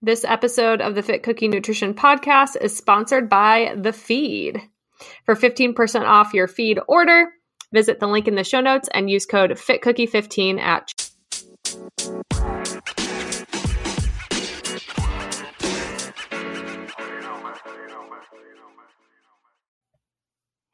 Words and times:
This 0.00 0.24
episode 0.24 0.80
of 0.80 0.94
the 0.94 1.02
Fit 1.02 1.24
Cookie 1.24 1.48
Nutrition 1.48 1.92
Podcast 1.92 2.56
is 2.60 2.76
sponsored 2.76 3.28
by 3.28 3.74
The 3.76 3.92
Feed. 3.92 4.62
For 5.24 5.34
15% 5.34 6.02
off 6.02 6.34
your 6.34 6.46
feed 6.46 6.78
order, 6.86 7.32
visit 7.72 7.98
the 7.98 8.06
link 8.06 8.28
in 8.28 8.36
the 8.36 8.44
show 8.44 8.60
notes 8.60 8.88
and 8.94 9.10
use 9.10 9.26
code 9.26 9.50
FitCookie15 9.50 10.60
at 10.60 10.92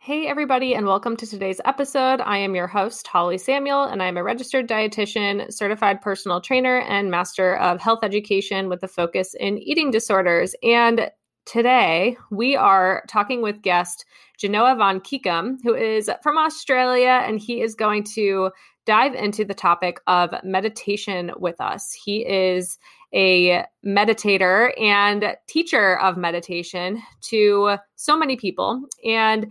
Hey, 0.05 0.27
everybody, 0.27 0.75
and 0.75 0.84
welcome 0.84 1.16
to 1.16 1.27
today's 1.27 1.62
episode. 1.64 2.21
I 2.21 2.36
am 2.36 2.54
your 2.54 2.66
host, 2.66 3.07
Holly 3.07 3.39
Samuel, 3.39 3.84
and 3.84 4.03
I'm 4.03 4.18
a 4.18 4.23
registered 4.23 4.68
dietitian, 4.68 5.50
certified 5.50 6.03
personal 6.03 6.43
trainer, 6.43 6.80
and 6.80 7.11
master 7.11 7.57
of 7.57 7.80
health 7.80 8.00
education 8.03 8.68
with 8.68 8.82
a 8.82 8.86
focus 8.86 9.35
in 9.40 9.57
eating 9.57 9.90
disorders. 9.90 10.54
And 10.62 11.11
today 11.46 12.18
we 12.31 12.54
are 12.54 13.03
talking 13.09 13.40
with 13.40 13.62
guest 13.62 14.04
Genoa 14.36 14.76
Van 14.76 15.00
Kiekum, 15.00 15.57
who 15.62 15.75
is 15.75 16.11
from 16.23 16.36
Australia, 16.36 17.23
and 17.26 17.40
he 17.40 17.62
is 17.62 17.75
going 17.75 18.04
to 18.12 18.50
dive 18.84 19.14
into 19.14 19.43
the 19.43 19.54
topic 19.54 20.00
of 20.07 20.34
meditation 20.45 21.32
with 21.39 21.59
us. 21.62 21.95
He 21.95 22.26
is 22.26 22.79
a 23.14 23.64
meditator 23.86 24.79
and 24.79 25.34
teacher 25.48 25.98
of 26.00 26.18
meditation 26.18 27.00
to 27.23 27.79
so 27.96 28.18
many 28.18 28.36
people. 28.36 28.82
And 29.03 29.50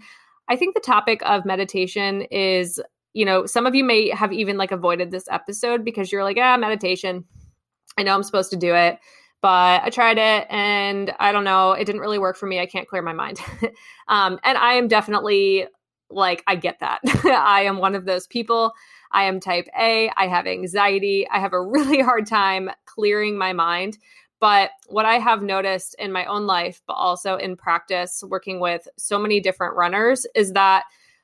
I 0.50 0.56
think 0.56 0.74
the 0.74 0.82
topic 0.82 1.22
of 1.24 1.46
meditation 1.46 2.24
is, 2.24 2.82
you 3.14 3.26
know, 3.26 3.46
some 3.46 3.66
of 3.66 3.76
you 3.76 3.84
may 3.84 4.10
have 4.10 4.34
even 4.34 4.58
like 4.58 4.72
avoided 4.72 5.12
this 5.12 5.26
episode 5.30 5.86
because 5.86 6.12
you're 6.12 6.24
like, 6.24 6.38
ah, 6.40 6.58
meditation. 6.58 7.26
I 7.98 8.04
know 8.04 8.14
I'm 8.14 8.24
supposed 8.24 8.50
to 8.52 8.58
do 8.58 8.74
it, 8.74 9.00
but 9.42 9.84
I 9.84 9.90
tried 9.90 10.18
it 10.18 10.48
and 10.50 11.14
I 11.20 11.32
don't 11.32 11.44
know, 11.44 11.74
it 11.74 11.86
didn't 11.86 12.02
really 12.02 12.20
work 12.20 12.38
for 12.38 12.48
me. 12.48 12.60
I 12.60 12.66
can't 12.66 12.88
clear 12.88 13.02
my 13.02 13.14
mind. 13.14 13.40
um, 14.08 14.40
and 14.44 14.58
I 14.58 14.74
am 14.74 14.88
definitely 14.88 15.68
like, 16.10 16.44
I 16.48 16.56
get 16.56 16.80
that. 16.80 17.02
I 17.26 17.64
am 17.64 17.78
one 17.78 17.96
of 17.96 18.06
those 18.06 18.28
people. 18.28 18.74
I 19.12 19.24
am 19.24 19.40
type 19.40 19.68
A. 19.78 20.10
I 20.18 20.28
have 20.28 20.48
anxiety. 20.48 21.28
I 21.30 21.40
have 21.40 21.54
a 21.54 21.62
really 21.66 22.02
hard 22.02 22.26
time 22.26 22.70
clearing 22.86 23.38
my 23.38 23.54
mind. 23.54 23.98
But 24.44 24.72
what 24.88 25.06
I 25.06 25.20
have 25.20 25.42
noticed 25.42 25.96
in 26.00 26.12
my 26.12 26.26
own 26.26 26.46
life, 26.46 26.82
but 26.86 26.96
also 26.96 27.38
in 27.38 27.56
practice, 27.56 28.22
working 28.28 28.60
with 28.60 28.90
so 28.98 29.18
many 29.18 29.40
different 29.40 29.78
runners, 29.78 30.28
is 30.36 30.52
that 30.52 30.84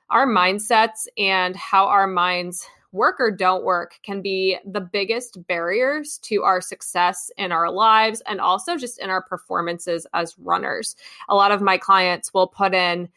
our 0.09 0.25
mindsets 0.25 1.05
and 1.17 1.53
how 1.53 1.87
our 1.87 2.07
minds 2.07 2.65
work 2.93 3.17
or 3.19 3.29
don't 3.29 3.65
work 3.65 3.99
can 4.03 4.21
be 4.21 4.57
the 4.65 4.79
biggest 4.79 5.45
barriers 5.47 6.17
to 6.19 6.43
our 6.43 6.61
success 6.61 7.29
in 7.35 7.51
our 7.51 7.69
lives 7.69 8.21
and 8.25 8.39
also 8.39 8.77
just 8.77 8.99
in 8.99 9.09
our 9.09 9.21
performances 9.21 10.07
as 10.13 10.39
runners. 10.39 10.95
A 11.27 11.35
lot 11.35 11.51
of 11.51 11.61
my 11.61 11.77
clients 11.77 12.33
will 12.33 12.47
put 12.47 12.73
in 12.73 13.09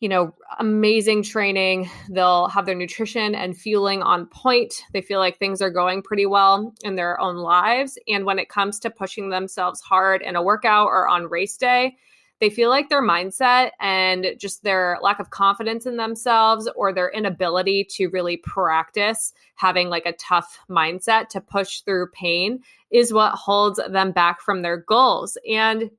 you 0.00 0.08
know, 0.08 0.34
amazing 0.58 1.22
training. 1.22 1.88
They'll 2.08 2.48
have 2.48 2.64
their 2.64 2.74
nutrition 2.74 3.34
and 3.34 3.56
fueling 3.56 4.02
on 4.02 4.26
point. 4.26 4.82
They 4.94 5.02
feel 5.02 5.18
like 5.18 5.38
things 5.38 5.60
are 5.60 5.70
going 5.70 6.02
pretty 6.02 6.24
well 6.24 6.74
in 6.82 6.96
their 6.96 7.20
own 7.20 7.36
lives. 7.36 7.98
And 8.08 8.24
when 8.24 8.38
it 8.38 8.48
comes 8.48 8.80
to 8.80 8.90
pushing 8.90 9.28
themselves 9.28 9.80
hard 9.82 10.22
in 10.22 10.36
a 10.36 10.42
workout 10.42 10.86
or 10.86 11.06
on 11.06 11.28
race 11.28 11.58
day, 11.58 11.96
they 12.40 12.48
feel 12.48 12.70
like 12.70 12.88
their 12.88 13.02
mindset 13.02 13.72
and 13.80 14.28
just 14.38 14.62
their 14.62 14.98
lack 15.02 15.20
of 15.20 15.28
confidence 15.28 15.84
in 15.84 15.98
themselves 15.98 16.70
or 16.74 16.90
their 16.90 17.10
inability 17.10 17.84
to 17.90 18.08
really 18.08 18.38
practice 18.38 19.34
having 19.56 19.90
like 19.90 20.06
a 20.06 20.14
tough 20.14 20.58
mindset 20.70 21.28
to 21.28 21.42
push 21.42 21.82
through 21.82 22.08
pain 22.12 22.60
is 22.90 23.12
what 23.12 23.34
holds 23.34 23.78
them 23.90 24.12
back 24.12 24.40
from 24.40 24.62
their 24.62 24.78
goals. 24.78 25.36
And 25.46 25.90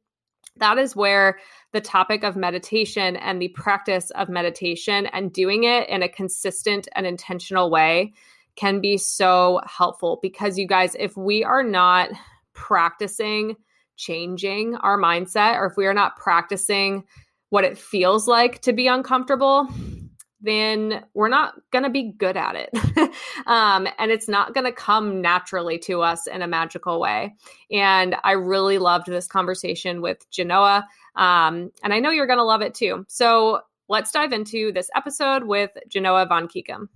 that 0.58 0.78
is 0.78 0.96
where 0.96 1.40
the 1.72 1.82
topic 1.82 2.24
of 2.24 2.36
meditation 2.36 3.16
and 3.16 3.42
the 3.42 3.48
practice 3.50 4.12
of 4.12 4.30
meditation 4.30 5.08
and 5.08 5.34
doing 5.34 5.64
it 5.64 5.88
in 5.90 6.04
a 6.04 6.10
consistent 6.10 6.88
and 6.96 7.06
intentional 7.06 7.70
way 7.70 8.14
can 8.56 8.82
be 8.82 8.98
so 8.98 9.62
helpful. 9.66 10.20
Because 10.22 10.58
you 10.58 10.68
guys, 10.68 10.96
if 11.00 11.16
we 11.16 11.44
are 11.44 11.64
not 11.64 12.10
practicing 12.54 13.56
changing 13.96 14.76
our 14.78 14.98
mindset 14.98 15.56
or 15.56 15.68
if 15.68 15.78
we 15.78 15.86
are 15.86 15.94
not 15.94 16.18
practicing 16.18 17.04
what 17.50 17.64
it 17.64 17.78
feels 17.78 18.28
like 18.28 18.62
to 18.62 18.74
be 18.74 18.88
uncomfortable, 18.88 19.68
then 20.42 21.04
we're 21.14 21.30
not 21.30 21.54
going 21.72 21.84
to 21.84 21.90
be 21.90 22.12
good 22.18 22.36
at 22.36 22.56
it. 22.56 22.70
um, 23.46 23.88
and 24.00 24.12
it's 24.12 24.28
not 24.28 24.54
going 24.54 24.66
to 24.66 24.72
come 24.72 25.22
naturally 25.22 25.78
to 25.80 26.02
us 26.02 26.28
in 26.28 26.42
a 26.42 26.48
magical 26.48 27.00
way. 27.00 27.36
And 27.72 28.16
I 28.24 28.32
really 28.34 28.78
loved 28.78 29.08
this 29.08 29.28
conversation 29.28 30.02
with 30.02 30.30
Genoa. 30.32 30.88
Um, 31.16 31.72
and 31.84 31.94
I 31.94 32.00
know 32.00 32.10
you're 32.10 32.28
going 32.28 32.40
to 32.40 32.44
love 32.44 32.62
it 32.62 32.74
too. 32.74 33.06
So 33.08 33.62
let's 33.88 34.12
dive 34.12 34.34
into 34.34 34.72
this 34.72 34.90
episode 34.96 35.44
with 35.44 35.72
Genoa 35.88 36.26
Von 36.26 36.48
Kiekum. 36.48 36.88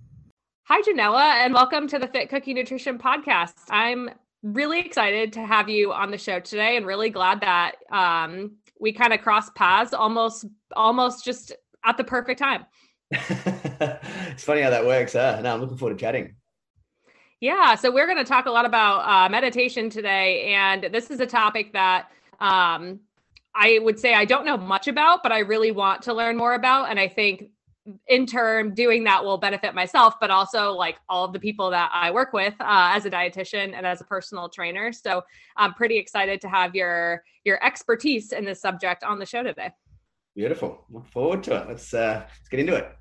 Hi, 0.64 0.82
Genoa, 0.82 1.36
and 1.38 1.54
welcome 1.54 1.86
to 1.88 1.98
the 1.98 2.08
Fit 2.08 2.28
Cookie 2.28 2.52
Nutrition 2.52 2.98
Podcast. 2.98 3.54
I'm 3.70 4.10
really 4.42 4.80
excited 4.80 5.32
to 5.34 5.46
have 5.46 5.68
you 5.68 5.92
on 5.92 6.10
the 6.10 6.18
show 6.18 6.40
today 6.40 6.76
and 6.76 6.84
really 6.84 7.10
glad 7.10 7.40
that 7.42 7.76
um, 7.92 8.56
we 8.80 8.92
kind 8.92 9.12
of 9.12 9.20
crossed 9.20 9.54
paths 9.54 9.94
almost 9.94 10.44
almost 10.74 11.24
just 11.24 11.52
at 11.84 11.96
the 11.96 12.04
perfect 12.04 12.40
time. 12.40 12.66
it's 13.10 14.44
funny 14.44 14.62
how 14.62 14.70
that 14.70 14.84
works. 14.84 15.12
Huh? 15.12 15.40
No, 15.42 15.54
I'm 15.54 15.60
looking 15.60 15.76
forward 15.76 15.98
to 15.98 16.00
chatting. 16.00 16.34
Yeah, 17.40 17.74
so 17.74 17.92
we're 17.92 18.06
going 18.06 18.18
to 18.18 18.24
talk 18.24 18.46
a 18.46 18.50
lot 18.50 18.64
about 18.64 19.00
uh, 19.06 19.28
meditation 19.28 19.90
today, 19.90 20.54
and 20.54 20.84
this 20.84 21.10
is 21.10 21.20
a 21.20 21.26
topic 21.26 21.72
that 21.74 22.08
um, 22.40 23.00
I 23.54 23.78
would 23.82 23.98
say 23.98 24.14
I 24.14 24.24
don't 24.24 24.46
know 24.46 24.56
much 24.56 24.88
about, 24.88 25.22
but 25.22 25.32
I 25.32 25.40
really 25.40 25.70
want 25.70 26.02
to 26.02 26.14
learn 26.14 26.36
more 26.36 26.54
about, 26.54 26.90
and 26.90 26.98
I 26.98 27.08
think 27.08 27.50
in 28.08 28.26
turn 28.26 28.74
doing 28.74 29.04
that 29.04 29.24
will 29.24 29.38
benefit 29.38 29.74
myself 29.74 30.14
but 30.20 30.30
also 30.30 30.72
like 30.72 30.96
all 31.08 31.24
of 31.24 31.32
the 31.32 31.38
people 31.38 31.70
that 31.70 31.88
i 31.92 32.10
work 32.10 32.32
with 32.32 32.54
uh, 32.60 32.90
as 32.92 33.04
a 33.06 33.10
dietitian 33.10 33.76
and 33.76 33.86
as 33.86 34.00
a 34.00 34.04
personal 34.04 34.48
trainer 34.48 34.92
so 34.92 35.22
i'm 35.56 35.72
pretty 35.72 35.96
excited 35.96 36.40
to 36.40 36.48
have 36.48 36.74
your 36.74 37.22
your 37.44 37.64
expertise 37.64 38.32
in 38.32 38.44
this 38.44 38.60
subject 38.60 39.04
on 39.04 39.18
the 39.18 39.26
show 39.26 39.42
today 39.42 39.70
Beautiful. 40.36 40.84
Look 40.90 41.06
forward 41.06 41.42
to 41.44 41.56
it. 41.56 41.66
Let's 41.66 41.94
uh, 41.94 42.22
let's 42.28 42.48
get 42.50 42.60
into 42.60 42.76
it. 42.76 42.94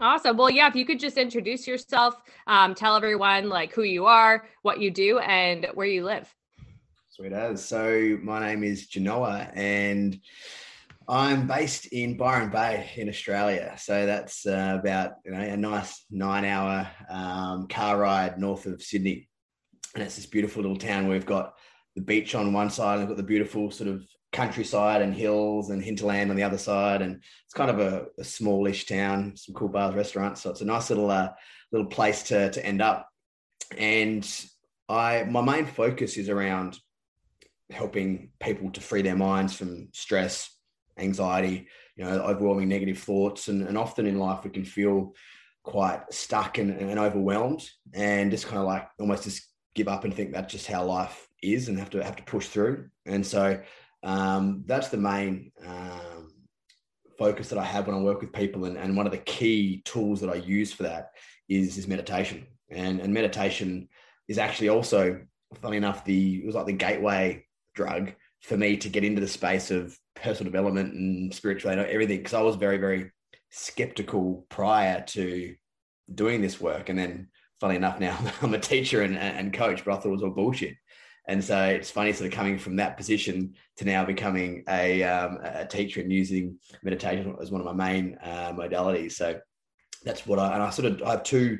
Awesome. 0.00 0.36
Well, 0.36 0.48
yeah, 0.48 0.68
if 0.68 0.76
you 0.76 0.86
could 0.86 1.00
just 1.00 1.18
introduce 1.18 1.66
yourself, 1.66 2.14
um, 2.46 2.74
tell 2.74 2.96
everyone 2.96 3.48
like 3.48 3.72
who 3.72 3.82
you 3.82 4.06
are, 4.06 4.46
what 4.62 4.80
you 4.80 4.90
do, 4.92 5.18
and 5.18 5.66
where 5.74 5.86
you 5.86 6.04
live. 6.04 6.32
Sweet 7.10 7.32
as. 7.32 7.64
So 7.64 8.16
my 8.22 8.46
name 8.46 8.62
is 8.62 8.86
Genoa 8.86 9.50
and 9.54 10.18
I'm 11.08 11.46
based 11.46 11.86
in 11.86 12.16
Byron 12.16 12.50
Bay 12.50 12.90
in 12.96 13.08
Australia. 13.08 13.74
So 13.76 14.06
that's 14.06 14.46
uh, 14.46 14.78
about 14.80 15.14
you 15.24 15.32
know 15.32 15.40
a 15.40 15.56
nice 15.56 16.04
nine 16.10 16.44
hour 16.44 16.88
um, 17.10 17.66
car 17.66 17.98
ride 17.98 18.38
north 18.38 18.66
of 18.66 18.80
Sydney. 18.80 19.28
And 19.94 20.02
it's 20.02 20.16
this 20.16 20.26
beautiful 20.26 20.62
little 20.62 20.78
town. 20.78 21.08
We've 21.08 21.26
got 21.26 21.54
the 21.96 22.02
beach 22.02 22.34
on 22.34 22.52
one 22.52 22.70
side, 22.70 22.98
and 22.98 23.00
we've 23.00 23.16
got 23.16 23.16
the 23.16 23.28
beautiful 23.28 23.70
sort 23.70 23.90
of 23.90 24.06
countryside 24.32 25.02
and 25.02 25.14
hills 25.14 25.70
and 25.70 25.82
hinterland 25.82 26.30
on 26.30 26.36
the 26.36 26.42
other 26.42 26.58
side. 26.58 27.02
And 27.02 27.22
it's 27.44 27.54
kind 27.54 27.70
of 27.70 27.78
a, 27.78 28.06
a 28.18 28.24
smallish 28.24 28.86
town, 28.86 29.36
some 29.36 29.54
cool 29.54 29.68
bars, 29.68 29.94
restaurants. 29.94 30.42
So 30.42 30.50
it's 30.50 30.62
a 30.62 30.66
nice 30.66 30.90
little 30.90 31.10
uh, 31.10 31.30
little 31.70 31.86
place 31.86 32.22
to 32.24 32.50
to 32.50 32.64
end 32.64 32.82
up. 32.82 33.08
And 33.76 34.28
I 34.88 35.24
my 35.24 35.42
main 35.42 35.66
focus 35.66 36.16
is 36.16 36.28
around 36.28 36.78
helping 37.70 38.30
people 38.40 38.70
to 38.70 38.80
free 38.80 39.02
their 39.02 39.16
minds 39.16 39.54
from 39.54 39.88
stress, 39.92 40.54
anxiety, 40.98 41.68
you 41.96 42.04
know, 42.04 42.20
overwhelming 42.20 42.68
negative 42.68 42.98
thoughts. 42.98 43.48
And, 43.48 43.66
and 43.66 43.78
often 43.78 44.06
in 44.06 44.18
life 44.18 44.44
we 44.44 44.50
can 44.50 44.64
feel 44.64 45.14
quite 45.62 46.00
stuck 46.10 46.58
and, 46.58 46.70
and 46.78 46.98
overwhelmed 46.98 47.68
and 47.94 48.30
just 48.30 48.46
kind 48.46 48.58
of 48.58 48.66
like 48.66 48.88
almost 48.98 49.24
just 49.24 49.46
give 49.74 49.88
up 49.88 50.04
and 50.04 50.12
think 50.12 50.32
that's 50.32 50.52
just 50.52 50.66
how 50.66 50.84
life 50.84 51.28
is 51.42 51.68
and 51.68 51.78
have 51.78 51.90
to 51.90 52.02
have 52.02 52.16
to 52.16 52.22
push 52.24 52.46
through. 52.48 52.88
And 53.06 53.26
so 53.26 53.60
um, 54.02 54.64
that's 54.66 54.88
the 54.88 54.96
main 54.96 55.52
um, 55.66 56.32
focus 57.18 57.48
that 57.48 57.58
I 57.58 57.64
have 57.64 57.86
when 57.86 57.96
I 57.96 58.00
work 58.00 58.20
with 58.20 58.32
people. 58.32 58.64
And, 58.64 58.76
and 58.76 58.96
one 58.96 59.06
of 59.06 59.12
the 59.12 59.18
key 59.18 59.82
tools 59.84 60.20
that 60.20 60.30
I 60.30 60.34
use 60.34 60.72
for 60.72 60.84
that 60.84 61.10
is, 61.48 61.78
is 61.78 61.86
meditation. 61.86 62.46
And, 62.70 63.00
and 63.00 63.12
meditation 63.12 63.88
is 64.28 64.38
actually 64.38 64.70
also, 64.70 65.20
funny 65.60 65.76
enough, 65.76 66.04
the 66.04 66.36
it 66.38 66.46
was 66.46 66.54
like 66.54 66.66
the 66.66 66.72
gateway 66.72 67.44
drug 67.74 68.12
for 68.40 68.56
me 68.56 68.76
to 68.78 68.88
get 68.88 69.04
into 69.04 69.20
the 69.20 69.28
space 69.28 69.70
of 69.70 69.96
personal 70.16 70.50
development 70.50 70.94
and 70.94 71.32
spirituality, 71.32 71.82
and 71.82 71.90
everything. 71.90 72.18
Because 72.18 72.34
I 72.34 72.42
was 72.42 72.56
very, 72.56 72.78
very 72.78 73.12
skeptical 73.50 74.46
prior 74.48 75.02
to 75.08 75.54
doing 76.12 76.40
this 76.40 76.60
work. 76.60 76.88
And 76.88 76.98
then, 76.98 77.28
funny 77.60 77.76
enough, 77.76 78.00
now 78.00 78.18
I'm 78.42 78.54
a 78.54 78.58
teacher 78.58 79.02
and, 79.02 79.16
and 79.16 79.52
coach, 79.52 79.84
but 79.84 79.92
I 79.92 79.96
thought 79.96 80.06
it 80.06 80.12
was 80.12 80.22
all 80.22 80.30
bullshit. 80.30 80.74
And 81.28 81.42
so 81.42 81.64
it's 81.64 81.90
funny, 81.90 82.12
sort 82.12 82.30
of 82.30 82.36
coming 82.36 82.58
from 82.58 82.76
that 82.76 82.96
position 82.96 83.54
to 83.76 83.84
now 83.84 84.04
becoming 84.04 84.64
a, 84.68 85.02
um, 85.02 85.38
a 85.42 85.66
teacher 85.66 86.00
and 86.00 86.12
using 86.12 86.58
meditation 86.82 87.36
as 87.40 87.50
one 87.50 87.60
of 87.60 87.66
my 87.66 87.86
main 87.86 88.18
uh, 88.22 88.52
modalities. 88.52 89.12
So 89.12 89.38
that's 90.04 90.26
what 90.26 90.38
I, 90.38 90.54
and 90.54 90.62
I 90.62 90.70
sort 90.70 90.92
of, 90.92 91.02
I 91.02 91.10
have 91.12 91.22
two 91.22 91.58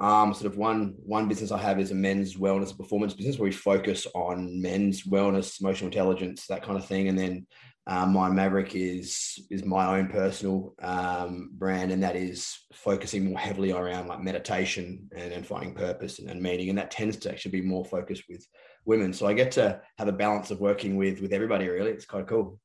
Um, 0.00 0.32
sort 0.32 0.50
of 0.50 0.56
one 0.56 0.94
one 1.16 1.28
business 1.28 1.52
I 1.52 1.58
have 1.58 1.78
is 1.78 1.90
a 1.90 1.94
men's 1.94 2.34
wellness 2.34 2.74
performance 2.74 3.14
business 3.14 3.38
where 3.38 3.50
we 3.50 3.52
focus 3.72 4.06
on 4.14 4.62
men's 4.62 5.04
wellness, 5.04 5.60
emotional 5.60 5.90
intelligence, 5.92 6.46
that 6.46 6.62
kind 6.62 6.78
of 6.78 6.86
thing. 6.86 7.08
And 7.08 7.18
then 7.18 7.46
um, 7.86 8.14
my 8.14 8.30
Maverick 8.30 8.74
is 8.74 9.08
is 9.50 9.62
my 9.76 9.84
own 9.94 10.08
personal 10.08 10.74
um, 10.80 11.50
brand, 11.52 11.92
and 11.92 12.02
that 12.02 12.16
is 12.16 12.38
focusing 12.72 13.24
more 13.24 13.38
heavily 13.38 13.72
around 13.72 14.08
like 14.08 14.22
meditation 14.22 15.10
and, 15.14 15.32
and 15.34 15.46
finding 15.46 15.74
purpose 15.74 16.18
and, 16.18 16.30
and 16.30 16.40
meaning. 16.40 16.70
And 16.70 16.78
that 16.78 16.90
tends 16.90 17.16
to 17.18 17.30
actually 17.30 17.60
be 17.60 17.72
more 17.72 17.84
focused 17.84 18.24
with 18.26 18.42
women. 18.84 19.12
So 19.12 19.26
I 19.26 19.32
get 19.32 19.52
to 19.52 19.80
have 19.98 20.08
a 20.08 20.12
balance 20.12 20.50
of 20.50 20.60
working 20.60 20.96
with 20.96 21.20
with 21.20 21.32
everybody. 21.32 21.68
Really, 21.68 21.90
it's 21.90 22.04
quite 22.04 22.26
cool. 22.26 22.58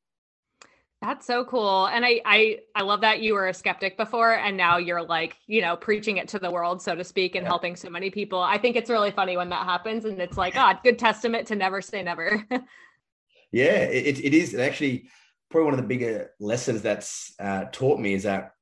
That's 1.01 1.27
so 1.27 1.45
cool. 1.45 1.85
And 1.87 2.05
I 2.05 2.21
I 2.25 2.59
I 2.73 2.81
love 2.81 3.01
that 3.01 3.21
you 3.21 3.33
were 3.33 3.47
a 3.47 3.53
skeptic 3.53 3.97
before 3.97 4.33
and 4.33 4.57
now 4.57 4.77
you're 4.77 5.03
like, 5.03 5.37
you 5.45 5.61
know, 5.61 5.75
preaching 5.75 6.17
it 6.17 6.29
to 6.29 6.39
the 6.39 6.49
world 6.49 6.81
so 6.81 6.95
to 6.95 7.03
speak 7.03 7.35
and 7.35 7.43
yeah. 7.43 7.49
helping 7.49 7.75
so 7.75 7.89
many 7.89 8.09
people. 8.09 8.39
I 8.39 8.57
think 8.57 8.75
it's 8.75 8.89
really 8.89 9.11
funny 9.11 9.37
when 9.37 9.49
that 9.49 9.65
happens 9.65 10.05
and 10.05 10.19
it's 10.19 10.37
like, 10.37 10.55
God, 10.55 10.77
oh, 10.77 10.81
good 10.83 10.97
testament 10.97 11.47
to 11.47 11.55
never 11.55 11.81
say 11.81 12.01
never. 12.01 12.43
yeah, 13.51 13.83
it, 13.83 14.19
it 14.19 14.33
is. 14.33 14.55
actually 14.55 15.09
probably 15.51 15.65
one 15.65 15.73
of 15.73 15.81
the 15.81 15.87
bigger 15.87 16.31
lessons 16.39 16.81
that's 16.81 17.33
uh, 17.39 17.65
taught 17.71 17.99
me 17.99 18.13
is 18.13 18.23
that 18.23 18.53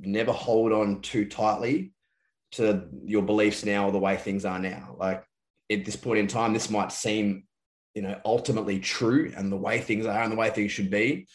never 0.00 0.32
hold 0.32 0.72
on 0.72 1.00
too 1.00 1.24
tightly 1.24 1.92
to 2.52 2.88
your 3.04 3.22
beliefs 3.22 3.64
now 3.64 3.86
or 3.86 3.92
the 3.92 3.98
way 3.98 4.16
things 4.16 4.44
are 4.44 4.58
now. 4.58 4.94
Like 4.98 5.24
at 5.70 5.84
this 5.84 5.96
point 5.96 6.18
in 6.18 6.26
time, 6.26 6.52
this 6.52 6.70
might 6.70 6.92
seem, 6.92 7.44
you 7.94 8.02
know, 8.02 8.20
ultimately 8.24 8.78
true 8.78 9.32
and 9.36 9.50
the 9.50 9.56
way 9.56 9.80
things 9.80 10.06
are 10.06 10.22
and 10.22 10.32
the 10.32 10.36
way 10.36 10.50
things 10.50 10.72
should 10.72 10.90
be. 10.90 11.26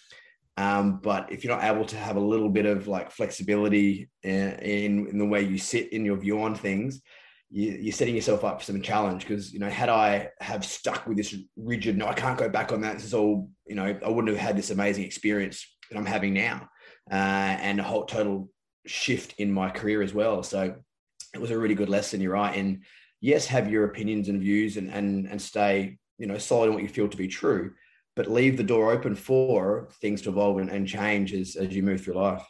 Um, 0.57 0.99
but 1.01 1.31
if 1.31 1.43
you're 1.43 1.55
not 1.55 1.63
able 1.63 1.85
to 1.85 1.95
have 1.95 2.17
a 2.17 2.21
little 2.21 2.49
bit 2.49 2.65
of 2.65 2.87
like 2.87 3.11
flexibility 3.11 4.09
in, 4.23 4.51
in, 4.59 5.07
in 5.07 5.17
the 5.17 5.25
way 5.25 5.41
you 5.41 5.57
sit 5.57 5.91
in 5.93 6.05
your 6.05 6.17
view 6.17 6.41
on 6.41 6.55
things, 6.55 7.01
you, 7.49 7.89
are 7.89 7.93
setting 7.93 8.15
yourself 8.15 8.43
up 8.43 8.59
for 8.59 8.65
some 8.65 8.81
challenge. 8.81 9.27
Because 9.27 9.53
you 9.53 9.59
know, 9.59 9.69
had 9.69 9.89
I 9.89 10.29
have 10.39 10.65
stuck 10.65 11.07
with 11.07 11.17
this 11.17 11.35
rigid, 11.55 11.97
no, 11.97 12.07
I 12.07 12.13
can't 12.13 12.37
go 12.37 12.49
back 12.49 12.71
on 12.71 12.81
that. 12.81 12.95
This 12.95 13.05
is 13.05 13.13
all, 13.13 13.49
you 13.65 13.75
know, 13.75 13.97
I 14.05 14.09
wouldn't 14.09 14.35
have 14.35 14.45
had 14.45 14.57
this 14.57 14.71
amazing 14.71 15.03
experience 15.03 15.65
that 15.89 15.97
I'm 15.97 16.05
having 16.05 16.33
now, 16.33 16.69
uh, 17.11 17.15
and 17.15 17.79
a 17.79 17.83
whole 17.83 18.05
total 18.05 18.49
shift 18.85 19.35
in 19.37 19.51
my 19.51 19.69
career 19.69 20.01
as 20.01 20.13
well. 20.13 20.43
So 20.43 20.75
it 21.33 21.41
was 21.41 21.51
a 21.51 21.57
really 21.57 21.75
good 21.75 21.89
lesson. 21.89 22.21
You're 22.21 22.33
right, 22.33 22.55
and 22.55 22.83
yes, 23.21 23.45
have 23.47 23.71
your 23.71 23.85
opinions 23.85 24.27
and 24.27 24.41
views, 24.41 24.75
and 24.77 24.89
and 24.91 25.27
and 25.27 25.41
stay, 25.41 25.97
you 26.17 26.27
know, 26.27 26.37
solid 26.37 26.67
in 26.67 26.73
what 26.73 26.83
you 26.83 26.89
feel 26.89 27.07
to 27.07 27.17
be 27.17 27.27
true 27.27 27.71
but 28.15 28.29
leave 28.29 28.57
the 28.57 28.63
door 28.63 28.91
open 28.91 29.15
for 29.15 29.87
things 30.01 30.21
to 30.23 30.29
evolve 30.29 30.57
and, 30.57 30.69
and 30.69 30.87
change 30.87 31.33
as, 31.33 31.55
as 31.55 31.73
you 31.73 31.83
move 31.83 32.01
through 32.01 32.15
life. 32.15 32.43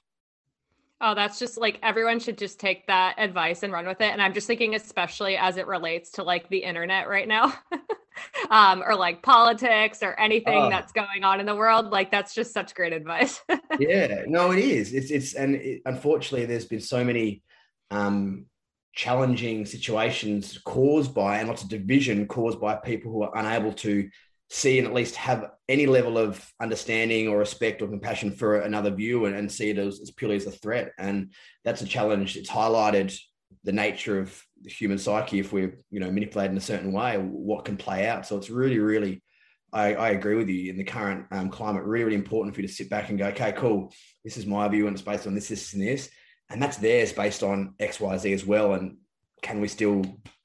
Oh, 0.99 1.15
that's 1.15 1.39
just 1.39 1.57
like 1.57 1.79
everyone 1.81 2.19
should 2.19 2.37
just 2.37 2.59
take 2.59 2.85
that 2.87 3.15
advice 3.17 3.63
and 3.63 3.73
run 3.73 3.87
with 3.87 4.01
it. 4.01 4.11
And 4.11 4.21
I'm 4.21 4.33
just 4.33 4.45
thinking, 4.45 4.75
especially 4.75 5.35
as 5.35 5.57
it 5.57 5.65
relates 5.65 6.11
to 6.11 6.23
like 6.23 6.47
the 6.49 6.59
internet 6.59 7.09
right 7.09 7.27
now, 7.27 7.53
um, 8.51 8.83
or 8.85 8.95
like 8.95 9.23
politics 9.23 10.03
or 10.03 10.19
anything 10.19 10.65
uh, 10.65 10.69
that's 10.69 10.91
going 10.91 11.23
on 11.23 11.39
in 11.39 11.47
the 11.47 11.55
world. 11.55 11.87
Like 11.87 12.11
that's 12.11 12.35
just 12.35 12.53
such 12.53 12.75
great 12.75 12.93
advice. 12.93 13.41
yeah, 13.79 14.23
no, 14.27 14.51
it 14.51 14.59
is. 14.59 14.93
It's 14.93 15.09
it's 15.09 15.33
and 15.33 15.55
it, 15.55 15.81
unfortunately, 15.85 16.45
there's 16.45 16.65
been 16.65 16.81
so 16.81 17.03
many 17.03 17.41
um, 17.89 18.45
challenging 18.93 19.65
situations 19.65 20.59
caused 20.65 21.13
by 21.13 21.39
and 21.39 21.47
lots 21.47 21.63
of 21.63 21.69
division 21.69 22.27
caused 22.27 22.59
by 22.59 22.75
people 22.75 23.11
who 23.11 23.23
are 23.23 23.37
unable 23.37 23.71
to 23.71 24.09
see 24.49 24.77
and 24.77 24.85
at 24.85 24.93
least 24.93 25.15
have 25.15 25.49
any 25.69 25.85
level 25.85 26.17
of 26.17 26.45
understanding 26.59 27.29
or 27.29 27.37
respect 27.37 27.81
or 27.81 27.87
compassion 27.87 28.31
for 28.31 28.59
another 28.59 28.91
view 28.91 29.25
and, 29.25 29.33
and 29.33 29.49
see 29.49 29.69
it 29.69 29.77
as, 29.77 30.01
as, 30.01 30.11
purely 30.11 30.35
as 30.35 30.45
a 30.45 30.51
threat. 30.51 30.91
And 30.97 31.31
that's 31.63 31.81
a 31.81 31.85
challenge. 31.85 32.35
It's 32.35 32.49
highlighted 32.49 33.17
the 33.63 33.71
nature 33.71 34.19
of 34.19 34.43
the 34.61 34.69
human 34.69 34.97
psyche 34.97 35.39
if 35.39 35.53
we're, 35.53 35.79
you 35.89 36.01
know, 36.01 36.11
manipulated 36.11 36.51
in 36.51 36.57
a 36.57 36.61
certain 36.61 36.91
way, 36.91 37.17
what 37.17 37.63
can 37.63 37.77
play 37.77 38.07
out. 38.07 38.25
So 38.25 38.37
it's 38.37 38.49
really, 38.49 38.79
really, 38.79 39.23
I, 39.71 39.95
I 39.95 40.09
agree 40.09 40.35
with 40.35 40.49
you 40.49 40.69
in 40.69 40.77
the 40.77 40.83
current 40.83 41.27
um, 41.31 41.49
climate, 41.49 41.85
really, 41.85 42.03
really 42.03 42.17
important 42.17 42.53
for 42.53 42.59
you 42.59 42.67
to 42.67 42.73
sit 42.73 42.89
back 42.89 43.07
and 43.07 43.17
go, 43.17 43.27
okay, 43.27 43.53
cool. 43.53 43.93
This 44.25 44.35
is 44.35 44.45
my 44.45 44.67
view 44.67 44.87
and 44.87 44.93
it's 44.93 45.01
based 45.01 45.27
on 45.27 45.33
this, 45.33 45.47
this, 45.47 45.71
and 45.71 45.81
this. 45.81 46.09
And 46.51 46.61
that's 46.61 46.77
theirs 46.77 47.13
based 47.13 47.43
on 47.43 47.75
X, 47.79 47.99
Y, 47.99 48.17
Z 48.17 48.33
as 48.33 48.45
well. 48.45 48.73
And 48.73 48.97
can 49.41 49.61
we 49.61 49.67
still 49.67 50.03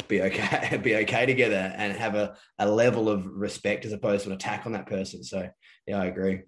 be 0.09 0.23
okay 0.23 0.77
be 0.83 0.97
okay 0.97 1.27
together 1.27 1.73
and 1.77 1.93
have 1.93 2.15
a, 2.15 2.37
a 2.59 2.71
level 2.71 3.09
of 3.09 3.27
respect 3.27 3.85
as 3.85 3.93
opposed 3.93 4.25
to 4.25 4.31
an 4.31 4.37
attack 4.37 4.67
on 4.67 4.73
that 4.73 4.87
person? 4.87 5.25
So 5.25 5.49
yeah 5.87 6.01
i 6.01 6.07
agree. 6.07 6.43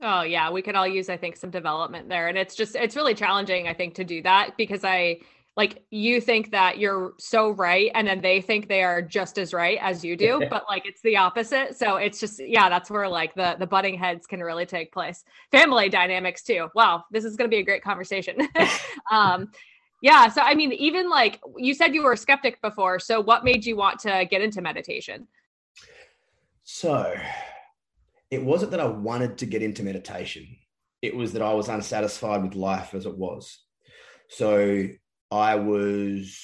Oh 0.00 0.22
yeah 0.22 0.50
we 0.50 0.62
could 0.62 0.74
all 0.74 0.86
use 0.86 1.08
i 1.08 1.16
think 1.16 1.36
some 1.36 1.50
development 1.50 2.08
there. 2.08 2.28
And 2.28 2.36
it's 2.36 2.54
just 2.54 2.76
it's 2.76 2.96
really 2.96 3.14
challenging 3.14 3.66
i 3.68 3.74
think 3.74 3.94
to 3.94 4.04
do 4.04 4.22
that 4.22 4.56
because 4.56 4.84
i 4.84 5.18
like 5.56 5.84
you 5.90 6.20
think 6.20 6.50
that 6.50 6.78
you're 6.78 7.12
so 7.18 7.50
right 7.50 7.90
and 7.94 8.06
then 8.06 8.20
they 8.20 8.40
think 8.40 8.68
they 8.68 8.82
are 8.82 9.02
just 9.02 9.38
as 9.38 9.52
right 9.52 9.78
as 9.82 10.04
you 10.04 10.16
do 10.16 10.42
but 10.50 10.64
like 10.68 10.86
it's 10.86 11.02
the 11.02 11.16
opposite 11.16 11.76
so 11.76 11.96
it's 11.96 12.18
just 12.18 12.40
yeah 12.44 12.68
that's 12.68 12.90
where 12.90 13.08
like 13.08 13.34
the 13.34 13.56
the 13.58 13.66
butting 13.66 13.98
heads 13.98 14.26
can 14.26 14.40
really 14.40 14.66
take 14.66 14.92
place 14.92 15.24
family 15.50 15.88
dynamics 15.88 16.42
too 16.42 16.68
wow 16.74 17.04
this 17.10 17.24
is 17.24 17.36
going 17.36 17.48
to 17.48 17.54
be 17.54 17.60
a 17.60 17.64
great 17.64 17.82
conversation 17.82 18.36
um 19.10 19.48
yeah. 20.02 20.28
So, 20.28 20.42
I 20.42 20.54
mean, 20.54 20.72
even 20.72 21.08
like 21.08 21.40
you 21.56 21.74
said 21.74 21.94
you 21.94 22.02
were 22.02 22.12
a 22.12 22.16
skeptic 22.16 22.60
before. 22.60 22.98
So, 22.98 23.20
what 23.20 23.44
made 23.44 23.64
you 23.64 23.76
want 23.76 24.00
to 24.00 24.26
get 24.28 24.42
into 24.42 24.60
meditation? 24.60 25.28
So, 26.64 27.14
it 28.30 28.44
wasn't 28.44 28.72
that 28.72 28.80
I 28.80 28.86
wanted 28.86 29.38
to 29.38 29.46
get 29.46 29.62
into 29.62 29.84
meditation, 29.84 30.56
it 31.00 31.14
was 31.14 31.32
that 31.32 31.42
I 31.42 31.54
was 31.54 31.68
unsatisfied 31.68 32.42
with 32.42 32.56
life 32.56 32.94
as 32.94 33.06
it 33.06 33.16
was. 33.16 33.60
So, 34.28 34.88
I 35.32 35.54
was, 35.54 36.38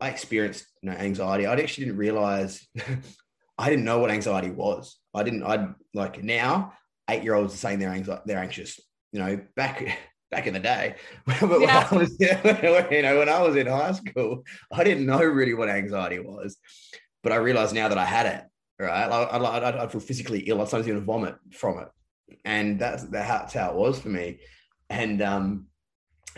I 0.00 0.08
experienced 0.08 0.66
you 0.82 0.90
know, 0.90 0.96
anxiety. 0.96 1.46
I 1.46 1.54
actually 1.54 1.84
didn't 1.84 1.98
realize, 1.98 2.66
I 3.58 3.70
didn't 3.70 3.84
know 3.84 3.98
what 3.98 4.10
anxiety 4.10 4.50
was. 4.50 4.96
I 5.14 5.22
didn't, 5.22 5.42
I'd 5.42 5.74
like 5.94 6.22
now, 6.22 6.72
eight 7.10 7.22
year 7.22 7.34
olds 7.34 7.54
are 7.54 7.58
saying 7.58 7.78
they're, 7.78 7.90
anxious, 7.90 8.18
they're 8.24 8.38
anxious. 8.38 8.80
You 9.12 9.20
know, 9.20 9.40
back 9.54 9.98
back 10.30 10.46
in 10.46 10.54
the 10.54 10.60
day. 10.60 10.96
but 11.26 11.40
yeah. 11.40 11.48
when 11.48 11.70
I 11.70 11.88
was, 11.92 12.16
you 12.18 13.02
know, 13.02 13.18
when 13.18 13.28
I 13.28 13.42
was 13.42 13.54
in 13.54 13.66
high 13.66 13.92
school, 13.92 14.44
I 14.72 14.82
didn't 14.82 15.06
know 15.06 15.22
really 15.22 15.54
what 15.54 15.68
anxiety 15.68 16.18
was, 16.18 16.56
but 17.22 17.32
I 17.32 17.36
realized 17.36 17.74
now 17.74 17.88
that 17.88 17.98
I 17.98 18.04
had 18.04 18.26
it. 18.26 18.44
Right, 18.78 18.90
I, 18.90 19.38
I, 19.38 19.84
I 19.84 19.88
feel 19.88 20.02
physically 20.02 20.40
ill. 20.40 20.60
I 20.60 20.64
sometimes 20.64 20.88
even 20.88 21.06
vomit 21.06 21.36
from 21.50 21.78
it, 21.78 21.88
and 22.44 22.78
that's 22.78 23.04
that's 23.04 23.54
how 23.54 23.70
it 23.70 23.76
was 23.76 23.98
for 23.98 24.10
me. 24.10 24.40
And 24.90 25.22
um, 25.22 25.68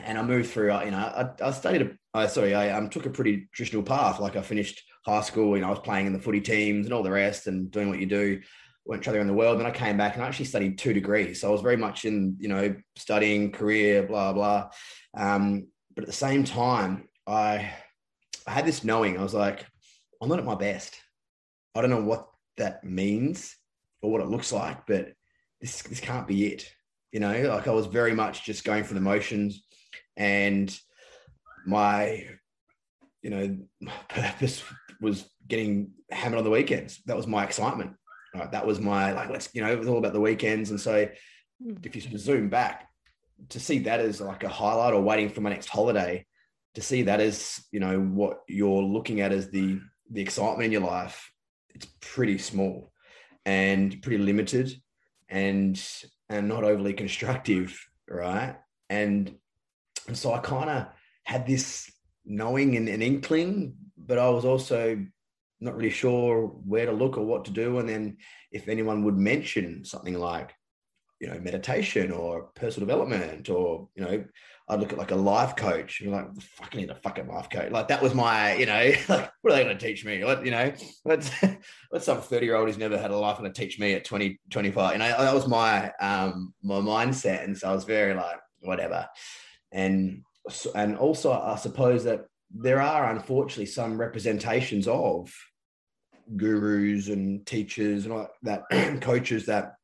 and 0.05 0.19
I 0.19 0.23
moved 0.23 0.51
through. 0.51 0.73
You 0.85 0.91
know, 0.91 0.99
I, 0.99 1.29
I 1.43 1.51
studied. 1.51 1.83
A, 1.83 1.91
uh, 2.19 2.27
sorry, 2.27 2.55
I 2.55 2.71
um, 2.71 2.89
took 2.89 3.07
a 3.07 3.11
pretty 3.11 3.49
traditional 3.53 3.83
path. 3.83 4.21
Like 4.21 4.37
I 4.37 4.43
finished 4.43 4.83
high 5.05 5.21
school. 5.21 5.57
Know, 5.57 5.67
I 5.67 5.71
was 5.71 5.79
playing 5.81 6.07
in 6.07 6.13
the 6.13 6.19
footy 6.19 6.41
teams 6.41 6.87
and 6.87 6.93
all 6.93 7.03
the 7.03 7.11
rest, 7.11 7.47
and 7.47 7.71
doing 7.71 7.89
what 7.89 7.99
you 7.99 8.07
do 8.07 8.41
went 8.89 9.03
traveling 9.03 9.27
the 9.27 9.35
world. 9.35 9.61
Then 9.61 9.67
I 9.67 9.71
came 9.71 9.99
back 9.99 10.15
and 10.15 10.25
I 10.25 10.27
actually 10.27 10.47
studied 10.47 10.79
two 10.79 10.95
degrees. 10.95 11.41
So 11.41 11.49
I 11.49 11.53
was 11.53 11.61
very 11.61 11.77
much 11.77 12.07
in, 12.07 12.37
you 12.41 12.49
know, 12.49 12.75
studying, 12.97 13.53
career, 13.53 14.03
blah, 14.03 14.33
blah. 14.33 14.71
Um, 15.15 15.69
but 15.95 16.05
at 16.05 16.07
the 16.09 16.15
same 16.15 16.43
time, 16.43 17.07
I, 17.27 17.71
I 18.47 18.51
had 18.51 18.65
this 18.65 18.85
knowing, 18.85 19.19
I 19.19 19.23
was 19.23 19.35
like, 19.35 19.67
I'm 20.23 20.29
not 20.29 20.39
at 20.39 20.45
my 20.45 20.55
best. 20.55 20.97
I 21.75 21.83
don't 21.83 21.91
know 21.91 22.03
what 22.03 22.29
that 22.57 22.83
means 22.83 23.55
or 24.01 24.11
what 24.11 24.23
it 24.23 24.29
looks 24.29 24.53
like, 24.53 24.87
but 24.87 25.13
this, 25.61 25.83
this 25.83 26.01
can't 26.01 26.27
be 26.27 26.47
it. 26.47 26.73
You 27.13 27.21
know, 27.21 27.49
like 27.49 27.69
I 27.69 27.73
was 27.73 27.87
very 27.87 28.15
much 28.15 28.45
just 28.45 28.65
going 28.65 28.85
for 28.85 28.95
the 28.95 29.01
motions 29.01 29.65
and 30.19 30.77
my, 31.65 32.27
you 33.23 33.31
know, 33.31 33.57
purpose 34.09 34.63
was 35.01 35.25
getting 35.47 35.93
hammered 36.11 36.39
on 36.39 36.45
the 36.45 36.51
weekends. 36.51 37.01
That 37.07 37.17
was 37.17 37.27
my 37.27 37.45
excitement. 37.45 37.95
Right, 38.35 38.53
that 38.53 38.67
was 38.67 38.79
my 38.79 39.13
like 39.13 39.31
let's 39.31 39.49
you 39.55 39.63
know 39.63 39.73
it 39.73 39.79
was 39.79 39.89
all 39.89 39.97
about 39.97 40.13
the 40.13 40.21
weekends, 40.21 40.71
and 40.71 40.79
so 40.79 41.09
hmm. 41.63 41.75
if 41.83 41.95
you 41.95 42.03
sort 42.03 42.15
of 42.15 42.21
zoom 42.21 42.51
back 42.51 42.87
to 43.49 43.59
see 43.59 43.79
that 43.81 44.01
as 44.01 44.21
like 44.21 44.45
a 44.45 44.49
highlight 44.49 44.93
or 44.93 45.01
waiting 45.01 45.31
for 45.31 45.41
my 45.41 45.49
next 45.49 45.69
holiday, 45.69 46.27
to 46.75 46.83
see 46.83 47.03
that 47.03 47.21
as 47.21 47.65
you 47.73 47.81
know 47.81 47.99
what 47.99 48.41
you're 48.47 48.83
looking 48.83 49.23
at 49.23 49.33
as 49.33 49.49
the 49.49 49.81
the 50.11 50.21
excitement 50.21 50.67
in 50.67 50.73
your 50.73 50.83
life, 50.83 51.33
it's 51.75 51.87
pretty 52.01 52.37
small 52.37 52.93
and 53.47 54.03
pretty 54.03 54.19
limited, 54.19 54.75
and 55.31 55.83
and 56.29 56.49
not 56.49 56.65
overly 56.65 56.93
constructive, 56.93 57.83
right? 58.11 58.57
And 58.91 59.35
and 60.09 60.17
so 60.17 60.33
I 60.33 60.39
kind 60.39 60.71
of 60.71 60.87
had 61.25 61.47
this 61.47 61.91
knowing 62.25 62.77
and 62.77 62.89
an 62.89 63.03
inkling, 63.03 63.75
but 63.97 64.19
I 64.19 64.29
was 64.31 64.45
also 64.45 65.05
not 65.61 65.77
really 65.77 65.91
sure 65.91 66.47
where 66.47 66.87
to 66.87 66.93
look 66.93 67.19
or 67.19 67.25
what 67.25 67.45
to 67.45 67.51
do. 67.51 67.79
And 67.79 67.89
then 67.89 68.17
if 68.51 68.69
anyone 68.69 69.05
would 69.05 69.17
mention 69.17 69.85
something 69.85 70.15
like, 70.15 70.55
you 71.21 71.29
know, 71.29 71.39
meditation 71.41 72.13
or 72.13 72.45
personal 72.55 72.87
development, 72.87 73.51
or 73.51 73.89
you 73.97 74.05
know, 74.05 74.25
I'd 74.69 74.81
look 74.81 74.93
at 74.93 74.99
like 74.99 75.11
a 75.11 75.17
life 75.17 75.57
coach 75.57 76.01
be 76.01 76.09
like, 76.09 76.27
fuck, 76.41 76.71
I 76.73 76.77
need 76.77 76.91
a 76.91 76.95
fucking 76.95 77.27
life 77.27 77.51
coach. 77.51 77.73
Like 77.73 77.89
that 77.89 78.03
was 78.03 78.15
my, 78.15 78.55
you 78.55 78.67
know, 78.67 78.93
like 79.09 79.31
what 79.43 79.53
are 79.53 79.57
they 79.57 79.65
going 79.65 79.77
to 79.77 79.87
teach 79.87 80.05
me? 80.05 80.23
What, 80.23 80.45
you 80.45 80.53
know, 80.53 80.73
what's 81.03 81.31
what's 81.91 82.05
some 82.05 82.21
30 82.21 82.47
year 82.47 82.55
old 82.55 82.69
who's 82.69 82.79
never 82.79 82.97
had 82.97 83.11
a 83.11 83.17
life 83.17 83.39
going 83.39 83.53
to 83.53 83.61
teach 83.61 83.79
me 83.81 83.95
at 83.95 84.05
20, 84.05 84.39
25? 84.49 84.93
You 84.93 84.99
know, 84.99 85.09
that 85.09 85.35
was 85.35 85.49
my 85.49 85.91
um 86.01 86.55
my 86.63 86.77
mindset. 86.77 87.45
And 87.45 87.59
so 87.59 87.69
I 87.69 87.75
was 87.75 87.85
very 87.85 88.15
like, 88.15 88.39
whatever. 88.61 89.09
And 89.73 90.23
and 90.75 90.97
also 90.97 91.33
I 91.33 91.57
suppose 91.57 92.05
that 92.05 92.27
there 92.51 92.81
are 92.81 93.11
unfortunately 93.11 93.67
some 93.67 93.99
representations 93.99 94.89
of 94.89 95.33
gurus 96.37 97.09
and 97.09 97.47
teachers 97.47 98.05
and 98.05 98.13
all 98.13 98.29
that 98.43 98.63
coaches 99.01 99.47
that 99.47 99.75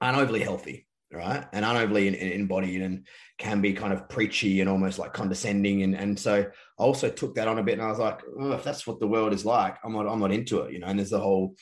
aren't 0.00 0.18
overly 0.18 0.40
healthy 0.40 0.86
right? 1.12 1.44
And 1.52 1.64
aren't 1.64 1.80
overly 1.80 2.34
embodied 2.34 2.82
and 2.82 3.06
can 3.36 3.60
be 3.60 3.72
kind 3.72 3.92
of 3.92 4.08
preachy 4.08 4.60
and 4.60 4.70
almost 4.70 4.98
like 4.98 5.12
condescending. 5.12 5.82
And 5.82 5.96
and 5.96 6.18
so 6.18 6.46
i 6.78 6.82
also 6.82 7.10
took 7.10 7.34
that 7.34 7.48
on 7.48 7.58
a 7.58 7.62
bit 7.62 7.74
and 7.74 7.82
i 7.82 7.90
was 7.90 7.98
like 7.98 8.20
oh, 8.38 8.52
if 8.52 8.64
that's 8.64 8.86
what 8.86 9.00
the 9.00 9.08
world 9.08 9.32
is 9.32 9.44
like 9.44 9.76
i'm 9.84 9.92
not 9.92 10.06
i'm 10.06 10.20
not 10.20 10.32
into 10.32 10.60
it 10.60 10.72
you 10.72 10.78
know? 10.78 10.86
And 10.86 10.98
there's 10.98 11.10
the 11.10 11.20
whole 11.20 11.56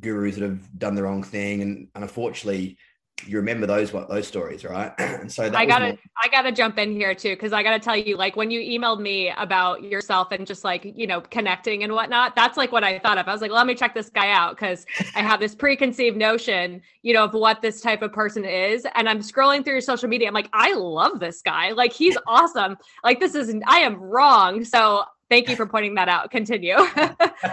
gurus 0.00 0.36
that 0.36 0.48
have 0.48 0.78
done 0.78 0.94
the 0.94 1.02
wrong 1.02 1.22
thing. 1.22 1.62
And, 1.62 1.88
and 1.94 2.04
unfortunately 2.04 2.78
you 3.26 3.36
remember 3.36 3.66
those 3.66 3.92
what 3.92 4.08
those 4.08 4.26
stories, 4.26 4.64
right? 4.64 4.92
and 4.98 5.30
so 5.30 5.44
I 5.44 5.66
gotta 5.66 5.86
more- 5.86 5.98
I 6.22 6.28
gotta 6.28 6.52
jump 6.52 6.78
in 6.78 6.92
here 6.92 7.14
too 7.14 7.30
because 7.30 7.52
I 7.52 7.62
gotta 7.62 7.78
tell 7.78 7.96
you, 7.96 8.16
like 8.16 8.36
when 8.36 8.50
you 8.50 8.60
emailed 8.60 9.00
me 9.00 9.32
about 9.36 9.82
yourself 9.82 10.32
and 10.32 10.46
just 10.46 10.64
like 10.64 10.92
you 10.96 11.06
know 11.06 11.20
connecting 11.20 11.84
and 11.84 11.92
whatnot, 11.92 12.34
that's 12.34 12.56
like 12.56 12.72
what 12.72 12.84
I 12.84 12.98
thought 12.98 13.18
of. 13.18 13.28
I 13.28 13.32
was 13.32 13.40
like, 13.40 13.50
let 13.50 13.66
me 13.66 13.74
check 13.74 13.94
this 13.94 14.10
guy 14.10 14.30
out 14.30 14.56
because 14.56 14.86
I 15.14 15.20
have 15.20 15.40
this 15.40 15.54
preconceived 15.54 16.16
notion, 16.16 16.82
you 17.02 17.14
know, 17.14 17.24
of 17.24 17.34
what 17.34 17.62
this 17.62 17.80
type 17.80 18.02
of 18.02 18.12
person 18.12 18.44
is, 18.44 18.86
and 18.94 19.08
I'm 19.08 19.20
scrolling 19.20 19.64
through 19.64 19.74
your 19.74 19.80
social 19.82 20.08
media. 20.08 20.28
I'm 20.28 20.34
like, 20.34 20.50
I 20.52 20.74
love 20.74 21.20
this 21.20 21.42
guy. 21.42 21.72
Like 21.72 21.92
he's 21.92 22.16
awesome. 22.26 22.76
Like 23.04 23.20
this 23.20 23.34
is 23.34 23.54
I 23.66 23.78
am 23.78 23.96
wrong. 23.96 24.64
So 24.64 25.04
thank 25.28 25.48
you 25.48 25.56
for 25.56 25.66
pointing 25.66 25.94
that 25.94 26.08
out. 26.08 26.30
Continue. 26.30 26.76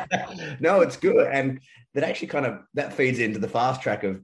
no, 0.60 0.82
it's 0.82 0.98
good, 0.98 1.28
and 1.28 1.60
that 1.94 2.04
actually 2.04 2.28
kind 2.28 2.46
of 2.46 2.60
that 2.74 2.94
feeds 2.94 3.20
into 3.20 3.40
the 3.40 3.48
fast 3.48 3.82
track 3.82 4.04
of 4.04 4.22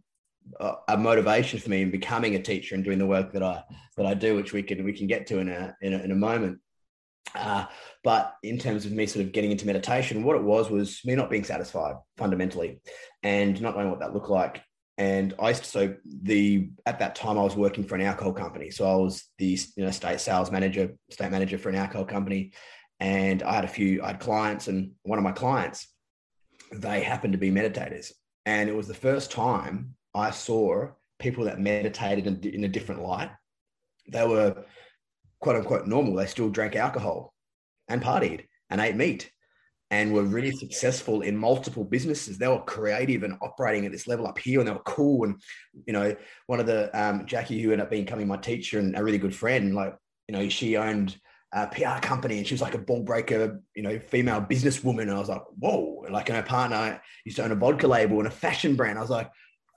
a 0.88 0.98
motivation 0.98 1.60
for 1.60 1.70
me 1.70 1.82
in 1.82 1.92
becoming 1.92 2.36
a 2.36 2.42
teacher 2.42 2.75
and 2.75 2.84
doing 2.84 3.00
the 3.00 3.06
work 3.06 3.32
that 3.34 3.44
I 3.44 3.64
that 3.98 4.06
I 4.06 4.14
do, 4.14 4.36
which 4.36 4.54
we 4.54 4.64
can 4.64 4.84
we 4.84 4.94
can 4.94 5.08
get 5.08 5.28
to 5.28 5.40
in 5.40 5.50
a 5.50 5.75
in 5.82 5.94
a, 5.94 6.00
in 6.00 6.12
a 6.12 6.16
moment. 6.16 6.60
Uh, 7.34 7.66
but 8.04 8.36
in 8.44 8.58
terms 8.58 8.86
of 8.86 8.92
me 8.92 9.06
sort 9.06 9.25
of 9.25 9.32
getting 9.32 9.52
into 9.52 9.66
meditation, 9.66 10.24
what 10.24 10.36
it 10.36 10.44
was 10.44 10.70
was 10.70 11.02
me 11.04 11.16
not 11.16 11.30
being 11.30 11.44
satisfied 11.44 11.96
fundamentally, 12.18 12.80
and 13.24 13.60
not 13.62 13.75
knowing 13.75 13.90
what 13.90 14.00
that 14.00 14.14
looked 14.14 14.30
like. 14.30 14.62
And 14.98 15.34
I 15.40 15.52
so 15.54 15.96
the 16.06 16.70
at 16.86 17.00
that 17.00 17.16
time 17.16 17.38
I 17.38 17.44
was 17.44 17.56
working 17.56 17.84
for 17.84 17.96
an 17.96 18.02
alcohol 18.02 18.34
company, 18.34 18.70
so 18.70 18.90
I 18.90 18.96
was 18.96 19.25
the 19.38 19.60
you 19.75 19.84
know 19.84 19.92
state 19.92 20.22
sales 20.22 20.52
manager, 20.52 20.94
state 21.10 21.32
manager 21.32 21.58
for 21.58 21.70
an 21.70 21.75
alcohol 21.75 22.06
company, 22.06 22.54
and 23.00 23.44
I 23.44 23.54
had 23.56 23.66
a 23.66 23.70
few 23.70 24.02
I 24.02 24.08
had 24.08 24.20
clients, 24.20 24.68
and 24.68 24.92
one 25.04 25.20
of 25.20 25.24
my 25.24 25.34
clients, 25.34 25.88
they 26.72 27.02
happened 27.02 27.34
to 27.34 27.40
be 27.40 27.52
meditators, 27.52 28.14
and 28.46 28.70
it 28.70 28.75
was 28.75 28.88
the 28.88 28.94
first 28.94 29.32
time 29.32 29.96
I 30.15 30.31
saw 30.31 30.88
people 31.19 31.45
that 31.45 31.60
meditated 31.60 32.25
in, 32.25 32.53
in 32.53 32.63
a 32.63 32.69
different 32.69 33.03
light. 33.03 33.29
They 34.12 34.25
were 34.25 34.65
quote 35.39 35.57
unquote 35.57 35.88
normal. 35.88 36.15
They 36.15 36.25
still 36.25 36.50
drank 36.50 36.75
alcohol 36.75 37.34
and 37.88 38.01
partied 38.01 38.45
and 38.69 38.81
ate 38.81 38.95
meat 38.95 39.31
and 39.91 40.13
were 40.13 40.24
really 40.24 40.51
successful 40.51 41.22
in 41.22 41.38
multiple 41.38 41.84
businesses. 41.84 42.38
They 42.38 42.48
were 42.48 42.62
creative 42.62 43.24
and 43.24 43.38
operating 43.41 43.86
at 43.86 43.91
this 43.91 44.07
level 44.07 44.25
up 44.25 44.39
here, 44.39 44.60
and 44.60 44.67
they 44.67 44.74
were 44.74 44.79
cool. 44.79 45.25
And 45.25 45.36
you 45.86 45.93
know, 45.93 46.15
one 46.48 46.60
of 46.60 46.65
the 46.65 46.89
um, 47.00 47.25
Jackie, 47.25 47.62
who 47.62 47.72
ended 47.72 47.86
up 47.86 47.91
becoming 47.91 48.27
my 48.27 48.38
teacher 48.38 48.79
and 48.79 48.98
a 48.98 49.03
really 49.03 49.19
good 49.19 49.36
friend, 49.36 49.75
like 49.75 49.95
you 50.27 50.36
know, 50.36 50.50
she 50.50 50.77
owned 50.77 51.15
a 51.53 51.67
PR 51.67 52.00
company, 52.01 52.39
and 52.39 52.48
she 52.48 52.53
was 52.53 52.62
like 52.62 52.74
a 52.74 52.79
ball 52.79 53.03
breaker, 53.03 53.62
you 53.75 53.84
know, 53.84 54.00
female 54.00 54.41
businesswoman. 54.41 55.03
And 55.03 55.12
I 55.12 55.19
was 55.19 55.29
like, 55.29 55.43
whoa! 55.60 56.05
Like, 56.10 56.29
and 56.29 56.38
her 56.38 56.43
partner 56.43 57.01
used 57.24 57.38
to 57.38 57.43
own 57.43 57.51
a 57.51 57.55
vodka 57.55 57.88
label 57.88 58.17
and 58.17 58.27
a 58.27 58.31
fashion 58.31 58.75
brand. 58.75 58.98
I 58.98 59.01
was 59.01 59.12
like, 59.12 59.29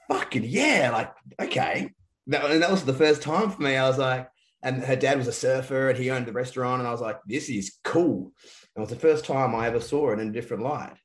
fucking 0.08 0.44
yeah, 0.44 0.90
like, 0.92 1.12
okay. 1.40 1.90
That, 2.28 2.50
and 2.50 2.62
that 2.62 2.70
was 2.70 2.84
the 2.84 2.94
first 2.94 3.22
time 3.22 3.50
for 3.50 3.62
me. 3.62 3.76
I 3.76 3.88
was 3.88 3.98
like, 3.98 4.28
and 4.62 4.82
her 4.82 4.96
dad 4.96 5.18
was 5.18 5.28
a 5.28 5.32
surfer 5.32 5.90
and 5.90 5.98
he 5.98 6.10
owned 6.10 6.26
the 6.26 6.32
restaurant. 6.32 6.80
And 6.80 6.88
I 6.88 6.92
was 6.92 7.00
like, 7.00 7.18
this 7.26 7.48
is 7.48 7.76
cool. 7.84 8.32
And 8.74 8.78
it 8.78 8.80
was 8.80 8.90
the 8.90 8.96
first 8.96 9.24
time 9.24 9.54
I 9.54 9.66
ever 9.66 9.80
saw 9.80 10.10
it 10.10 10.18
in 10.18 10.28
a 10.28 10.32
different 10.32 10.62
light. 10.62 10.96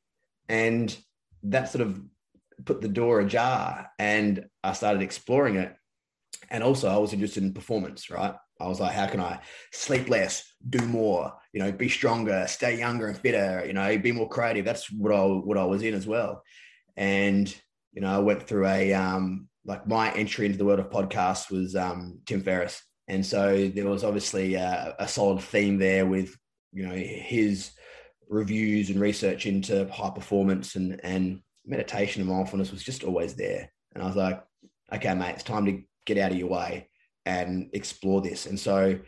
And 0.49 0.95
that 1.43 1.69
sort 1.69 1.81
of 1.81 2.01
put 2.65 2.81
the 2.81 2.87
door 2.87 3.19
ajar 3.19 3.87
and 3.99 4.45
I 4.63 4.73
started 4.73 5.01
exploring 5.01 5.55
it. 5.55 5.75
And 6.49 6.63
also, 6.63 6.89
I 6.89 6.97
was 6.97 7.13
interested 7.13 7.43
in 7.43 7.53
performance, 7.53 8.09
right? 8.09 8.35
I 8.59 8.67
was 8.67 8.79
like, 8.79 8.93
how 8.93 9.07
can 9.07 9.19
I 9.19 9.39
sleep 9.71 10.09
less, 10.09 10.43
do 10.69 10.85
more, 10.85 11.33
you 11.51 11.61
know, 11.61 11.71
be 11.71 11.89
stronger, 11.89 12.45
stay 12.47 12.77
younger 12.77 13.07
and 13.07 13.17
fitter, 13.17 13.63
you 13.65 13.73
know, 13.73 13.97
be 13.97 14.11
more 14.11 14.29
creative. 14.29 14.65
That's 14.65 14.91
what 14.91 15.13
I 15.13 15.23
what 15.23 15.57
I 15.57 15.65
was 15.65 15.81
in 15.81 15.93
as 15.93 16.07
well. 16.07 16.43
And 16.95 17.53
you 17.93 18.01
know, 18.01 18.13
I 18.13 18.19
went 18.19 18.43
through 18.43 18.67
a 18.67 18.93
um, 18.93 19.47
like 19.65 19.87
my 19.87 20.11
entry 20.13 20.45
into 20.45 20.57
the 20.57 20.65
world 20.65 20.79
of 20.79 20.89
podcasts 20.89 21.49
was 21.49 21.75
um, 21.75 22.19
Tim 22.25 22.41
Ferriss, 22.41 22.81
and 23.07 23.25
so 23.25 23.67
there 23.67 23.87
was 23.87 24.03
obviously 24.03 24.55
a, 24.55 24.95
a 24.99 25.07
solid 25.07 25.41
theme 25.41 25.77
there 25.77 26.05
with 26.05 26.35
you 26.71 26.87
know 26.87 26.95
his 26.95 27.71
reviews 28.29 28.89
and 28.89 28.99
research 28.99 29.45
into 29.45 29.87
high 29.89 30.09
performance 30.09 30.75
and 30.75 30.99
and 31.03 31.39
meditation 31.65 32.21
and 32.21 32.29
mindfulness 32.29 32.71
was 32.71 32.83
just 32.83 33.03
always 33.03 33.35
there. 33.35 33.71
And 33.93 34.03
I 34.03 34.07
was 34.07 34.15
like, 34.15 34.43
okay, 34.93 35.13
mate, 35.13 35.35
it's 35.35 35.43
time 35.43 35.65
to 35.65 35.81
get 36.05 36.17
out 36.17 36.31
of 36.31 36.37
your 36.37 36.49
way 36.49 36.89
and 37.25 37.69
explore 37.73 38.21
this. 38.21 38.45
And 38.47 38.59
so 38.59 38.99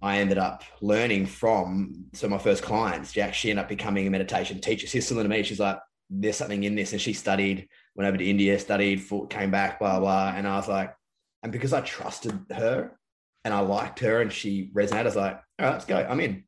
I 0.00 0.18
ended 0.18 0.38
up 0.38 0.64
learning 0.80 1.26
from 1.26 2.06
so 2.14 2.28
my 2.28 2.38
first 2.38 2.62
clients, 2.62 3.12
Jack, 3.12 3.34
she 3.34 3.50
ended 3.50 3.64
up 3.64 3.68
becoming 3.68 4.06
a 4.06 4.10
meditation 4.10 4.60
teacher. 4.60 4.86
She's 4.86 5.06
similar 5.06 5.24
to 5.24 5.28
me. 5.28 5.42
She's 5.42 5.60
like, 5.60 5.78
there's 6.10 6.36
something 6.36 6.64
in 6.64 6.74
this. 6.74 6.92
And 6.92 7.00
she 7.00 7.12
studied, 7.12 7.68
went 7.94 8.08
over 8.08 8.16
to 8.16 8.24
India, 8.24 8.58
studied, 8.58 9.02
came 9.30 9.50
back, 9.50 9.78
blah, 9.78 10.00
blah. 10.00 10.32
And 10.34 10.46
I 10.46 10.56
was 10.56 10.68
like, 10.68 10.94
and 11.42 11.52
because 11.52 11.72
I 11.72 11.80
trusted 11.80 12.38
her 12.54 12.98
and 13.44 13.52
I 13.52 13.60
liked 13.60 14.00
her 14.00 14.20
and 14.20 14.32
she 14.32 14.70
resonated, 14.74 15.00
I 15.00 15.02
was 15.04 15.16
like, 15.16 15.34
all 15.58 15.66
right, 15.66 15.72
let's 15.72 15.84
go. 15.84 15.96
I'm 15.96 16.20
in. 16.20 16.44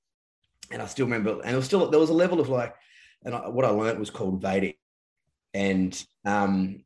And 0.71 0.83
I 0.83 0.87
still 0.87 1.07
remember, 1.07 1.41
and 1.43 1.53
it 1.53 1.57
was 1.57 1.67
still, 1.67 1.91
there 1.91 2.01
was 2.01 2.11
a 2.11 2.15
level 2.15 2.41
of 2.41 2.49
like, 2.49 2.75
and 3.25 3.35
I, 3.35 3.49
what 3.49 3.65
I 3.65 3.69
learned 3.69 3.99
was 3.99 4.11
called 4.11 4.41
Vedic. 4.41 4.79
And, 5.55 6.05
um, 6.25 6.85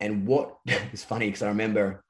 and 0.00 0.26
what 0.26 0.58
is 0.92 1.04
funny, 1.04 1.26
because 1.26 1.42
I 1.42 1.48
remember 1.48 2.04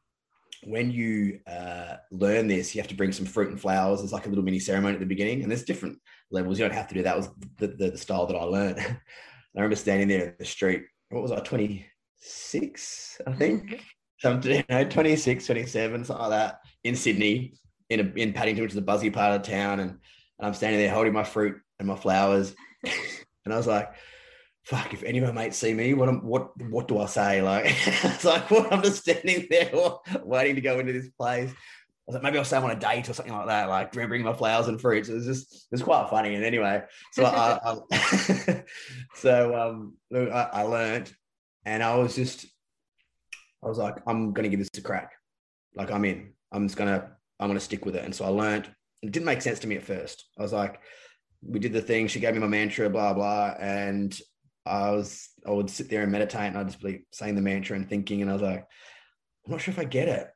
when 0.64 0.90
you 0.90 1.40
uh, 1.46 1.96
learn 2.10 2.48
this, 2.48 2.74
you 2.74 2.80
have 2.80 2.88
to 2.88 2.94
bring 2.94 3.12
some 3.12 3.26
fruit 3.26 3.50
and 3.50 3.60
flowers. 3.60 4.00
There's 4.00 4.12
like 4.12 4.26
a 4.26 4.28
little 4.28 4.44
mini 4.44 4.58
ceremony 4.58 4.94
at 4.94 5.00
the 5.00 5.06
beginning, 5.06 5.42
and 5.42 5.50
there's 5.50 5.62
different 5.62 5.98
levels. 6.30 6.58
You 6.58 6.64
don't 6.64 6.74
have 6.74 6.88
to 6.88 6.94
do 6.94 7.02
that. 7.04 7.16
Was 7.16 7.28
the, 7.58 7.68
the, 7.68 7.90
the 7.90 7.98
style 7.98 8.26
that 8.26 8.36
I 8.36 8.44
learned. 8.44 8.78
I 9.58 9.62
remember 9.62 9.74
standing 9.74 10.06
there 10.06 10.28
in 10.28 10.34
the 10.38 10.44
street. 10.44 10.84
What 11.10 11.20
was 11.20 11.32
I, 11.32 11.40
26, 11.40 13.20
I 13.26 13.32
think? 13.32 13.64
Mm-hmm. 13.64 13.76
Something, 14.20 14.56
you 14.56 14.64
know, 14.68 14.84
26, 14.84 15.46
27, 15.46 16.04
something 16.04 16.22
like 16.22 16.30
that, 16.30 16.60
in 16.84 16.94
Sydney, 16.94 17.54
in, 17.90 18.00
a, 18.00 18.20
in 18.20 18.32
Paddington, 18.32 18.62
which 18.62 18.72
is 18.72 18.78
a 18.78 18.82
buzzy 18.82 19.10
part 19.10 19.34
of 19.34 19.42
town. 19.42 19.80
And, 19.80 19.90
and 19.90 20.46
I'm 20.46 20.54
standing 20.54 20.78
there 20.80 20.94
holding 20.94 21.12
my 21.12 21.24
fruit 21.24 21.56
and 21.80 21.88
my 21.88 21.96
flowers. 21.96 22.54
and 23.44 23.52
I 23.52 23.56
was 23.56 23.66
like, 23.66 23.90
fuck, 24.62 24.94
if 24.94 25.02
any 25.02 25.18
of 25.18 25.24
my 25.24 25.42
mates 25.42 25.56
see 25.56 25.74
me, 25.74 25.92
what 25.92 26.08
am, 26.08 26.24
what 26.24 26.50
what 26.70 26.86
do 26.86 27.00
I 27.00 27.06
say? 27.06 27.42
Like, 27.42 27.64
it's 27.86 28.24
like, 28.24 28.48
what 28.52 28.72
I'm 28.72 28.82
just 28.82 29.02
standing 29.02 29.48
there 29.50 29.72
waiting 30.22 30.54
to 30.54 30.60
go 30.60 30.78
into 30.78 30.92
this 30.92 31.08
place 31.08 31.52
was 32.08 32.14
like, 32.14 32.22
maybe 32.22 32.38
I'll 32.38 32.44
say 32.44 32.56
on 32.56 32.70
a 32.70 32.74
date 32.74 33.08
or 33.10 33.12
something 33.12 33.34
like 33.34 33.48
that, 33.48 33.68
like 33.68 33.92
bring 33.92 34.22
my 34.24 34.32
flowers 34.32 34.66
and 34.66 34.80
fruits. 34.80 35.10
It 35.10 35.14
was 35.14 35.26
just, 35.26 35.54
it 35.54 35.72
was 35.72 35.82
quite 35.82 36.08
funny. 36.08 36.34
And 36.34 36.42
anyway, 36.42 36.82
so 37.12 37.24
I, 37.24 37.58
I 37.62 38.64
so 39.14 39.54
um, 39.54 39.94
I, 40.14 40.48
I 40.52 40.62
learned, 40.62 41.12
and 41.66 41.82
I 41.82 41.96
was 41.96 42.16
just, 42.16 42.46
I 43.62 43.68
was 43.68 43.76
like, 43.76 43.96
I'm 44.06 44.32
gonna 44.32 44.48
give 44.48 44.58
this 44.58 44.70
a 44.78 44.80
crack. 44.80 45.12
Like 45.74 45.90
I'm 45.90 46.06
in. 46.06 46.32
I'm 46.50 46.66
just 46.66 46.78
gonna, 46.78 47.10
I'm 47.38 47.48
gonna 47.48 47.60
stick 47.60 47.84
with 47.84 47.94
it. 47.94 48.04
And 48.04 48.14
so 48.14 48.24
I 48.24 48.28
learned. 48.28 48.70
It 49.02 49.12
didn't 49.12 49.26
make 49.26 49.42
sense 49.42 49.58
to 49.60 49.68
me 49.68 49.76
at 49.76 49.84
first. 49.84 50.24
I 50.38 50.42
was 50.42 50.52
like, 50.52 50.80
we 51.42 51.60
did 51.60 51.74
the 51.74 51.82
thing. 51.82 52.08
She 52.08 52.20
gave 52.20 52.32
me 52.32 52.40
my 52.40 52.46
mantra, 52.46 52.88
blah 52.88 53.12
blah, 53.12 53.54
and 53.60 54.18
I 54.64 54.92
was, 54.92 55.28
I 55.46 55.50
would 55.50 55.68
sit 55.68 55.90
there 55.90 56.02
and 56.02 56.10
meditate, 56.10 56.40
and 56.40 56.56
I'd 56.56 56.68
just 56.68 56.82
be 56.82 57.04
saying 57.12 57.34
the 57.34 57.42
mantra 57.42 57.76
and 57.76 57.86
thinking, 57.88 58.22
and 58.22 58.30
I 58.30 58.32
was 58.32 58.42
like, 58.42 58.66
I'm 59.44 59.52
not 59.52 59.60
sure 59.60 59.72
if 59.72 59.78
I 59.78 59.84
get 59.84 60.08
it 60.08 60.28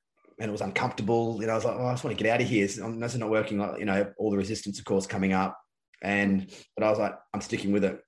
and 0.43 0.49
it 0.49 0.53
was 0.53 0.61
uncomfortable. 0.61 1.39
You 1.41 1.47
know, 1.47 1.53
I 1.53 1.55
was 1.55 1.65
like, 1.65 1.77
oh, 1.79 1.87
I 1.87 1.93
just 1.93 2.03
want 2.03 2.19
to 2.19 2.23
get 2.23 2.35
out 2.35 2.41
of 2.43 2.49
here. 2.49 2.67
So 2.67 2.85
um, 2.85 2.99
this 2.99 3.13
is 3.13 3.21
not 3.21 3.31
working. 3.31 3.61
You 3.79 3.85
know, 3.85 4.13
all 4.19 4.33
the 4.33 4.37
resistance, 4.37 4.81
of 4.81 4.85
course, 4.85 5.07
coming 5.07 5.33
up. 5.33 5.57
And, 6.03 6.53
but 6.77 6.85
I 6.85 6.91
was 6.91 6.99
like, 6.99 7.15
I'm 7.33 7.41
sticking 7.41 7.71
with 7.71 7.85
it. 7.85 8.01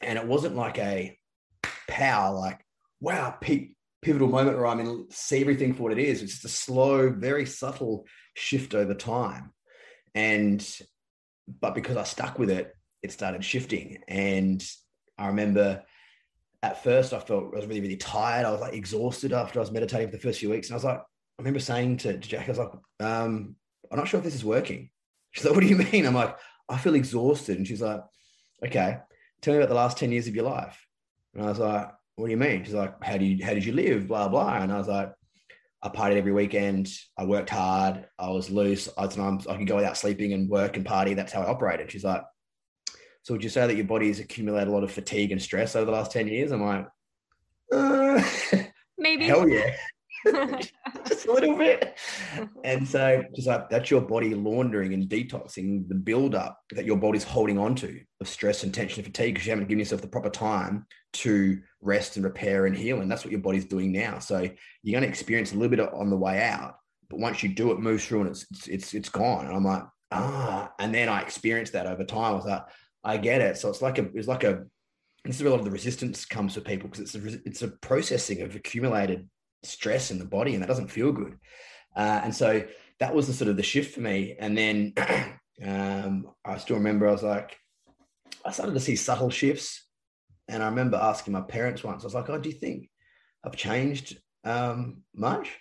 And 0.00 0.18
it 0.18 0.26
wasn't 0.26 0.56
like 0.56 0.78
a 0.78 1.18
power, 1.86 2.34
like, 2.34 2.64
wow, 2.98 3.38
pivotal 4.00 4.28
moment 4.28 4.56
where 4.56 4.66
I'm 4.66 4.80
in, 4.80 5.06
see 5.10 5.42
everything 5.42 5.74
for 5.74 5.82
what 5.82 5.92
it 5.92 5.98
is. 5.98 6.22
It's 6.22 6.32
just 6.32 6.44
a 6.46 6.48
slow, 6.48 7.10
very 7.10 7.44
subtle 7.44 8.06
shift 8.32 8.74
over 8.74 8.94
time. 8.94 9.52
And, 10.14 10.66
but 11.60 11.74
because 11.74 11.98
I 11.98 12.04
stuck 12.04 12.38
with 12.38 12.48
it, 12.48 12.74
it 13.02 13.12
started 13.12 13.44
shifting. 13.44 13.98
And 14.08 14.66
I 15.18 15.26
remember 15.26 15.82
at 16.62 16.82
first 16.82 17.12
I 17.12 17.20
felt 17.20 17.52
I 17.52 17.56
was 17.56 17.66
really, 17.66 17.82
really 17.82 17.98
tired. 17.98 18.46
I 18.46 18.50
was 18.50 18.62
like 18.62 18.72
exhausted 18.72 19.34
after 19.34 19.58
I 19.58 19.62
was 19.62 19.70
meditating 19.70 20.08
for 20.08 20.16
the 20.16 20.22
first 20.22 20.40
few 20.40 20.48
weeks. 20.48 20.68
And 20.68 20.74
I 20.74 20.76
was 20.76 20.84
like, 20.84 21.02
remember 21.38 21.60
saying 21.60 21.98
to, 21.98 22.12
to 22.14 22.18
Jack, 22.18 22.46
I 22.46 22.48
was 22.50 22.58
like, 22.58 22.72
um, 23.00 23.56
I'm 23.90 23.98
not 23.98 24.08
sure 24.08 24.18
if 24.18 24.24
this 24.24 24.34
is 24.34 24.44
working. 24.44 24.90
She's 25.32 25.44
like, 25.44 25.54
what 25.54 25.62
do 25.62 25.68
you 25.68 25.76
mean? 25.92 26.06
I'm 26.06 26.14
like, 26.14 26.36
I 26.68 26.78
feel 26.78 26.94
exhausted. 26.94 27.58
And 27.58 27.66
she's 27.66 27.82
like, 27.82 28.02
okay, 28.64 28.98
tell 29.40 29.52
me 29.52 29.58
about 29.58 29.68
the 29.68 29.74
last 29.74 29.98
10 29.98 30.12
years 30.12 30.26
of 30.26 30.34
your 30.34 30.44
life. 30.44 30.86
And 31.34 31.44
I 31.44 31.48
was 31.48 31.58
like, 31.58 31.88
what 32.16 32.26
do 32.26 32.30
you 32.30 32.38
mean? 32.38 32.64
She's 32.64 32.74
like, 32.74 33.02
how 33.04 33.18
do 33.18 33.24
you, 33.24 33.44
how 33.44 33.52
did 33.52 33.64
you 33.64 33.72
live? 33.72 34.08
Blah, 34.08 34.28
blah. 34.28 34.56
And 34.56 34.72
I 34.72 34.78
was 34.78 34.88
like, 34.88 35.12
I 35.82 35.88
partied 35.88 36.16
every 36.16 36.32
weekend. 36.32 36.88
I 37.18 37.24
worked 37.24 37.50
hard. 37.50 38.06
I 38.18 38.30
was 38.30 38.50
loose. 38.50 38.88
I, 38.96 39.04
I 39.04 39.56
could 39.56 39.66
go 39.66 39.76
without 39.76 39.98
sleeping 39.98 40.32
and 40.32 40.48
work 40.48 40.76
and 40.76 40.86
party. 40.86 41.14
That's 41.14 41.32
how 41.32 41.42
I 41.42 41.46
operated. 41.46 41.92
She's 41.92 42.04
like, 42.04 42.22
so 43.22 43.34
would 43.34 43.44
you 43.44 43.50
say 43.50 43.66
that 43.66 43.76
your 43.76 43.86
body 43.86 44.08
has 44.08 44.20
accumulated 44.20 44.68
a 44.68 44.70
lot 44.70 44.84
of 44.84 44.90
fatigue 44.90 45.32
and 45.32 45.42
stress 45.42 45.76
over 45.76 45.84
the 45.84 45.92
last 45.92 46.12
10 46.12 46.28
years? 46.28 46.52
I'm 46.52 46.62
like, 46.64 46.88
uh, 47.72 48.22
maybe. 48.98 49.26
Hell 49.26 49.48
yeah. 49.48 49.74
just 51.06 51.26
a 51.26 51.32
little 51.32 51.56
bit. 51.56 51.96
And 52.64 52.86
so 52.86 53.22
just 53.34 53.48
like 53.48 53.68
that's 53.70 53.90
your 53.90 54.00
body 54.00 54.34
laundering 54.34 54.94
and 54.94 55.08
detoxing 55.08 55.88
the 55.88 55.94
buildup 55.94 56.58
that 56.72 56.84
your 56.84 56.96
body's 56.96 57.24
holding 57.24 57.58
on 57.58 57.74
to 57.76 58.00
of 58.20 58.28
stress 58.28 58.62
and 58.62 58.72
tension 58.72 59.04
and 59.04 59.12
fatigue 59.12 59.34
because 59.34 59.46
you 59.46 59.50
haven't 59.50 59.68
given 59.68 59.78
yourself 59.78 60.02
the 60.02 60.08
proper 60.08 60.30
time 60.30 60.86
to 61.12 61.60
rest 61.80 62.16
and 62.16 62.24
repair 62.24 62.66
and 62.66 62.76
heal. 62.76 63.00
And 63.00 63.10
that's 63.10 63.24
what 63.24 63.32
your 63.32 63.40
body's 63.40 63.64
doing 63.64 63.92
now. 63.92 64.18
So 64.18 64.40
you're 64.82 65.00
going 65.00 65.02
to 65.02 65.08
experience 65.08 65.52
a 65.52 65.56
little 65.56 65.76
bit 65.76 65.94
on 65.94 66.10
the 66.10 66.16
way 66.16 66.42
out. 66.42 66.76
But 67.08 67.20
once 67.20 67.42
you 67.42 67.50
do 67.50 67.70
it, 67.70 67.78
moves 67.78 68.04
through 68.04 68.22
and 68.22 68.30
it's 68.30 68.46
it's 68.50 68.66
it's, 68.66 68.94
it's 68.94 69.08
gone. 69.08 69.46
And 69.46 69.54
I'm 69.54 69.64
like, 69.64 69.84
ah, 70.10 70.72
and 70.78 70.94
then 70.94 71.08
I 71.08 71.22
experienced 71.22 71.72
that 71.74 71.86
over 71.86 72.04
time. 72.04 72.32
I 72.32 72.36
was 72.36 72.46
like, 72.46 72.64
I 73.04 73.16
get 73.16 73.40
it. 73.40 73.56
So 73.56 73.68
it's 73.68 73.82
like 73.82 73.98
a 73.98 74.08
it's 74.14 74.28
like 74.28 74.44
a 74.44 74.64
this 75.24 75.36
is 75.36 75.42
where 75.42 75.48
a 75.48 75.52
lot 75.52 75.60
of 75.60 75.64
the 75.64 75.70
resistance 75.70 76.24
comes 76.24 76.54
for 76.54 76.60
people 76.60 76.88
because 76.88 77.00
it's 77.00 77.14
a 77.14 77.40
it's 77.44 77.62
a 77.62 77.68
processing 77.68 78.42
of 78.42 78.54
accumulated 78.54 79.28
stress 79.62 80.10
in 80.10 80.18
the 80.18 80.24
body 80.24 80.54
and 80.54 80.62
that 80.62 80.68
doesn't 80.68 80.90
feel 80.90 81.12
good. 81.12 81.38
Uh, 81.94 82.20
and 82.24 82.34
so 82.34 82.64
that 83.00 83.14
was 83.14 83.26
the 83.26 83.32
sort 83.32 83.48
of 83.48 83.56
the 83.56 83.62
shift 83.62 83.94
for 83.94 84.00
me. 84.00 84.36
And 84.38 84.56
then 84.56 84.92
um, 85.64 86.28
I 86.44 86.58
still 86.58 86.76
remember 86.76 87.08
I 87.08 87.12
was 87.12 87.22
like, 87.22 87.56
I 88.44 88.52
started 88.52 88.74
to 88.74 88.80
see 88.80 88.96
subtle 88.96 89.30
shifts. 89.30 89.84
And 90.48 90.62
I 90.62 90.68
remember 90.68 90.96
asking 90.96 91.32
my 91.32 91.40
parents 91.40 91.82
once, 91.82 92.04
I 92.04 92.06
was 92.06 92.14
like, 92.14 92.30
oh, 92.30 92.38
do 92.38 92.48
you 92.48 92.54
think 92.54 92.88
I've 93.44 93.56
changed 93.56 94.18
um, 94.44 95.02
much? 95.14 95.50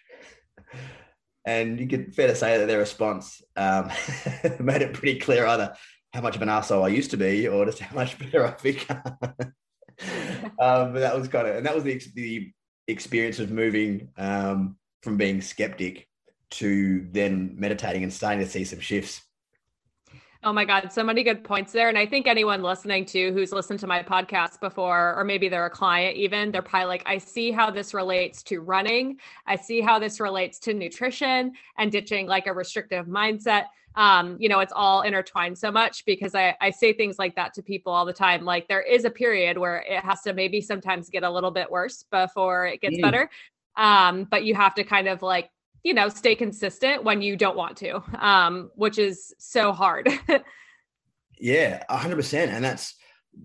And 1.47 1.79
you 1.79 1.87
could 1.87 2.15
fair 2.15 2.27
to 2.27 2.35
say 2.35 2.57
that 2.57 2.65
their 2.65 2.79
response 2.79 3.39
um, 3.55 3.91
made 4.59 4.81
it 4.81 4.93
pretty 4.93 5.19
clear 5.19 5.45
either 5.45 5.75
how 6.11 6.21
much 6.21 6.35
of 6.35 6.41
an 6.41 6.49
asshole 6.49 6.83
I 6.83 6.87
used 6.87 7.11
to 7.11 7.17
be 7.17 7.47
or 7.47 7.65
just 7.65 7.79
how 7.79 7.95
much 7.95 8.17
better 8.19 8.45
I've 8.45 8.61
become. 8.63 9.03
um, 9.19 10.93
but 10.93 10.99
that 10.99 11.15
was 11.15 11.27
kind 11.27 11.47
of, 11.47 11.57
and 11.57 11.65
that 11.65 11.75
was 11.75 11.83
the, 11.83 12.01
the 12.15 12.51
experience 12.87 13.39
of 13.39 13.51
moving 13.51 14.09
um, 14.17 14.77
from 15.01 15.17
being 15.17 15.41
skeptic 15.41 16.07
to 16.51 17.07
then 17.11 17.55
meditating 17.57 18.03
and 18.03 18.13
starting 18.13 18.39
to 18.39 18.49
see 18.49 18.63
some 18.63 18.79
shifts. 18.79 19.21
Oh 20.43 20.53
my 20.53 20.63
God, 20.63 20.91
so 20.91 21.03
many 21.03 21.23
good 21.23 21.43
points 21.43 21.71
there. 21.71 21.89
And 21.89 21.97
I 21.97 22.05
think 22.05 22.27
anyone 22.27 22.61
listening 22.61 23.03
to 23.07 23.33
who's 23.33 23.51
listened 23.51 23.79
to 23.79 23.87
my 23.87 24.03
podcast 24.03 24.59
before, 24.59 25.15
or 25.17 25.23
maybe 25.23 25.49
they're 25.49 25.65
a 25.65 25.71
client 25.71 26.17
even, 26.17 26.51
they're 26.51 26.61
probably 26.61 26.85
like, 26.85 27.03
I 27.07 27.17
see 27.17 27.51
how 27.51 27.71
this 27.71 27.95
relates 27.95 28.43
to 28.43 28.59
running. 28.59 29.17
I 29.47 29.55
see 29.55 29.81
how 29.81 29.97
this 29.97 30.19
relates 30.19 30.59
to 30.59 30.75
nutrition 30.75 31.53
and 31.79 31.91
ditching 31.91 32.27
like 32.27 32.45
a 32.45 32.53
restrictive 32.53 33.07
mindset 33.07 33.65
um, 33.95 34.35
you 34.39 34.49
know, 34.49 34.59
it's 34.59 34.73
all 34.75 35.01
intertwined 35.01 35.57
so 35.57 35.71
much 35.71 36.03
because 36.05 36.35
I, 36.35 36.55
I 36.59 36.69
say 36.69 36.93
things 36.93 37.17
like 37.17 37.35
that 37.35 37.53
to 37.53 37.63
people 37.63 37.93
all 37.93 38.05
the 38.05 38.13
time. 38.13 38.43
Like 38.43 38.67
there 38.67 38.81
is 38.81 39.05
a 39.05 39.09
period 39.09 39.57
where 39.57 39.77
it 39.77 40.03
has 40.03 40.21
to 40.23 40.33
maybe 40.33 40.59
sometimes 40.61 41.09
get 41.09 41.23
a 41.23 41.29
little 41.29 41.51
bit 41.51 41.71
worse 41.71 42.03
before 42.11 42.67
it 42.67 42.81
gets 42.81 42.97
mm. 42.97 43.01
better. 43.01 43.29
Um, 43.77 44.25
but 44.25 44.43
you 44.43 44.55
have 44.55 44.75
to 44.75 44.83
kind 44.83 45.07
of 45.07 45.21
like, 45.21 45.49
you 45.83 45.93
know, 45.93 46.09
stay 46.09 46.35
consistent 46.35 47.03
when 47.03 47.21
you 47.21 47.37
don't 47.37 47.55
want 47.55 47.77
to, 47.77 48.01
um, 48.19 48.71
which 48.75 48.97
is 48.97 49.33
so 49.37 49.71
hard. 49.71 50.09
yeah, 51.39 51.83
a 51.87 51.97
hundred 51.97 52.15
percent. 52.15 52.51
And 52.51 52.63
that's, 52.63 52.95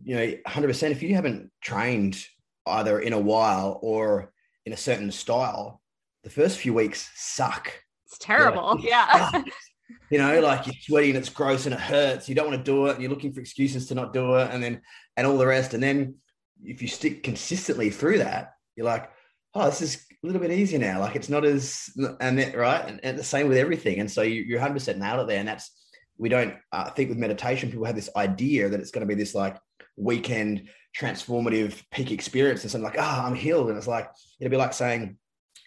you 0.03 0.17
know, 0.17 0.33
hundred 0.47 0.69
percent. 0.69 0.93
If 0.93 1.03
you 1.03 1.15
haven't 1.15 1.51
trained 1.61 2.25
either 2.67 2.99
in 2.99 3.13
a 3.13 3.19
while 3.19 3.79
or 3.83 4.33
in 4.65 4.73
a 4.73 4.77
certain 4.77 5.13
style, 5.13 5.81
the 6.25 6.31
first 6.31 6.59
few 6.59 6.75
weeks 6.75 7.11
suck. 7.15 7.73
It's 8.07 8.19
terrible. 8.19 8.77
Like, 8.77 8.85
yeah. 8.85 9.43
you 10.11 10.19
know, 10.19 10.41
like 10.41 10.67
you're 10.67 10.75
sweaty 10.81 11.11
and 11.11 11.19
it's 11.19 11.29
gross 11.29 11.67
and 11.67 11.75
it 11.75 11.81
hurts. 11.81 12.29
You 12.29 12.35
don't 12.35 12.49
want 12.51 12.59
to 12.59 12.71
do 12.71 12.87
it. 12.87 12.95
And 12.95 13.01
you're 13.01 13.11
looking 13.11 13.33
for 13.33 13.41
excuses 13.41 13.87
to 13.87 13.95
not 13.95 14.13
do 14.13 14.35
it. 14.35 14.51
And 14.51 14.63
then, 14.63 14.83
and 15.17 15.27
all 15.27 15.39
the 15.39 15.47
rest. 15.47 15.73
And 15.73 15.83
then 15.83 16.17
if 16.65 16.83
you 16.83 16.89
stick 16.89 17.23
consistently 17.23 17.91
through 17.91 18.19
that, 18.19 18.55
you're 18.75 18.87
like, 18.87 19.11
oh, 19.55 19.67
this 19.67 19.81
is 19.81 20.07
a 20.23 20.27
little 20.27 20.43
bit 20.43 20.51
easier 20.51 20.81
now. 20.81 21.01
Like 21.01 21.15
it's 21.15 21.29
not 21.29 21.45
as, 21.45 21.91
and 22.21 22.39
that, 22.39 22.57
right. 22.57 22.85
And, 22.87 23.01
and 23.05 23.19
the 23.19 23.25
same 23.25 23.49
with 23.49 23.57
everything. 23.57 24.01
And 24.01 24.11
so 24.11 24.23
you, 24.23 24.43
you're 24.43 24.61
100% 24.61 24.99
nailed 24.99 25.21
it 25.21 25.27
there. 25.29 25.39
And 25.39 25.49
that's, 25.49 25.71
we 26.19 26.29
don't 26.29 26.55
uh, 26.73 26.91
think 26.91 27.09
with 27.09 27.19
meditation, 27.19 27.71
people 27.71 27.87
have 27.87 27.95
this 27.95 28.11
idea 28.17 28.69
that 28.69 28.81
it's 28.81 28.91
going 28.91 29.07
to 29.07 29.15
be 29.15 29.19
this 29.19 29.35
like 29.35 29.57
weekend 29.97 30.69
transformative 30.99 31.83
peak 31.93 32.11
experience 32.11 32.63
and 32.63 32.71
something 32.71 32.85
like, 32.85 32.99
ah, 32.99 33.23
oh, 33.23 33.27
I'm 33.29 33.35
healed. 33.37 33.69
And 33.69 33.79
it's 33.79 33.87
like, 33.87 34.11
it'll 34.41 34.51
be 34.51 34.57
like 34.57 34.75
saying, 34.75 35.19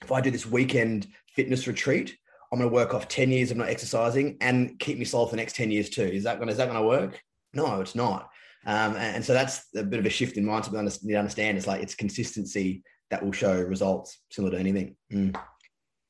if 0.03 0.11
I 0.11 0.19
do 0.19 0.31
this 0.31 0.45
weekend 0.45 1.07
fitness 1.33 1.65
retreat, 1.65 2.17
I'm 2.53 2.59
going 2.59 2.69
to 2.69 2.75
work 2.75 2.93
off 2.93 3.07
10 3.07 3.31
years 3.31 3.49
of 3.49 3.57
not 3.57 3.69
exercising 3.69 4.37
and 4.39 4.77
keep 4.77 4.99
me 4.99 5.05
solid 5.05 5.29
for 5.29 5.31
the 5.31 5.41
next 5.41 5.55
10 5.55 5.71
years 5.71 5.89
too. 5.89 6.03
Is 6.03 6.23
that 6.25 6.37
going 6.37 6.47
to, 6.47 6.51
is 6.51 6.57
that 6.59 6.69
going 6.69 6.79
to 6.79 6.87
work? 6.87 7.19
No, 7.55 7.81
it's 7.81 7.95
not. 7.95 8.29
Um, 8.67 8.95
and, 8.95 9.15
and, 9.15 9.25
so 9.25 9.33
that's 9.33 9.65
a 9.75 9.81
bit 9.81 9.99
of 9.99 10.05
a 10.05 10.09
shift 10.09 10.37
in 10.37 10.45
mindset. 10.45 10.71
We 10.71 11.07
need 11.07 11.13
to 11.13 11.19
understand 11.19 11.57
it's 11.57 11.65
like 11.65 11.81
it's 11.81 11.95
consistency 11.95 12.83
that 13.09 13.25
will 13.25 13.31
show 13.31 13.59
results 13.59 14.19
similar 14.29 14.53
to 14.53 14.59
anything. 14.59 14.95
Mm. 15.11 15.35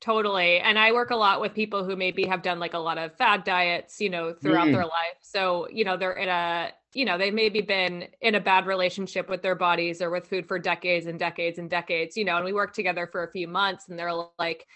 Totally. 0.01 0.59
And 0.59 0.77
I 0.77 0.91
work 0.91 1.11
a 1.11 1.15
lot 1.15 1.39
with 1.39 1.53
people 1.53 1.85
who 1.85 1.95
maybe 1.95 2.25
have 2.25 2.41
done 2.41 2.59
like 2.59 2.73
a 2.73 2.79
lot 2.79 2.97
of 2.97 3.15
fad 3.15 3.45
diets, 3.45 4.01
you 4.01 4.09
know, 4.09 4.33
throughout 4.33 4.67
mm. 4.67 4.73
their 4.73 4.83
life. 4.83 5.17
So, 5.21 5.69
you 5.71 5.85
know, 5.85 5.95
they're 5.95 6.11
in 6.11 6.27
a, 6.27 6.71
you 6.93 7.05
know, 7.05 7.17
they've 7.17 7.33
maybe 7.33 7.61
been 7.61 8.07
in 8.19 8.35
a 8.35 8.41
bad 8.41 8.65
relationship 8.65 9.29
with 9.29 9.41
their 9.41 9.55
bodies 9.55 10.01
or 10.01 10.09
with 10.09 10.27
food 10.27 10.45
for 10.45 10.59
decades 10.59 11.05
and 11.05 11.17
decades 11.17 11.57
and 11.57 11.69
decades, 11.69 12.17
you 12.17 12.25
know, 12.25 12.35
and 12.35 12.43
we 12.43 12.51
work 12.51 12.73
together 12.73 13.07
for 13.09 13.23
a 13.23 13.31
few 13.31 13.47
months 13.47 13.87
and 13.87 13.97
they're 13.97 14.11
like, 14.37 14.67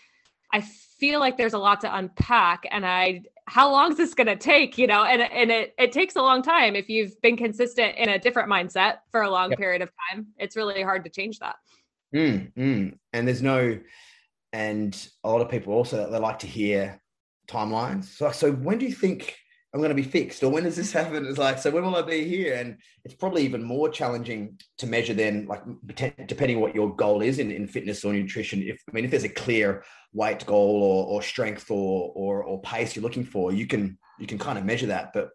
I 0.53 0.61
feel 0.61 1.19
like 1.19 1.37
there's 1.37 1.53
a 1.53 1.59
lot 1.59 1.81
to 1.81 1.95
unpack 1.95 2.65
and 2.71 2.85
I 2.85 3.23
how 3.49 3.71
long 3.71 3.91
is 3.91 3.97
this 3.97 4.13
going 4.13 4.27
to 4.27 4.35
take, 4.35 4.77
you 4.77 4.87
know? 4.87 5.03
And 5.05 5.21
and 5.21 5.51
it 5.51 5.73
it 5.77 5.91
takes 5.91 6.15
a 6.15 6.21
long 6.21 6.41
time 6.41 6.75
if 6.75 6.89
you've 6.89 7.19
been 7.21 7.37
consistent 7.37 7.95
in 7.95 8.09
a 8.09 8.19
different 8.19 8.49
mindset 8.49 8.97
for 9.11 9.21
a 9.21 9.29
long 9.29 9.51
yep. 9.51 9.59
period 9.59 9.81
of 9.81 9.89
time. 10.09 10.27
It's 10.37 10.55
really 10.55 10.83
hard 10.83 11.05
to 11.05 11.09
change 11.09 11.39
that. 11.39 11.55
Mm, 12.13 12.51
mm. 12.53 12.97
And 13.13 13.27
there's 13.27 13.41
no 13.41 13.79
and 14.53 15.09
a 15.23 15.29
lot 15.29 15.41
of 15.41 15.49
people 15.49 15.73
also 15.73 16.09
they 16.09 16.19
like 16.19 16.39
to 16.39 16.47
hear 16.47 17.01
timelines. 17.47 18.05
So 18.05 18.31
so 18.31 18.51
when 18.51 18.77
do 18.77 18.85
you 18.85 18.93
think 18.93 19.37
I'm 19.77 19.83
going 19.83 19.95
to 19.95 20.03
be 20.03 20.09
fixed, 20.09 20.41
or 20.41 20.49
when 20.49 20.63
does 20.63 20.75
this 20.75 20.91
happen? 20.91 21.23
It's 21.27 21.37
like, 21.37 21.59
so 21.59 21.69
when 21.69 21.83
will 21.83 21.95
I 21.95 22.01
be 22.01 22.27
here? 22.27 22.55
And 22.55 22.77
it's 23.05 23.13
probably 23.13 23.43
even 23.43 23.61
more 23.61 23.89
challenging 23.89 24.57
to 24.79 24.87
measure 24.87 25.13
than 25.13 25.45
like 25.45 25.61
depending 26.25 26.59
what 26.59 26.73
your 26.73 26.95
goal 26.95 27.21
is 27.21 27.37
in, 27.37 27.51
in 27.51 27.67
fitness 27.67 28.03
or 28.03 28.11
nutrition. 28.11 28.63
If 28.63 28.81
I 28.89 28.91
mean, 28.91 29.05
if 29.05 29.11
there's 29.11 29.23
a 29.23 29.29
clear 29.29 29.83
weight 30.13 30.43
goal 30.47 30.81
or, 30.81 31.05
or 31.05 31.21
strength 31.21 31.69
or, 31.69 32.11
or 32.15 32.43
or 32.43 32.59
pace 32.61 32.95
you're 32.95 33.03
looking 33.03 33.23
for, 33.23 33.53
you 33.53 33.67
can 33.67 33.99
you 34.19 34.25
can 34.25 34.39
kind 34.39 34.57
of 34.57 34.65
measure 34.65 34.87
that. 34.87 35.13
But 35.13 35.29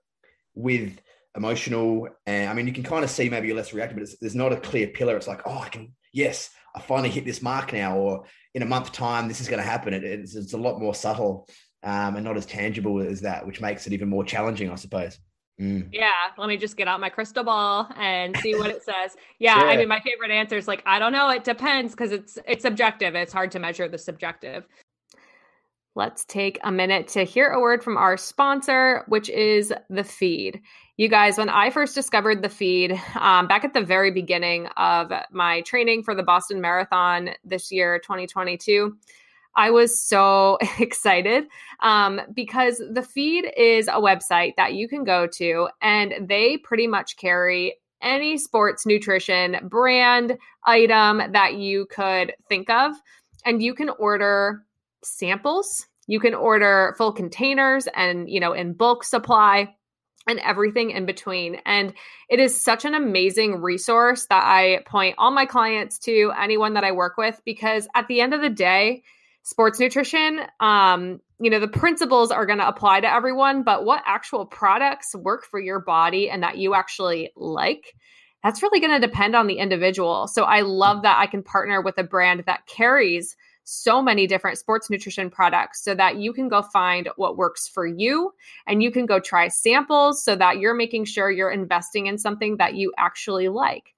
with 0.57 1.01
emotional, 1.37 2.09
and 2.27 2.51
I 2.51 2.53
mean, 2.53 2.67
you 2.67 2.73
can 2.73 2.83
kind 2.83 3.05
of 3.05 3.11
see 3.11 3.31
maybe 3.31 3.47
you're 3.47 3.57
less 3.57 3.73
reactive, 3.73 3.97
but 3.97 4.09
there's 4.21 4.35
not 4.35 4.53
a 4.53 4.57
clear 4.57 4.89
pillar. 4.89 5.17
It's 5.17 5.29
like, 5.29 5.43
oh, 5.47 5.59
I 5.59 5.69
can, 5.69 5.93
yes, 6.13 6.51
I 6.75 6.81
finally 6.81 7.11
hit 7.11 7.25
this 7.25 7.43
mark 7.43 7.73
now, 7.73 7.97
or 7.97 8.25
in 8.55 8.63
a 8.63 8.67
month 8.67 8.91
time, 8.91 9.29
this 9.29 9.41
is 9.41 9.49
going 9.49 9.63
to 9.63 9.71
happen. 9.71 9.95
It, 9.95 10.03
it's, 10.03 10.35
it's 10.35 10.53
a 10.53 10.59
lot 10.59 10.81
more 10.81 10.97
subtle 10.97 11.47
um, 11.83 12.17
and 12.17 12.25
not 12.25 12.37
as 12.37 12.47
tangible 12.47 13.01
as 13.01 13.21
that, 13.23 13.47
which 13.47 13.61
makes 13.61 13.87
it 13.87 13.93
even 13.93 14.09
more 14.09 14.25
challenging, 14.25 14.71
I 14.71 14.77
suppose. 14.77 15.19
Mm. 15.61 15.89
Yeah, 15.93 16.11
let 16.39 16.49
me 16.49 16.57
just 16.57 16.77
get 16.77 16.89
out 16.89 17.01
my 17.01 17.09
crystal 17.09 17.45
ball 17.45 17.89
and 17.97 18.37
see 18.39 18.55
what 18.55 18.71
it 18.71 18.83
says. 18.85 19.17
Yeah, 19.39 19.57
I 19.57 19.77
mean, 19.77 19.89
my 19.89 20.01
favorite 20.01 20.31
answer 20.31 20.57
is 20.57 20.67
like, 20.67 20.83
I 20.87 20.99
don't 20.99 21.13
know, 21.13 21.31
it 21.31 21.45
depends 21.45 21.93
because 21.93 22.13
it's 22.13 22.39
it's 22.47 22.63
subjective. 22.63 23.15
It's 23.15 23.33
hard 23.33 23.51
to 23.53 23.59
measure 23.59 23.89
the 23.89 23.99
subjective. 23.99 24.67
Let's 25.95 26.25
take 26.25 26.59
a 26.65 26.73
minute 26.73 27.07
to 27.09 27.25
hear 27.25 27.49
a 27.51 27.61
word 27.61 27.85
from 27.85 27.99
our 27.99 28.17
sponsor, 28.17 29.05
which 29.09 29.29
is 29.29 29.75
the 29.91 30.03
feed. 30.03 30.63
You 30.97 31.09
guys, 31.09 31.37
when 31.37 31.51
I 31.51 31.69
first 31.69 31.95
discovered 31.95 32.43
the 32.43 32.49
feed 32.49 32.99
um, 33.15 33.47
back 33.47 33.63
at 33.63 33.75
the 33.75 33.83
very 33.83 34.11
beginning 34.11 34.69
of 34.79 35.13
my 35.31 35.61
training 35.63 36.03
for 36.03 36.15
the 36.15 36.23
Boston 36.23 36.63
Marathon 36.63 37.31
this 37.45 37.71
year, 37.71 37.99
2022, 37.99 38.97
I 39.55 39.71
was 39.71 40.01
so 40.01 40.59
excited 40.79 41.45
um, 41.81 42.21
because 42.35 42.83
the 42.93 43.03
feed 43.03 43.53
is 43.57 43.89
a 43.89 44.01
website 44.01 44.57
that 44.57 44.75
you 44.75 44.89
can 44.89 45.05
go 45.05 45.27
to, 45.27 45.69
and 45.81 46.29
they 46.29 46.57
pretty 46.59 46.87
much 46.87 47.17
carry 47.17 47.75
any 48.01 48.37
sports 48.37 48.85
nutrition 48.85 49.57
brand 49.69 50.37
item 50.65 51.33
that 51.33 51.55
you 51.55 51.87
could 51.87 52.35
think 52.49 52.69
of. 52.69 52.95
And 53.45 53.63
you 53.63 53.75
can 53.75 53.91
order 53.91 54.65
samples, 55.05 55.87
you 56.07 56.21
can 56.21 56.35
order 56.35 56.95
full 56.99 57.13
containers 57.13 57.89
and, 57.95 58.29
you 58.29 58.41
know, 58.41 58.53
in 58.53 58.75
bulk 58.75 59.05
supply 59.05 59.75
and 60.27 60.39
everything 60.41 60.91
in 60.91 61.07
between. 61.07 61.57
And 61.67 61.95
it 62.29 62.39
is 62.39 62.61
such 62.61 62.85
an 62.85 62.95
amazing 62.95 63.61
resource 63.61 64.27
that 64.27 64.45
I 64.45 64.83
point 64.87 65.17
all 65.19 65.31
my 65.31 65.47
clients 65.47 65.99
to, 66.01 66.33
anyone 66.39 66.75
that 66.75 66.85
I 66.85 66.93
work 66.93 67.17
with, 67.17 67.41
because 67.45 67.89
at 67.95 68.07
the 68.09 68.21
end 68.21 68.35
of 68.35 68.41
the 68.41 68.51
day, 68.51 69.03
sports 69.43 69.81
nutrition 69.81 70.41
um 70.61 71.21
you 71.41 71.51
know 71.51 71.59
the 71.59 71.69
principles 71.69 72.31
are 72.31 72.47
going 72.47 72.59
to 72.59 72.69
apply 72.69 73.01
to 73.01 73.13
everyone 73.13 73.63
but 73.63 73.85
what 73.85 74.03
actual 74.07 74.47
products 74.47 75.15
work 75.15 75.45
for 75.45 75.61
your 75.61 75.81
body 75.81 76.31
and 76.31 76.43
that 76.43 76.59
you 76.59 76.75
actually 76.75 77.31
like 77.37 77.95
that's 78.43 78.63
really 78.63 78.81
going 78.81 79.01
to 79.01 79.05
depend 79.05 79.35
on 79.35 79.47
the 79.47 79.59
individual 79.59 80.29
so 80.29 80.45
i 80.45 80.61
love 80.61 81.03
that 81.03 81.19
i 81.19 81.27
can 81.27 81.43
partner 81.43 81.81
with 81.81 81.99
a 81.99 82.05
brand 82.05 82.45
that 82.47 82.67
carries 82.67 83.37
so 83.65 84.03
many 84.03 84.27
different 84.27 84.59
sports 84.59 84.91
nutrition 84.91 85.31
products 85.31 85.83
so 85.83 85.95
that 85.95 86.17
you 86.17 86.33
can 86.33 86.49
go 86.49 86.63
find 86.63 87.09
what 87.17 87.37
works 87.37 87.69
for 87.69 87.87
you 87.87 88.33
and 88.67 88.83
you 88.83 88.91
can 88.91 89.07
go 89.07 89.21
try 89.21 89.49
samples 89.49 90.25
so 90.25 90.35
that 90.35 90.59
you're 90.59 90.75
making 90.75 91.05
sure 91.05 91.31
you're 91.31 91.51
investing 91.51 92.07
in 92.07 92.19
something 92.19 92.57
that 92.57 92.75
you 92.75 92.93
actually 92.99 93.49
like. 93.49 93.92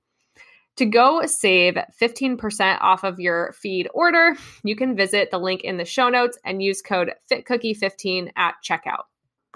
To 0.77 0.87
go 0.87 1.25
save 1.27 1.79
15% 2.01 2.79
off 2.81 3.05
of 3.05 3.21
your 3.21 3.53
feed 3.53 3.89
order, 3.95 4.35
you 4.65 4.75
can 4.75 4.97
visit 4.97 5.31
the 5.31 5.39
link 5.39 5.63
in 5.63 5.77
the 5.77 5.85
show 5.85 6.09
notes 6.09 6.37
and 6.45 6.63
use 6.63 6.83
code 6.83 7.13
FitCookie15 7.31 8.33
at 8.37 8.57
checkout. 8.69 9.05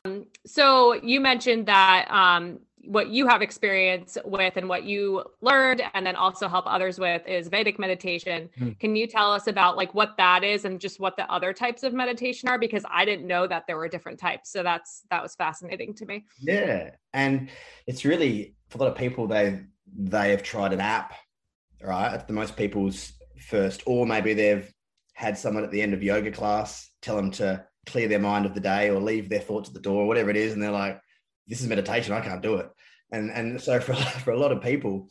Um, 0.05 0.27
so 0.47 0.93
you 0.93 1.21
mentioned 1.21 1.67
that 1.67 2.09
um, 2.09 2.61
what 2.85 3.09
you 3.09 3.27
have 3.27 3.43
experience 3.43 4.17
with 4.25 4.57
and 4.57 4.69
what 4.69 4.85
you 4.85 5.25
learned 5.41 5.83
and 5.93 6.07
then 6.07 6.17
also 6.17 6.49
help 6.49 6.65
others 6.67 6.99
with 6.99 7.27
is 7.27 7.49
Vedic 7.49 7.79
meditation. 7.79 8.49
Mm. 8.59 8.79
Can 8.79 8.97
you 8.97 9.07
tell 9.07 9.33
us 9.33 9.47
about 9.47 9.77
like 9.77 9.95
what 9.95 10.17
that 10.17 10.45
is 10.45 10.65
and 10.65 10.81
just 10.81 11.01
what 11.01 11.17
the 11.17 11.31
other 11.31 11.53
types 11.53 11.83
of 11.83 11.93
meditation 11.93 12.49
are 12.49 12.59
because 12.59 12.85
I 12.91 13.05
didn't 13.05 13.27
know 13.27 13.47
that 13.47 13.65
there 13.67 13.77
were 13.77 13.89
different 13.89 14.19
types. 14.19 14.51
So 14.51 14.63
that's 14.63 15.03
that 15.11 15.23
was 15.23 15.35
fascinating 15.35 15.95
to 15.95 16.07
me. 16.07 16.25
Yeah. 16.41 16.91
And 17.13 17.51
it's 17.87 18.05
really 18.05 18.55
for 18.69 18.79
a 18.79 18.83
lot 18.83 18.91
of 18.91 18.97
people 18.97 19.27
they 19.27 19.61
they 19.97 20.31
have 20.31 20.43
tried 20.43 20.73
an 20.73 20.81
app, 20.81 21.15
right? 21.83 22.15
It's 22.15 22.25
the 22.25 22.33
most 22.33 22.57
people's 22.57 23.13
first 23.49 23.83
or 23.87 24.07
maybe 24.07 24.35
they've 24.35 24.73
had 25.15 25.39
someone 25.39 25.65
at 25.65 25.71
the 25.71 25.83
end 25.83 25.95
of 25.95 26.03
yoga 26.03 26.31
class 26.31 26.91
tell 27.03 27.17
them 27.17 27.31
to 27.31 27.65
clear 27.87 28.09
their 28.09 28.19
mind 28.19 28.47
of 28.47 28.55
the 28.55 28.61
day 28.61 28.91
or 28.91 29.01
leave 29.01 29.29
their 29.29 29.41
thoughts 29.41 29.69
at 29.69 29.75
the 29.75 29.81
door, 29.81 30.07
whatever 30.07 30.31
it 30.31 30.37
is 30.37 30.53
and 30.53 30.63
they're 30.63 30.71
like 30.71 31.01
this 31.49 31.61
is 31.61 31.67
meditation. 31.67 32.13
I 32.13 32.21
can't 32.21 32.43
do 32.43 32.57
it. 32.57 32.69
And 33.11 33.31
and 33.31 33.61
so 33.61 33.81
for 33.81 33.95
for 34.25 34.33
a 34.33 34.39
lot 34.39 34.53
of 34.53 34.63
people, 34.63 35.09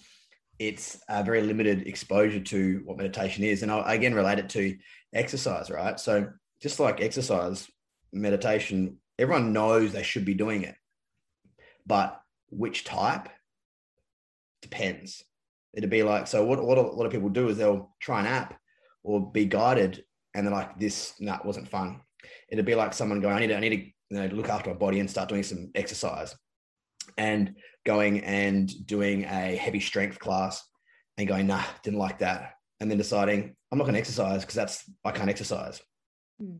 it's 0.59 0.99
a 1.09 1.23
very 1.23 1.41
limited 1.41 1.87
exposure 1.87 2.39
to 2.39 2.81
what 2.85 2.97
meditation 2.97 3.43
is. 3.43 3.63
And 3.63 3.71
I 3.71 3.95
again 3.95 4.13
relate 4.13 4.39
it 4.39 4.49
to 4.49 4.77
exercise, 5.13 5.69
right? 5.69 5.99
So 5.99 6.29
just 6.61 6.79
like 6.79 7.01
exercise, 7.01 7.67
meditation, 8.13 8.97
everyone 9.19 9.53
knows 9.53 9.91
they 9.91 10.03
should 10.03 10.25
be 10.25 10.33
doing 10.33 10.63
it, 10.63 10.75
but 11.85 12.21
which 12.49 12.83
type 12.85 13.29
depends. 14.61 15.23
It'd 15.73 15.89
be 15.89 16.03
like 16.03 16.27
so. 16.27 16.43
What 16.43 16.63
what 16.63 16.77
a 16.77 16.81
lot 16.81 17.05
of 17.05 17.11
people 17.11 17.29
do 17.29 17.49
is 17.49 17.57
they'll 17.57 17.95
try 17.99 18.19
an 18.19 18.27
app 18.27 18.57
or 19.03 19.31
be 19.31 19.45
guided, 19.45 20.03
and 20.33 20.45
they're 20.45 20.53
like, 20.53 20.79
"This 20.79 21.13
no, 21.19 21.33
nah, 21.33 21.39
wasn't 21.43 21.69
fun." 21.69 22.01
It'd 22.49 22.65
be 22.65 22.75
like 22.75 22.93
someone 22.93 23.21
going, 23.21 23.35
"I 23.35 23.39
need 23.39 23.47
to, 23.47 23.57
I 23.57 23.59
need 23.59 23.69
to 23.69 23.75
you 24.09 24.17
know, 24.17 24.35
look 24.35 24.49
after 24.49 24.69
my 24.69 24.75
body 24.75 24.99
and 24.99 25.09
start 25.09 25.29
doing 25.29 25.43
some 25.43 25.71
exercise 25.75 26.35
and 27.17 27.55
going 27.85 28.21
and 28.21 28.85
doing 28.85 29.23
a 29.23 29.55
heavy 29.55 29.79
strength 29.79 30.19
class 30.19 30.63
and 31.17 31.27
going, 31.27 31.47
nah, 31.47 31.63
didn't 31.83 31.99
like 31.99 32.19
that. 32.19 32.53
And 32.79 32.89
then 32.89 32.97
deciding 32.97 33.55
I'm 33.71 33.77
not 33.77 33.85
going 33.85 33.93
to 33.93 33.99
exercise 33.99 34.41
because 34.41 34.55
that's, 34.55 34.83
I 35.03 35.11
can't 35.11 35.29
exercise. 35.29 35.81
Mm. 36.41 36.59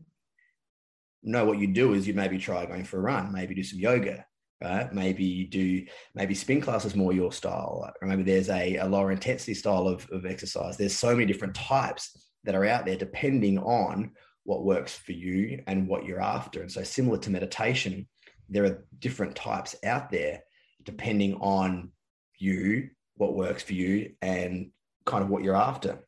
No, 1.22 1.44
what 1.44 1.58
you 1.58 1.68
do 1.68 1.94
is 1.94 2.06
you 2.06 2.14
maybe 2.14 2.38
try 2.38 2.64
going 2.66 2.84
for 2.84 2.98
a 2.98 3.02
run, 3.02 3.32
maybe 3.32 3.54
do 3.54 3.62
some 3.62 3.78
yoga, 3.78 4.24
right? 4.62 4.92
Maybe 4.92 5.24
you 5.24 5.46
do, 5.46 5.86
maybe 6.14 6.34
spin 6.34 6.60
class 6.60 6.84
is 6.84 6.96
more 6.96 7.12
your 7.12 7.32
style, 7.32 7.90
or 8.00 8.08
maybe 8.08 8.22
there's 8.22 8.48
a, 8.48 8.76
a 8.76 8.86
lower 8.86 9.12
intensity 9.12 9.54
style 9.54 9.86
of, 9.86 10.08
of 10.10 10.26
exercise. 10.26 10.76
There's 10.76 10.96
so 10.96 11.14
many 11.14 11.26
different 11.26 11.54
types 11.54 12.16
that 12.44 12.54
are 12.54 12.64
out 12.64 12.86
there 12.86 12.96
depending 12.96 13.58
on 13.58 14.12
what 14.44 14.64
works 14.64 14.96
for 14.96 15.12
you 15.12 15.62
and 15.66 15.86
what 15.86 16.04
you're 16.04 16.20
after. 16.20 16.62
And 16.62 16.72
so, 16.72 16.82
similar 16.82 17.18
to 17.18 17.30
meditation, 17.30 18.08
there 18.48 18.64
are 18.64 18.84
different 18.98 19.36
types 19.36 19.76
out 19.84 20.10
there 20.10 20.42
depending 20.84 21.34
on 21.34 21.90
you, 22.38 22.88
what 23.16 23.36
works 23.36 23.62
for 23.62 23.74
you, 23.74 24.14
and 24.22 24.70
kind 25.04 25.22
of 25.22 25.28
what 25.28 25.42
you're 25.42 25.56
after. 25.56 25.98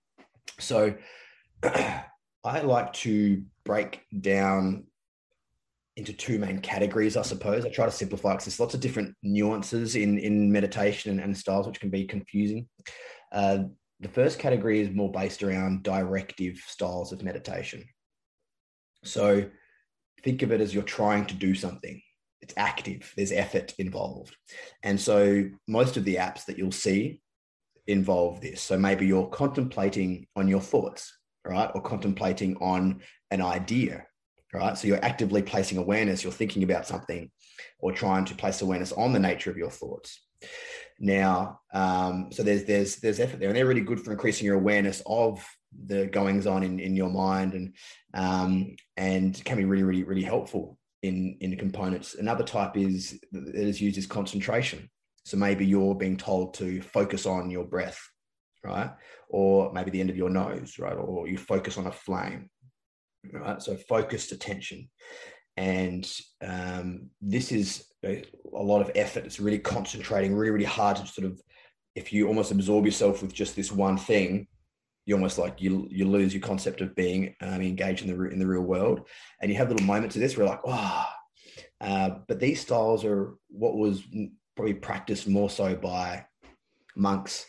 So, 0.59 0.95
I 1.63 2.61
like 2.63 2.95
to 2.95 3.43
break 3.65 4.01
down 4.19 4.85
into 6.01 6.13
two 6.13 6.39
main 6.39 6.59
categories, 6.59 7.17
I 7.17 7.23
suppose. 7.23 7.65
I 7.65 7.69
try 7.69 7.85
to 7.85 7.93
simplify 7.93 8.33
because 8.33 8.47
there's 8.47 8.61
lots 8.61 8.75
of 8.75 8.81
different 8.81 9.15
nuances 9.23 9.97
in, 9.97 10.19
in 10.19 10.51
meditation 10.51 11.21
and, 11.21 11.37
styles, 11.37 11.67
which 11.67 11.81
can 11.81 11.91
be 11.91 12.05
confusing. 12.05 12.69
Uh, 13.31 13.65
the 14.01 14.09
first 14.09 14.39
category 14.39 14.81
is 14.81 14.91
more 14.91 15.13
based 15.13 15.43
around 15.43 15.83
directive 15.83 16.57
styles 16.67 17.13
of 17.13 17.23
meditation. 17.23 17.85
So 19.05 19.45
think 20.23 20.43
of 20.43 20.53
it 20.53 20.61
as 20.61 20.75
you're 20.75 20.83
trying 20.83 21.27
to 21.27 21.35
do 21.35 21.55
something. 21.55 22.01
It's 22.41 22.55
active, 22.57 23.13
there's 23.17 23.33
effort 23.33 23.75
involved. 23.79 24.35
And 24.83 24.99
so 24.99 25.45
most 25.69 25.99
of 25.99 26.05
the 26.05 26.17
apps 26.17 26.47
that 26.47 26.57
you'll 26.57 26.73
see 26.73 27.21
involve 27.87 28.41
this. 28.41 28.63
So 28.63 28.79
maybe 28.79 29.07
you're 29.07 29.29
contemplating 29.29 30.27
on 30.35 30.49
your 30.49 30.61
thoughts, 30.61 31.19
right? 31.45 31.71
Or 31.75 31.83
contemplating 31.83 32.57
on 32.57 33.03
an 33.31 33.43
idea, 33.43 34.07
right? 34.53 34.77
So 34.77 34.89
you're 34.89 35.05
actively 35.05 35.43
placing 35.43 35.79
awareness, 35.79 36.23
you're 36.23 36.33
thinking 36.33 36.63
about 36.63 36.87
something 36.87 37.31
or 37.79 37.93
trying 37.93 38.25
to 38.27 38.35
place 38.35 38.63
awareness 38.63 38.93
on 38.93 39.13
the 39.13 39.19
nature 39.19 39.51
of 39.51 39.57
your 39.57 39.71
thoughts. 39.71 40.21
Now, 40.99 41.61
um, 41.73 42.31
so 42.31 42.43
there's 42.43 42.65
there's 42.65 42.97
there's 42.97 43.21
effort 43.21 43.41
there, 43.41 43.49
and 43.49 43.57
they're 43.57 43.67
really 43.67 43.81
good 43.81 44.01
for 44.01 44.13
increasing 44.13 44.47
your 44.47 44.57
awareness 44.57 45.03
of 45.07 45.45
the 45.87 46.07
goings 46.07 46.47
on 46.47 46.63
in, 46.63 46.79
in 46.79 46.97
your 46.97 47.11
mind 47.11 47.55
and 47.55 47.75
um, 48.13 48.77
and 48.97 49.43
can 49.45 49.57
be 49.57 49.65
really 49.65 49.83
really 49.83 50.05
really 50.05 50.23
helpful 50.23 50.79
in 51.03 51.37
in 51.41 51.57
components. 51.57 52.15
Another 52.15 52.45
type 52.45 52.77
is 52.77 53.19
that 53.33 53.55
is 53.55 53.81
used 53.81 53.99
as 53.99 54.07
concentration. 54.07 54.91
So 55.25 55.37
maybe 55.37 55.67
you're 55.67 55.95
being 55.95 56.17
told 56.17 56.55
to 56.55 56.81
focus 56.83 57.25
on 57.27 57.51
your 57.51 57.65
breath 57.65 58.01
right? 58.63 58.91
Or 59.29 59.73
maybe 59.73 59.91
the 59.91 60.01
end 60.01 60.11
of 60.11 60.17
your 60.17 60.31
nose 60.31 60.79
right? 60.79 60.95
Or 60.95 61.29
you 61.29 61.39
focus 61.39 61.79
on 61.79 61.87
a 61.87 61.93
flame 61.93 62.51
right? 63.33 63.63
So 63.63 63.77
focused 63.77 64.33
attention. 64.33 64.89
And 65.57 66.11
um, 66.43 67.11
this 67.21 67.53
is 67.53 67.85
a, 68.05 68.25
a 68.55 68.63
lot 68.63 68.81
of 68.81 68.91
effort. 68.95 69.25
It's 69.27 69.41
really 69.41 69.59
concentrating 69.59 70.35
really 70.35 70.53
really 70.53 70.65
hard 70.65 70.97
to 70.97 71.07
sort 71.07 71.27
of 71.27 71.41
if 71.95 72.13
you 72.13 72.29
almost 72.29 72.53
absorb 72.53 72.87
yourself 72.87 73.21
with 73.21 73.35
just 73.35 73.57
this 73.57 73.73
one 73.73 73.99
thing 73.99 74.47
you 75.07 75.15
almost 75.15 75.39
like 75.39 75.61
you 75.61 75.89
you 75.91 76.07
lose 76.07 76.33
your 76.33 76.43
concept 76.43 76.81
of 76.81 76.95
being 76.95 77.35
um, 77.41 77.61
engaged 77.63 78.05
in 78.05 78.17
the 78.17 78.29
in 78.29 78.39
the 78.39 78.47
real 78.47 78.63
world, 78.63 79.09
and 79.41 79.51
you 79.51 79.57
have 79.57 79.69
little 79.69 79.87
moments 79.87 80.15
of 80.15 80.23
this 80.23 80.37
where 80.37 80.47
like, 80.47 80.61
oh, 80.65 81.07
uh, 81.81 82.11
but 82.29 82.39
these 82.39 82.61
styles 82.61 83.05
are 83.05 83.35
what 83.49 83.77
was 83.77 84.05
probably 84.55 84.75
practiced 84.75 85.27
more 85.27 85.51
so 85.51 85.75
by 85.75 86.25
monks 86.97 87.47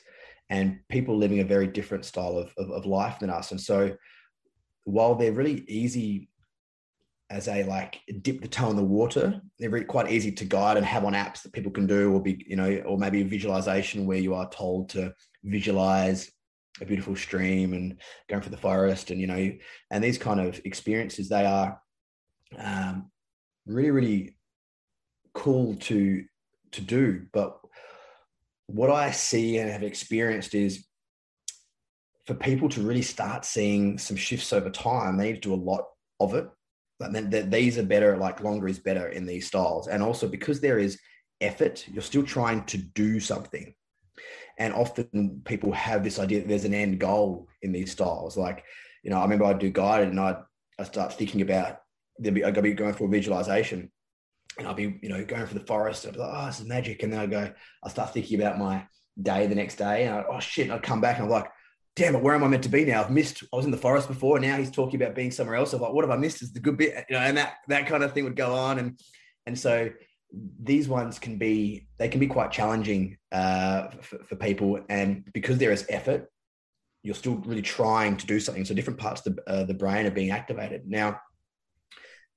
and 0.49 0.79
people 0.89 1.17
living 1.17 1.39
a 1.39 1.45
very 1.45 1.67
different 1.67 2.05
style 2.05 2.37
of, 2.37 2.53
of, 2.57 2.71
of 2.71 2.85
life 2.85 3.19
than 3.19 3.29
us. 3.29 3.51
And 3.51 3.59
so, 3.59 3.95
while 4.83 5.15
they're 5.15 5.31
really 5.31 5.63
easy 5.67 6.29
as 7.29 7.47
a 7.47 7.63
like 7.63 7.99
dip 8.21 8.41
the 8.41 8.47
toe 8.47 8.69
in 8.69 8.75
the 8.75 8.83
water. 8.83 9.41
They're 9.57 9.69
very, 9.69 9.85
quite 9.85 10.11
easy 10.11 10.31
to 10.33 10.45
guide 10.45 10.77
and 10.77 10.85
have 10.85 11.05
on 11.05 11.13
apps 11.13 11.43
that 11.43 11.53
people 11.53 11.71
can 11.71 11.87
do, 11.87 12.13
or 12.13 12.21
be 12.21 12.43
you 12.47 12.57
know, 12.57 12.77
or 12.85 12.97
maybe 12.97 13.21
a 13.21 13.25
visualization 13.25 14.05
where 14.05 14.17
you 14.17 14.33
are 14.33 14.49
told 14.49 14.89
to 14.89 15.13
visualize 15.43 16.31
a 16.79 16.85
beautiful 16.85 17.15
stream 17.15 17.73
and 17.73 17.97
going 18.29 18.41
for 18.41 18.49
the 18.49 18.57
forest 18.57 19.11
and 19.11 19.19
you 19.19 19.27
know 19.27 19.51
and 19.91 20.03
these 20.03 20.17
kind 20.17 20.39
of 20.39 20.59
experiences 20.63 21.27
they 21.27 21.45
are 21.45 21.79
um, 22.57 23.11
really 23.65 23.91
really 23.91 24.37
cool 25.33 25.75
to 25.75 26.23
to 26.71 26.81
do 26.81 27.25
but 27.33 27.59
what 28.67 28.89
i 28.89 29.11
see 29.11 29.57
and 29.57 29.69
have 29.69 29.83
experienced 29.83 30.55
is 30.55 30.85
for 32.31 32.39
people 32.39 32.69
to 32.69 32.81
really 32.81 33.01
start 33.01 33.43
seeing 33.43 33.97
some 33.97 34.15
shifts 34.15 34.53
over 34.53 34.69
time 34.69 35.17
they 35.17 35.27
need 35.27 35.41
to 35.41 35.49
do 35.49 35.53
a 35.53 35.55
lot 35.55 35.85
of 36.19 36.33
it 36.33 36.47
but 36.99 37.11
then 37.11 37.49
these 37.49 37.77
are 37.77 37.83
better 37.83 38.15
like 38.17 38.41
longer 38.41 38.67
is 38.67 38.79
better 38.79 39.09
in 39.09 39.25
these 39.25 39.47
styles 39.47 39.87
and 39.87 40.01
also 40.01 40.27
because 40.27 40.61
there 40.61 40.79
is 40.79 40.99
effort 41.41 41.85
you're 41.91 42.01
still 42.01 42.23
trying 42.23 42.63
to 42.65 42.77
do 42.77 43.19
something 43.19 43.73
and 44.57 44.73
often 44.73 45.41
people 45.45 45.71
have 45.71 46.03
this 46.03 46.19
idea 46.19 46.39
that 46.39 46.47
there's 46.47 46.65
an 46.65 46.73
end 46.73 46.99
goal 46.99 47.47
in 47.61 47.71
these 47.71 47.91
styles. 47.91 48.37
Like, 48.37 48.63
you 49.03 49.09
know, 49.09 49.17
I 49.17 49.23
remember 49.23 49.45
I'd 49.45 49.59
do 49.59 49.71
guided 49.71 50.09
and 50.09 50.19
I'd, 50.19 50.37
i 50.79 50.83
start 50.83 51.13
thinking 51.13 51.41
about, 51.41 51.79
there'd 52.19 52.35
be, 52.35 52.43
I'd 52.43 52.61
be 52.61 52.73
going 52.73 52.93
for 52.93 53.05
a 53.05 53.09
visualization 53.09 53.91
and 54.59 54.67
I'll 54.67 54.73
be, 54.73 54.99
you 55.01 55.09
know, 55.09 55.25
going 55.25 55.47
for 55.47 55.53
the 55.53 55.65
forest. 55.65 56.05
I'd 56.05 56.13
be 56.13 56.19
like, 56.19 56.31
oh, 56.31 56.45
this 56.45 56.59
is 56.59 56.67
magic. 56.67 57.01
And 57.01 57.11
then 57.11 57.19
I 57.19 57.25
go, 57.25 57.51
I 57.83 57.89
start 57.89 58.13
thinking 58.13 58.39
about 58.39 58.59
my 58.59 58.85
day 59.21 59.47
the 59.47 59.55
next 59.55 59.75
day 59.75 60.05
and 60.05 60.15
I, 60.15 60.25
oh 60.29 60.39
shit, 60.39 60.65
and 60.65 60.73
I'd 60.73 60.83
come 60.83 61.01
back 61.01 61.15
and 61.17 61.25
I'm 61.25 61.31
like, 61.31 61.49
damn 61.95 62.15
it, 62.15 62.21
where 62.21 62.35
am 62.35 62.43
I 62.43 62.47
meant 62.47 62.63
to 62.63 62.69
be 62.69 62.85
now? 62.85 63.01
I've 63.01 63.11
missed, 63.11 63.43
I 63.51 63.55
was 63.55 63.65
in 63.65 63.71
the 63.71 63.77
forest 63.77 64.07
before 64.07 64.39
now 64.39 64.57
he's 64.57 64.71
talking 64.71 65.01
about 65.01 65.15
being 65.15 65.31
somewhere 65.31 65.55
else. 65.55 65.73
I'm 65.73 65.81
like, 65.81 65.93
what 65.93 66.03
have 66.03 66.11
I 66.11 66.17
missed? 66.17 66.41
Is 66.41 66.53
the 66.53 66.59
good 66.59 66.77
bit, 66.77 67.05
you 67.09 67.15
know, 67.15 67.21
and 67.21 67.37
that, 67.37 67.55
that 67.67 67.87
kind 67.87 68.03
of 68.03 68.13
thing 68.13 68.23
would 68.23 68.35
go 68.35 68.53
on. 68.53 68.79
And, 68.79 68.99
and 69.45 69.57
so 69.57 69.89
these 70.61 70.87
ones 70.87 71.19
can 71.19 71.37
be 71.37 71.87
they 71.97 72.07
can 72.07 72.19
be 72.19 72.27
quite 72.27 72.51
challenging 72.51 73.17
uh, 73.31 73.89
for, 74.01 74.23
for, 74.23 74.35
people, 74.35 74.79
and 74.89 75.25
because 75.33 75.57
there 75.57 75.71
is 75.71 75.85
effort, 75.89 76.31
you're 77.03 77.15
still 77.15 77.35
really 77.45 77.61
trying 77.61 78.17
to 78.17 78.25
do 78.25 78.39
something. 78.39 78.63
So 78.63 78.73
different 78.73 78.99
parts 78.99 79.25
of 79.25 79.35
the, 79.35 79.49
uh, 79.49 79.63
the 79.65 79.73
brain 79.73 80.05
are 80.05 80.11
being 80.11 80.31
activated. 80.31 80.83
Now, 80.87 81.19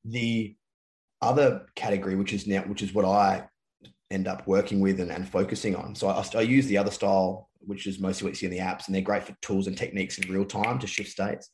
the 0.05 0.57
other 1.23 1.67
category, 1.77 2.17
which 2.17 2.33
is 2.33 2.47
now 2.47 2.63
which 2.63 2.83
is 2.83 2.93
what 2.93 3.05
I 3.05 3.45
end 4.11 4.29
up 4.29 4.47
working 4.47 4.81
with 4.81 5.01
and, 5.01 5.11
and 5.11 5.29
focusing 5.29 5.75
on. 5.75 5.95
So 5.95 6.09
I, 6.09 6.25
I, 6.35 6.43
use 6.43 6.67
the 6.67 6.79
other 6.79 6.91
style, 6.91 7.49
which 7.67 7.87
is 7.87 8.01
mostly 8.01 8.25
what 8.25 8.31
you 8.31 8.37
see 8.37 8.47
in 8.47 8.53
the 8.53 8.59
apps, 8.59 8.87
and 8.87 8.95
they're 8.95 9.03
great 9.03 9.25
for 9.25 9.37
tools 9.43 9.67
and 9.67 9.77
techniques 9.77 10.19
in 10.19 10.33
real 10.33 10.45
time 10.45 10.79
to 10.79 10.87
shift 10.87 11.11
states. 11.11 11.51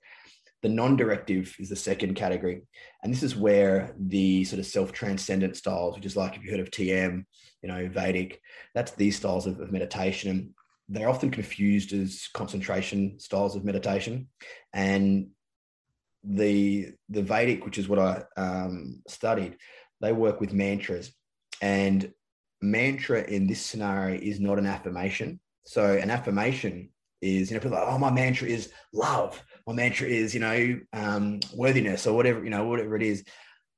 The 0.62 0.68
non-directive 0.68 1.54
is 1.58 1.70
the 1.70 1.76
second 1.76 2.14
category, 2.14 2.62
and 3.02 3.12
this 3.12 3.22
is 3.22 3.34
where 3.34 3.94
the 3.98 4.44
sort 4.44 4.60
of 4.60 4.66
self-transcendent 4.66 5.56
styles, 5.56 5.96
which 5.96 6.04
is 6.04 6.16
like 6.16 6.36
if 6.36 6.44
you 6.44 6.50
heard 6.50 6.60
of 6.60 6.70
TM, 6.70 7.24
you 7.62 7.68
know, 7.68 7.88
Vedic, 7.88 8.40
that's 8.74 8.92
these 8.92 9.16
styles 9.16 9.46
of, 9.46 9.58
of 9.60 9.72
meditation, 9.72 10.30
and 10.30 10.54
they're 10.88 11.08
often 11.08 11.30
confused 11.30 11.92
as 11.92 12.28
concentration 12.34 13.18
styles 13.18 13.56
of 13.56 13.64
meditation, 13.64 14.28
and 14.74 15.28
the 16.24 16.92
the 17.08 17.22
Vedic, 17.22 17.64
which 17.64 17.78
is 17.78 17.88
what 17.88 17.98
I 17.98 18.22
um, 18.36 19.02
studied, 19.08 19.56
they 20.00 20.12
work 20.12 20.40
with 20.40 20.52
mantras, 20.52 21.12
and 21.62 22.12
mantra 22.62 23.22
in 23.22 23.46
this 23.46 23.64
scenario 23.64 24.20
is 24.20 24.40
not 24.40 24.58
an 24.58 24.66
affirmation. 24.66 25.40
So 25.70 25.84
an 25.84 26.10
affirmation 26.10 26.90
is, 27.22 27.48
you 27.48 27.54
know, 27.54 27.60
people 27.60 27.78
like, 27.78 27.86
oh, 27.86 27.96
my 27.96 28.10
mantra 28.10 28.48
is 28.48 28.72
love. 28.92 29.40
My 29.68 29.72
mantra 29.72 30.08
is, 30.08 30.34
you 30.34 30.40
know, 30.40 30.80
um, 30.92 31.38
worthiness 31.54 32.08
or 32.08 32.16
whatever, 32.16 32.42
you 32.42 32.50
know, 32.50 32.64
whatever 32.64 32.96
it 32.96 33.04
is. 33.04 33.22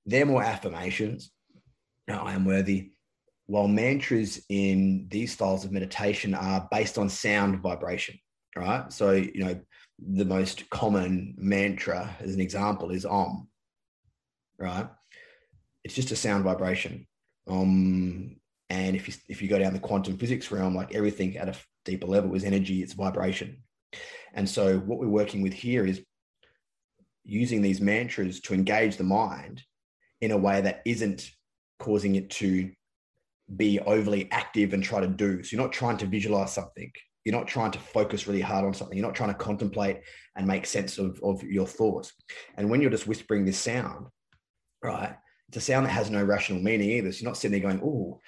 They're 0.07 0.25
more 0.25 0.43
affirmations. 0.43 1.31
No, 2.09 2.15
I 2.15 2.33
am 2.33 2.47
worthy. 2.47 2.93
While 3.45 3.69
mantras 3.69 4.43
in 4.49 5.07
these 5.11 5.35
styles 5.35 5.67
of 5.67 5.71
meditation 5.71 6.33
are 6.33 6.67
based 6.71 6.97
on 6.97 7.11
sound 7.11 7.61
vibration, 7.61 8.19
right? 8.57 8.91
So, 8.91 9.11
you 9.11 9.45
know, 9.45 9.61
the 9.99 10.25
most 10.25 10.71
common 10.71 11.35
mantra, 11.37 12.17
as 12.21 12.35
an 12.35 12.41
example, 12.41 12.91
is 12.91 13.05
Om, 13.05 13.49
right? 14.59 14.89
It's 15.85 15.95
just 15.95 16.11
a 16.11 16.17
sound 16.17 16.45
vibration. 16.45 17.07
Um, 17.47 18.37
and 18.73 18.97
if 18.97 19.07
you 19.07 19.15
if 19.29 19.43
you 19.43 19.49
go 19.49 19.59
down 19.59 19.75
the 19.75 19.79
quantum 19.79 20.17
physics 20.17 20.51
realm, 20.51 20.75
like 20.75 20.95
everything 20.95 21.37
at 21.37 21.47
a 21.47 21.55
deeper 21.85 22.07
level 22.07 22.35
is 22.35 22.43
energy, 22.43 22.83
it's 22.83 22.95
vibration. 22.95 23.59
And 24.33 24.49
so 24.49 24.79
what 24.79 24.99
we're 24.99 25.09
working 25.09 25.43
with 25.43 25.53
here 25.53 25.85
is 25.85 26.03
using 27.23 27.61
these 27.61 27.83
mantras 27.83 28.41
to 28.41 28.55
engage 28.55 28.97
the 28.97 29.05
mind 29.05 29.63
in 30.23 30.31
a 30.31 30.39
way 30.39 30.63
that 30.63 30.81
isn't 30.87 31.31
causing 31.81 32.15
it 32.15 32.31
to 32.31 32.71
be 33.55 33.79
overly 33.81 34.33
active 34.33 34.73
and 34.73 34.83
try 34.83 35.01
to 35.01 35.07
do. 35.07 35.43
So 35.43 35.55
you're 35.55 35.63
not 35.63 35.75
trying 35.75 35.99
to 35.99 36.07
visualize 36.07 36.55
something. 36.55 36.91
You're 37.27 37.39
not 37.39 37.49
trying 37.49 37.73
to 37.73 37.79
focus 37.79 38.27
really 38.27 38.41
hard 38.41 38.65
on 38.65 38.73
something. 38.73 38.97
You're 38.97 39.07
not 39.07 39.15
trying 39.15 39.35
to 39.35 39.45
contemplate 39.51 40.01
and 40.35 40.47
make 40.47 40.65
sense 40.65 40.97
of, 40.97 41.21
of 41.23 41.43
your 41.43 41.67
thoughts. 41.67 42.15
And 42.57 42.71
when 42.71 42.81
you're 42.81 42.91
just 42.91 43.07
whispering 43.07 43.45
this 43.45 43.59
sound, 43.59 44.07
right, 44.83 45.15
it's 45.49 45.59
a 45.59 45.61
sound 45.61 45.85
that 45.85 45.91
has 45.91 46.09
no 46.09 46.25
rational 46.25 46.63
meaning 46.63 46.89
either. 46.89 47.13
So 47.13 47.21
you're 47.21 47.31
not 47.31 47.37
sitting 47.37 47.61
there 47.61 47.71
going, 47.71 47.83
oh, 47.85 48.23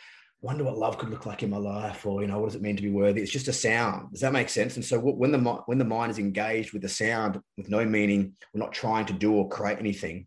wonder 0.45 0.63
what 0.63 0.77
love 0.77 0.99
could 0.99 1.09
look 1.09 1.25
like 1.25 1.43
in 1.43 1.49
my 1.49 1.57
life 1.57 2.05
or 2.05 2.21
you 2.21 2.29
know 2.29 2.39
what 2.39 2.49
does 2.49 2.55
it 2.55 2.61
mean 2.61 2.77
to 2.77 2.83
be 2.83 2.91
worthy? 2.91 3.23
It's 3.23 3.33
just 3.33 3.49
a 3.49 3.53
sound. 3.53 4.13
Does 4.13 4.21
that 4.21 4.33
make 4.35 4.51
sense? 4.51 4.77
And 4.77 4.85
so 4.85 4.99
when 4.99 5.33
the 5.33 5.39
when 5.65 5.79
the 5.79 5.87
mind 5.87 6.11
is 6.11 6.19
engaged 6.19 6.75
with 6.75 6.83
the 6.83 6.89
sound 6.89 7.41
with 7.57 7.71
no 7.71 7.83
meaning 7.87 8.35
we're 8.53 8.61
not 8.61 8.75
trying 8.75 9.07
to 9.07 9.15
do 9.15 9.33
or 9.33 9.49
create 9.49 9.79
anything 9.79 10.27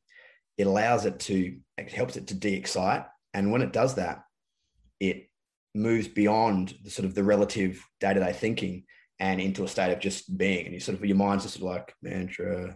it 0.58 0.66
allows 0.66 1.06
it 1.06 1.20
to 1.20 1.58
it 1.78 1.92
helps 1.92 2.18
it 2.18 2.28
to 2.28 2.34
de-excite. 2.34 3.06
And 3.36 3.52
when 3.52 3.62
it 3.62 3.72
does 3.72 3.94
that 3.96 4.24
it 5.00 5.30
moves 5.76 6.08
beyond 6.08 6.74
the 6.84 6.90
sort 6.90 7.06
of 7.06 7.14
the 7.14 7.24
relative 7.24 7.86
day-to-day 8.00 8.34
thinking 8.34 8.86
and 9.20 9.40
into 9.40 9.64
a 9.66 9.68
state 9.68 9.94
of 9.94 10.00
just 10.00 10.36
being. 10.36 10.66
And 10.66 10.74
you 10.74 10.80
sort 10.80 10.98
of 10.98 11.06
your 11.06 11.16
mind's 11.16 11.44
just 11.44 11.62
like 11.62 11.94
mantra 12.02 12.76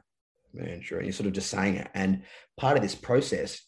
mantra 0.54 0.98
and 0.98 1.08
you're 1.08 1.14
sort 1.14 1.26
of 1.26 1.34
just 1.34 1.50
saying 1.50 1.78
it. 1.78 1.90
And 1.96 2.22
part 2.56 2.78
of 2.78 2.84
this 2.84 2.94
process 2.94 3.60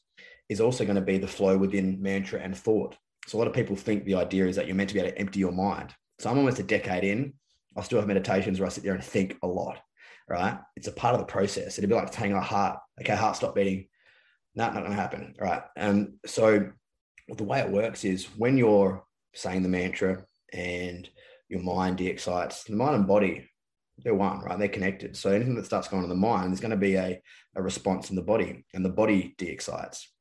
is 0.47 0.61
also 0.61 0.83
going 0.83 0.95
to 0.95 1.01
be 1.01 1.17
the 1.17 1.27
flow 1.27 1.57
within 1.57 2.03
mantra 2.03 2.39
and 2.39 2.55
thought 2.55 2.95
so 3.27 3.37
a 3.37 3.39
lot 3.39 3.47
of 3.47 3.53
people 3.53 3.75
think 3.75 4.05
the 4.05 4.15
idea 4.15 4.45
is 4.45 4.55
that 4.55 4.67
you're 4.67 4.75
meant 4.75 4.89
to 4.89 4.93
be 4.93 4.99
able 4.99 5.11
to 5.11 5.17
empty 5.17 5.39
your 5.39 5.51
mind. 5.51 5.93
So 6.19 6.29
I'm 6.29 6.37
almost 6.37 6.59
a 6.59 6.63
decade 6.63 7.03
in. 7.03 7.33
I 7.75 7.81
still 7.81 7.99
have 7.99 8.07
meditations 8.07 8.59
where 8.59 8.67
I 8.67 8.69
sit 8.69 8.83
there 8.83 8.93
and 8.93 9.03
think 9.03 9.37
a 9.41 9.47
lot. 9.47 9.79
Right? 10.27 10.57
It's 10.75 10.87
a 10.87 10.91
part 10.91 11.15
of 11.15 11.19
the 11.19 11.25
process. 11.25 11.77
It'd 11.77 11.89
be 11.89 11.95
like 11.95 12.11
telling 12.11 12.33
our 12.33 12.41
heart, 12.41 12.79
okay, 13.01 13.15
heart, 13.15 13.35
stop 13.35 13.55
beating. 13.55 13.87
No, 14.55 14.65
not 14.65 14.75
going 14.75 14.89
to 14.89 14.93
happen. 14.93 15.35
Right? 15.39 15.61
And 15.75 16.13
so 16.25 16.71
the 17.27 17.43
way 17.43 17.59
it 17.59 17.69
works 17.69 18.05
is 18.05 18.25
when 18.37 18.57
you're 18.57 19.03
saying 19.33 19.63
the 19.63 19.69
mantra 19.69 20.25
and 20.53 21.09
your 21.49 21.61
mind 21.61 21.97
de-excites, 21.97 22.63
the 22.63 22.75
mind 22.75 22.95
and 22.95 23.07
body, 23.07 23.49
they're 23.97 24.15
one, 24.15 24.39
right? 24.39 24.57
They're 24.57 24.69
connected. 24.69 25.15
So 25.15 25.29
anything 25.29 25.55
that 25.55 25.65
starts 25.65 25.87
going 25.87 26.03
on 26.03 26.05
in 26.05 26.09
the 26.09 26.15
mind, 26.15 26.51
there's 26.51 26.59
going 26.59 26.71
to 26.71 26.77
be 26.77 26.95
a, 26.95 27.21
a 27.55 27.61
response 27.61 28.09
in 28.09 28.15
the 28.15 28.21
body, 28.21 28.65
and 28.73 28.83
the 28.83 28.89
body 28.89 29.35
de-excites. 29.37 30.11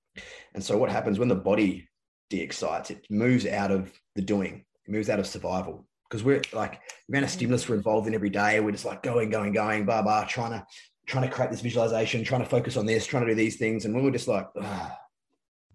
And 0.54 0.62
so 0.62 0.76
what 0.76 0.90
happens 0.90 1.18
when 1.18 1.28
the 1.28 1.34
body 1.34 1.88
de-excites. 2.32 2.90
It 2.90 3.04
moves 3.10 3.46
out 3.46 3.70
of 3.70 3.92
the 4.14 4.22
doing. 4.22 4.64
It 4.86 4.90
moves 4.90 5.10
out 5.10 5.20
of 5.20 5.26
survival 5.26 5.86
because 6.08 6.24
we're 6.24 6.40
like 6.54 6.80
the 7.06 7.12
amount 7.12 7.26
of 7.26 7.30
stimulus 7.30 7.68
we're 7.68 7.74
involved 7.74 8.08
in 8.08 8.14
every 8.14 8.30
day. 8.30 8.58
We're 8.58 8.72
just 8.72 8.86
like 8.86 9.02
going, 9.02 9.28
going, 9.28 9.52
going, 9.52 9.84
blah 9.84 10.00
blah, 10.00 10.24
trying 10.24 10.52
to 10.52 10.66
trying 11.06 11.28
to 11.28 11.34
create 11.34 11.50
this 11.50 11.60
visualization, 11.60 12.24
trying 12.24 12.40
to 12.42 12.48
focus 12.48 12.78
on 12.78 12.86
this, 12.86 13.04
trying 13.04 13.24
to 13.24 13.32
do 13.32 13.34
these 13.34 13.56
things. 13.56 13.84
And 13.84 13.94
we're 13.94 14.10
just 14.10 14.28
like, 14.28 14.46
ah, 14.58 14.98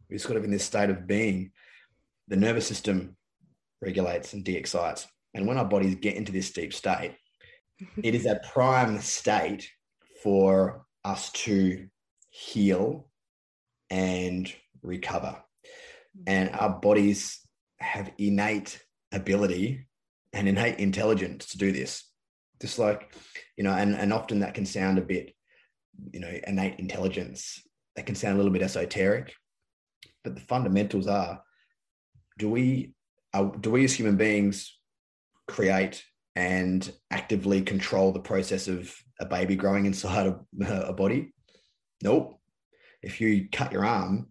we're 0.09 0.17
sort 0.17 0.37
of 0.37 0.45
in 0.45 0.51
this 0.51 0.63
state 0.63 0.89
of 0.89 1.05
being, 1.05 1.51
the 2.27 2.35
nervous 2.35 2.65
system 2.65 3.15
regulates 3.79 4.33
and 4.33 4.43
de-excites. 4.43 5.05
And 5.35 5.45
when 5.45 5.57
our 5.57 5.65
bodies 5.65 5.95
get 5.95 6.15
into 6.15 6.31
this 6.31 6.51
deep 6.51 6.73
state, 6.73 7.15
it 8.03 8.15
is 8.15 8.25
a 8.25 8.41
prime 8.51 8.99
state 8.99 9.69
for 10.23 10.85
us 11.05 11.29
to 11.31 11.87
heal 12.29 13.09
and 13.91 14.51
recover 14.81 15.37
and 16.25 16.49
our 16.51 16.79
bodies 16.79 17.39
have 17.79 18.11
innate 18.17 18.81
ability 19.11 19.87
and 20.33 20.47
innate 20.47 20.79
intelligence 20.79 21.47
to 21.47 21.57
do 21.57 21.71
this. 21.71 22.03
Just 22.61 22.79
like 22.79 23.13
you 23.55 23.63
know 23.63 23.71
and, 23.71 23.95
and 23.95 24.11
often 24.11 24.39
that 24.39 24.53
can 24.53 24.65
sound 24.65 24.97
a 24.97 25.01
bit 25.01 25.35
you 26.11 26.19
know 26.19 26.31
innate 26.47 26.79
intelligence. 26.79 27.61
That 27.95 28.05
can 28.05 28.15
sound 28.15 28.35
a 28.35 28.37
little 28.37 28.53
bit 28.53 28.61
esoteric 28.61 29.33
but 30.27 30.35
the 30.35 30.41
fundamentals 30.41 31.07
are 31.07 31.41
do 32.37 32.49
we 32.49 32.93
uh, 33.33 33.45
do 33.61 33.71
we 33.71 33.85
as 33.85 33.93
human 33.93 34.17
beings 34.17 34.77
create 35.47 36.03
and 36.35 36.91
actively 37.11 37.61
control 37.61 38.11
the 38.11 38.19
process 38.19 38.67
of 38.67 38.93
a 39.21 39.25
baby 39.25 39.55
growing 39.55 39.85
inside 39.85 40.27
a, 40.27 40.39
a 40.87 40.93
body? 40.93 41.33
Nope. 42.03 42.39
If 43.01 43.21
you 43.21 43.47
cut 43.49 43.71
your 43.71 43.85
arm 43.85 44.27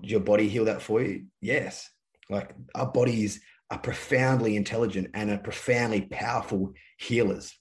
your 0.00 0.20
body 0.20 0.48
heal 0.48 0.66
that 0.66 0.82
for 0.82 1.02
you? 1.02 1.26
Yes. 1.40 1.88
Like 2.28 2.54
our 2.74 2.86
bodies 2.86 3.40
are 3.70 3.78
profoundly 3.78 4.56
intelligent 4.56 5.10
and 5.14 5.30
are 5.30 5.38
profoundly 5.38 6.02
powerful 6.02 6.72
healers. 6.98 7.52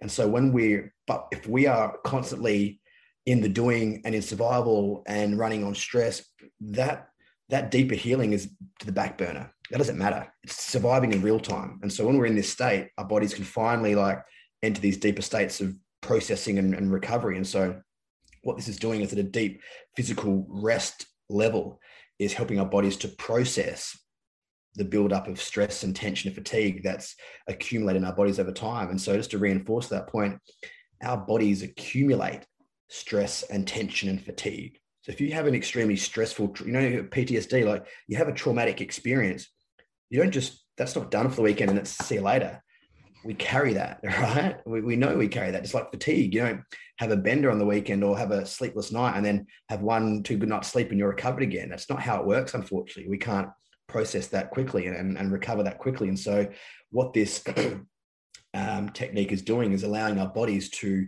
And 0.00 0.10
so 0.10 0.28
when 0.28 0.52
we're, 0.52 0.92
but 1.06 1.26
if 1.32 1.46
we 1.46 1.66
are 1.66 1.96
constantly 2.04 2.80
in 3.26 3.40
the 3.40 3.48
doing 3.48 4.02
and 4.04 4.14
in 4.14 4.22
survival 4.22 5.02
and 5.06 5.38
running 5.38 5.64
on 5.64 5.74
stress, 5.74 6.24
that 6.60 7.08
that 7.50 7.70
deeper 7.70 7.94
healing 7.94 8.32
is 8.32 8.48
to 8.80 8.86
the 8.86 8.92
back 8.92 9.18
burner. 9.18 9.52
That 9.70 9.78
doesn't 9.78 9.98
matter. 9.98 10.32
It's 10.42 10.62
surviving 10.62 11.12
in 11.12 11.22
real 11.22 11.40
time. 11.40 11.78
And 11.82 11.92
so 11.92 12.06
when 12.06 12.16
we're 12.16 12.26
in 12.26 12.36
this 12.36 12.50
state, 12.50 12.88
our 12.98 13.04
bodies 13.04 13.34
can 13.34 13.44
finally 13.44 13.94
like 13.94 14.22
enter 14.62 14.80
these 14.80 14.96
deeper 14.96 15.22
states 15.22 15.60
of 15.60 15.74
processing 16.00 16.58
and, 16.58 16.74
and 16.74 16.92
recovery. 16.92 17.36
And 17.36 17.46
so 17.46 17.80
what 18.42 18.56
this 18.56 18.68
is 18.68 18.78
doing 18.78 19.00
is 19.00 19.12
at 19.12 19.18
a 19.18 19.22
deep 19.22 19.60
physical 19.96 20.46
rest 20.48 21.06
level 21.28 21.80
is 22.18 22.32
helping 22.32 22.60
our 22.60 22.66
bodies 22.66 22.96
to 22.98 23.08
process 23.08 23.98
the 24.76 24.84
buildup 24.84 25.28
of 25.28 25.40
stress 25.40 25.84
and 25.84 25.94
tension 25.94 26.28
and 26.28 26.34
fatigue 26.34 26.82
that's 26.82 27.14
accumulated 27.48 28.02
in 28.02 28.08
our 28.08 28.14
bodies 28.14 28.40
over 28.40 28.52
time. 28.52 28.90
And 28.90 29.00
so, 29.00 29.16
just 29.16 29.30
to 29.30 29.38
reinforce 29.38 29.88
that 29.88 30.08
point, 30.08 30.38
our 31.02 31.16
bodies 31.16 31.62
accumulate 31.62 32.44
stress 32.88 33.42
and 33.44 33.66
tension 33.66 34.08
and 34.08 34.22
fatigue. 34.22 34.78
So, 35.02 35.12
if 35.12 35.20
you 35.20 35.32
have 35.32 35.46
an 35.46 35.54
extremely 35.54 35.96
stressful, 35.96 36.56
you 36.64 36.72
know, 36.72 36.80
PTSD, 37.04 37.64
like 37.64 37.86
you 38.08 38.16
have 38.16 38.28
a 38.28 38.32
traumatic 38.32 38.80
experience, 38.80 39.48
you 40.10 40.20
don't 40.20 40.32
just, 40.32 40.64
that's 40.76 40.96
not 40.96 41.10
done 41.10 41.30
for 41.30 41.36
the 41.36 41.42
weekend 41.42 41.70
and 41.70 41.78
it's 41.78 41.90
see 41.90 42.16
you 42.16 42.20
later 42.20 42.63
we 43.24 43.34
carry 43.34 43.72
that, 43.74 44.00
right? 44.04 44.56
We, 44.66 44.80
we 44.82 44.96
know 44.96 45.16
we 45.16 45.28
carry 45.28 45.50
that. 45.50 45.62
It's 45.64 45.74
like 45.74 45.90
fatigue, 45.90 46.34
you 46.34 46.40
don't 46.40 46.62
have 46.98 47.10
a 47.10 47.16
bender 47.16 47.50
on 47.50 47.58
the 47.58 47.66
weekend 47.66 48.04
or 48.04 48.16
have 48.16 48.30
a 48.30 48.46
sleepless 48.46 48.92
night 48.92 49.16
and 49.16 49.24
then 49.24 49.46
have 49.68 49.82
one, 49.82 50.22
two 50.22 50.36
good 50.36 50.48
nights 50.48 50.68
sleep 50.68 50.90
and 50.90 50.98
you're 50.98 51.08
recovered 51.08 51.42
again. 51.42 51.68
That's 51.68 51.90
not 51.90 52.00
how 52.00 52.20
it 52.20 52.26
works, 52.26 52.54
unfortunately. 52.54 53.10
We 53.10 53.18
can't 53.18 53.48
process 53.88 54.28
that 54.28 54.50
quickly 54.50 54.86
and, 54.86 55.18
and 55.18 55.32
recover 55.32 55.62
that 55.62 55.78
quickly. 55.78 56.08
And 56.08 56.18
so, 56.18 56.46
what 56.90 57.12
this 57.12 57.42
um, 58.54 58.88
technique 58.90 59.32
is 59.32 59.42
doing 59.42 59.72
is 59.72 59.82
allowing 59.82 60.18
our 60.18 60.28
bodies 60.28 60.70
to 60.70 61.06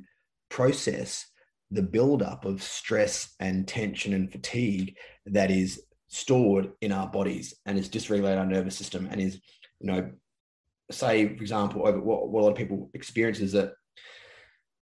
process 0.49 1.27
the 1.71 1.83
buildup 1.83 2.45
of 2.45 2.63
stress 2.63 3.35
and 3.41 3.67
tension 3.67 4.15
and 4.15 4.31
fatigue 4.31 4.97
that 5.27 5.51
is 5.51 5.83
stored 6.09 6.73
in 6.81 6.93
our 6.93 7.09
bodies 7.09 7.55
and 7.67 7.79
is 7.79 7.89
dysregulated 7.89 8.39
our 8.39 8.47
nervous 8.47 8.77
system 8.77 9.09
and 9.11 9.21
is 9.21 9.41
you 9.81 9.91
know 9.91 10.11
say, 10.90 11.27
for 11.29 11.42
example, 11.42 11.87
over 11.87 12.01
what, 12.01 12.29
what 12.29 12.40
a 12.40 12.44
lot 12.44 12.51
of 12.53 12.57
people 12.57 12.90
experience 12.94 13.40
is 13.40 13.53
that 13.53 13.72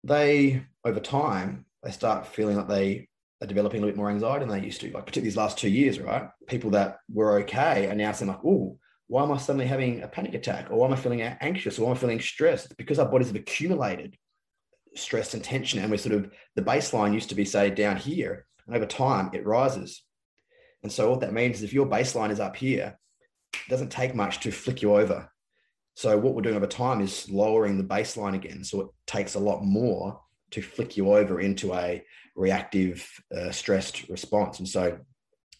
they, 0.03 0.63
over 0.85 0.99
time, 0.99 1.65
they 1.83 1.91
start 1.91 2.27
feeling 2.27 2.57
like 2.57 2.67
they 2.67 3.09
are 3.41 3.47
developing 3.47 3.79
a 3.79 3.81
little 3.81 3.93
bit 3.93 3.97
more 3.97 4.09
anxiety 4.09 4.45
than 4.45 4.57
they 4.57 4.65
used 4.65 4.81
to. 4.81 4.91
Like 4.91 5.05
particularly 5.05 5.29
these 5.29 5.37
last 5.37 5.57
two 5.57 5.69
years, 5.69 5.99
right? 5.99 6.29
People 6.47 6.71
that 6.71 6.97
were 7.11 7.39
okay 7.39 7.87
are 7.87 7.95
now 7.95 8.11
saying 8.11 8.29
like, 8.29 8.43
"Oh, 8.45 8.77
why 9.07 9.23
am 9.23 9.31
I 9.31 9.37
suddenly 9.37 9.65
having 9.65 10.01
a 10.01 10.07
panic 10.07 10.33
attack? 10.33 10.69
Or 10.69 10.77
why 10.77 10.87
am 10.87 10.93
I 10.93 10.97
feeling 10.97 11.21
anxious? 11.21 11.79
Or 11.79 11.83
why 11.83 11.91
am 11.91 11.97
I 11.97 11.99
feeling 11.99 12.19
stressed?" 12.19 12.75
Because 12.77 12.99
our 12.99 13.09
bodies 13.09 13.27
have 13.27 13.35
accumulated 13.35 14.17
stress 14.95 15.33
and 15.33 15.43
tension. 15.43 15.79
And 15.79 15.91
we're 15.91 15.97
sort 15.97 16.15
of 16.15 16.31
the 16.55 16.61
baseline 16.61 17.13
used 17.13 17.29
to 17.29 17.35
be, 17.35 17.45
say, 17.45 17.69
down 17.69 17.97
here. 17.97 18.45
And 18.67 18.75
over 18.75 18.85
time, 18.85 19.31
it 19.33 19.45
rises. 19.45 20.03
And 20.83 20.91
so 20.91 21.09
what 21.09 21.21
that 21.21 21.33
means 21.33 21.57
is 21.57 21.63
if 21.63 21.73
your 21.73 21.87
baseline 21.87 22.31
is 22.31 22.39
up 22.39 22.55
here, 22.55 22.97
it 23.53 23.69
doesn't 23.69 23.91
take 23.91 24.15
much 24.15 24.39
to 24.41 24.51
flick 24.51 24.81
you 24.81 24.95
over. 24.95 25.29
So 25.99 26.17
what 26.17 26.33
we're 26.33 26.43
doing 26.43 26.55
over 26.55 26.65
time 26.65 27.01
is 27.01 27.29
lowering 27.29 27.77
the 27.77 27.83
baseline 27.83 28.33
again. 28.33 28.63
So 28.63 28.79
it 28.79 28.87
takes 29.05 29.35
a 29.35 29.39
lot 29.39 29.65
more 29.65 30.17
to 30.51 30.61
flick 30.61 30.95
you 30.95 31.11
over 31.11 31.41
into 31.41 31.73
a 31.73 32.01
reactive, 32.37 33.05
uh, 33.37 33.51
stressed 33.51 34.07
response. 34.07 34.59
And 34.59 34.69
so 34.69 34.97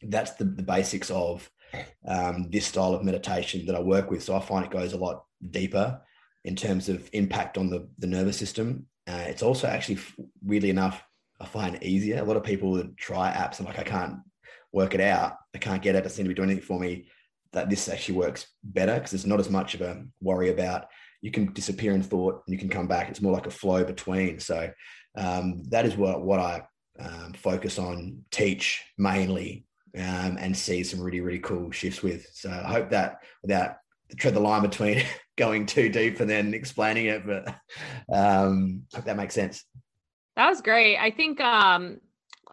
that's 0.02 0.36
the, 0.36 0.45
the 0.45 0.63
basics 0.63 1.12
of 1.12 1.52
um, 2.08 2.49
this 2.49 2.67
style 2.67 2.93
of 2.93 3.04
meditation 3.04 3.65
that 3.65 3.75
I 3.75 3.82
work 3.82 4.10
with. 4.10 4.23
So 4.23 4.34
I 4.34 4.39
find 4.39 4.63
it 4.63 4.71
goes 4.71 4.93
a 4.93 4.97
lot 4.97 5.25
deeper 5.52 5.99
in 6.45 6.56
terms 6.56 6.88
of 6.88 7.10
impact 7.12 7.58
on 7.58 7.69
the, 7.69 7.89
the 7.97 8.08
nervous 8.08 8.38
system. 8.38 8.86
Uh, 9.08 9.25
it's 9.28 9.43
also 9.43 9.67
actually, 9.67 9.99
weirdly 10.41 10.69
enough, 10.69 11.04
I 11.41 11.47
find 11.47 11.84
easier. 11.84 12.17
A 12.17 12.23
lot 12.23 12.38
of 12.38 12.45
people 12.45 12.75
that 12.75 12.95
try 12.95 13.30
apps 13.30 13.58
and 13.58 13.67
like, 13.67 13.80
I 13.80 13.84
can't 13.84 14.19
work 14.71 14.95
it 14.95 15.02
out. 15.02 15.36
I 15.54 15.58
can't 15.58 15.82
get 15.82 15.95
it 15.95 16.04
to 16.04 16.10
seem 16.10 16.23
to 16.23 16.30
be 16.30 16.34
doing 16.34 16.49
anything 16.49 16.65
for 16.65 16.80
me. 16.80 17.10
That 17.54 17.70
this 17.70 17.90
actually 17.90 18.16
works 18.16 18.48
better 18.64 18.94
because 18.96 19.14
it's 19.14 19.26
not 19.26 19.40
as 19.40 19.50
much 19.50 19.74
of 19.74 19.82
a 19.82 20.04
worry 20.22 20.50
about. 20.50 20.86
You 21.22 21.32
can 21.32 21.52
disappear 21.54 21.94
in 21.94 22.04
thought 22.04 22.44
and 22.46 22.54
you 22.54 22.60
can 22.60 22.70
come 22.70 22.88
back. 22.88 23.10
It's 23.10 23.22
more 23.22 23.34
like 23.34 23.48
a 23.48 23.52
flow 23.52 23.84
between. 23.84 24.40
So 24.40 24.72
um, 25.18 25.64
that 25.70 25.86
is 25.86 25.98
what 25.98 26.22
what 26.22 26.40
I 26.40 26.62
um, 27.00 27.34
focus 27.34 27.80
on, 27.80 28.24
teach 28.32 28.84
mainly, 28.98 29.66
um, 29.98 30.38
and 30.40 30.56
see 30.56 30.84
some 30.84 31.02
really 31.02 31.22
really 31.22 31.40
cool 31.40 31.72
shifts 31.72 32.04
with. 32.04 32.28
So 32.34 32.50
I 32.50 32.72
hope 32.72 32.92
that 32.92 33.20
without 33.42 33.78
tread 34.18 34.34
the 34.34 34.40
line 34.40 34.62
between 34.62 35.04
going 35.38 35.66
too 35.66 35.90
deep 35.90 36.20
and 36.20 36.30
then 36.30 36.54
explaining 36.54 37.06
it, 37.08 37.26
but 37.26 37.56
um, 38.14 38.84
hope 38.94 39.06
that 39.06 39.18
makes 39.18 39.36
sense. 39.36 39.64
That 40.36 40.50
was 40.50 40.62
great. 40.62 40.98
I 40.98 41.12
think 41.12 41.42
um, 41.42 42.00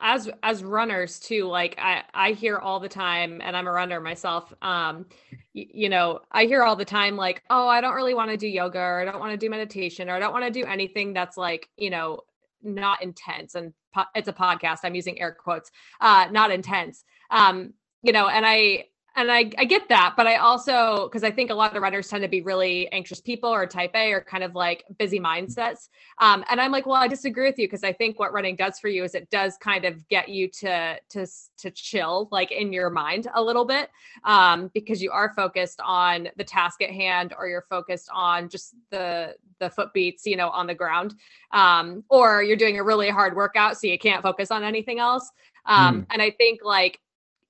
as 0.00 0.28
as 0.42 0.62
runners 0.64 1.18
too, 1.18 1.44
like 1.46 1.74
I 1.78 2.02
I 2.14 2.32
hear 2.32 2.58
all 2.58 2.80
the 2.80 2.88
time, 2.88 3.40
and 3.42 3.56
I'm 3.56 3.66
a 3.66 3.72
runner 3.72 4.00
myself. 4.00 4.52
Um, 4.62 5.06
y- 5.54 5.66
you 5.72 5.88
know, 5.88 6.20
I 6.30 6.44
hear 6.46 6.62
all 6.62 6.76
the 6.76 6.84
time 6.84 7.16
like, 7.16 7.42
oh, 7.50 7.68
I 7.68 7.80
don't 7.80 7.94
really 7.94 8.14
want 8.14 8.30
to 8.30 8.36
do 8.36 8.48
yoga, 8.48 8.78
or 8.78 9.00
I 9.00 9.04
don't 9.04 9.20
want 9.20 9.32
to 9.32 9.36
do 9.38 9.50
meditation, 9.50 10.08
or 10.10 10.14
I 10.14 10.18
don't 10.18 10.32
want 10.32 10.44
to 10.44 10.50
do 10.50 10.66
anything 10.66 11.12
that's 11.12 11.36
like 11.36 11.68
you 11.76 11.90
know 11.90 12.20
not 12.62 13.02
intense. 13.02 13.54
And 13.54 13.72
po- 13.94 14.04
it's 14.14 14.28
a 14.28 14.32
podcast. 14.32 14.80
I'm 14.84 14.94
using 14.94 15.20
air 15.20 15.32
quotes. 15.32 15.70
Uh, 16.00 16.28
not 16.30 16.50
intense. 16.50 17.04
Um, 17.30 17.74
you 18.02 18.12
know, 18.12 18.28
and 18.28 18.44
I 18.46 18.84
and 19.16 19.32
I, 19.32 19.50
I 19.56 19.64
get 19.64 19.88
that, 19.88 20.12
but 20.14 20.26
I 20.26 20.36
also 20.36 21.08
because 21.08 21.24
I 21.24 21.30
think 21.30 21.50
a 21.50 21.54
lot 21.54 21.74
of 21.74 21.82
runners 21.82 22.08
tend 22.08 22.22
to 22.22 22.28
be 22.28 22.42
really 22.42 22.90
anxious 22.92 23.20
people 23.20 23.48
or 23.48 23.66
type 23.66 23.92
A 23.94 24.12
or 24.12 24.20
kind 24.20 24.44
of 24.44 24.54
like 24.54 24.84
busy 24.98 25.18
mindsets. 25.18 25.88
Um, 26.18 26.44
and 26.50 26.60
I'm 26.60 26.70
like, 26.70 26.86
well, 26.86 26.96
I 26.96 27.08
disagree 27.08 27.48
with 27.48 27.58
you 27.58 27.66
because 27.66 27.82
I 27.82 27.94
think 27.94 28.18
what 28.18 28.34
running 28.34 28.56
does 28.56 28.78
for 28.78 28.88
you 28.88 29.04
is 29.04 29.14
it 29.14 29.30
does 29.30 29.56
kind 29.56 29.86
of 29.86 30.06
get 30.08 30.28
you 30.28 30.48
to 30.60 30.98
to 31.10 31.26
to 31.58 31.70
chill 31.70 32.28
like 32.30 32.52
in 32.52 32.72
your 32.74 32.90
mind 32.90 33.26
a 33.34 33.42
little 33.42 33.64
bit 33.64 33.88
um, 34.24 34.70
because 34.74 35.02
you 35.02 35.10
are 35.10 35.32
focused 35.34 35.80
on 35.82 36.28
the 36.36 36.44
task 36.44 36.82
at 36.82 36.90
hand 36.90 37.32
or 37.38 37.48
you're 37.48 37.64
focused 37.70 38.10
on 38.12 38.50
just 38.50 38.74
the 38.90 39.34
the 39.60 39.70
foot 39.70 39.94
beats, 39.94 40.26
you 40.26 40.36
know, 40.36 40.50
on 40.50 40.66
the 40.66 40.74
ground, 40.74 41.14
um, 41.52 42.04
or 42.10 42.42
you're 42.42 42.56
doing 42.56 42.78
a 42.78 42.84
really 42.84 43.08
hard 43.08 43.34
workout 43.34 43.78
so 43.78 43.86
you 43.86 43.98
can't 43.98 44.22
focus 44.22 44.50
on 44.50 44.62
anything 44.62 44.98
else. 44.98 45.30
Um, 45.64 46.02
mm. 46.02 46.06
And 46.10 46.22
I 46.22 46.30
think 46.30 46.60
like 46.62 47.00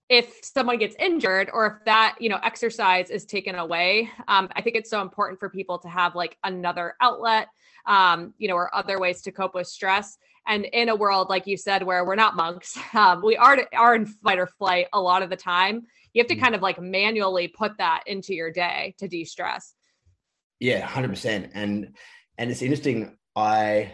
if 0.08 0.38
someone 0.42 0.78
gets 0.78 0.94
injured 0.98 1.50
or 1.52 1.66
if 1.66 1.84
that 1.84 2.16
you 2.20 2.28
know 2.28 2.38
exercise 2.42 3.10
is 3.10 3.24
taken 3.24 3.56
away 3.56 4.10
um, 4.28 4.48
i 4.54 4.62
think 4.62 4.76
it's 4.76 4.90
so 4.90 5.02
important 5.02 5.38
for 5.38 5.48
people 5.48 5.78
to 5.78 5.88
have 5.88 6.14
like 6.14 6.36
another 6.44 6.94
outlet 7.00 7.48
um, 7.86 8.34
you 8.38 8.48
know 8.48 8.54
or 8.54 8.74
other 8.74 8.98
ways 8.98 9.22
to 9.22 9.32
cope 9.32 9.54
with 9.54 9.66
stress. 9.66 10.18
And 10.48 10.64
in 10.66 10.90
a 10.90 10.94
world 10.94 11.28
like 11.28 11.48
you 11.48 11.56
said 11.56 11.82
where 11.82 12.04
we're 12.04 12.14
not 12.14 12.36
monks 12.36 12.78
um, 12.94 13.20
we 13.24 13.36
are 13.36 13.58
are 13.76 13.94
in 13.96 14.06
fight 14.06 14.38
or 14.38 14.46
flight 14.46 14.86
a 14.92 15.00
lot 15.00 15.22
of 15.22 15.30
the 15.30 15.36
time 15.36 15.86
you 16.12 16.20
have 16.20 16.28
to 16.28 16.36
mm. 16.36 16.40
kind 16.40 16.54
of 16.54 16.62
like 16.62 16.80
manually 16.80 17.48
put 17.48 17.76
that 17.78 18.04
into 18.06 18.32
your 18.32 18.50
day 18.50 18.94
to 18.98 19.08
de-stress. 19.08 19.74
Yeah 20.60 20.86
100% 20.86 21.50
and 21.52 21.96
and 22.38 22.50
it's 22.50 22.62
interesting 22.62 23.16
i 23.34 23.92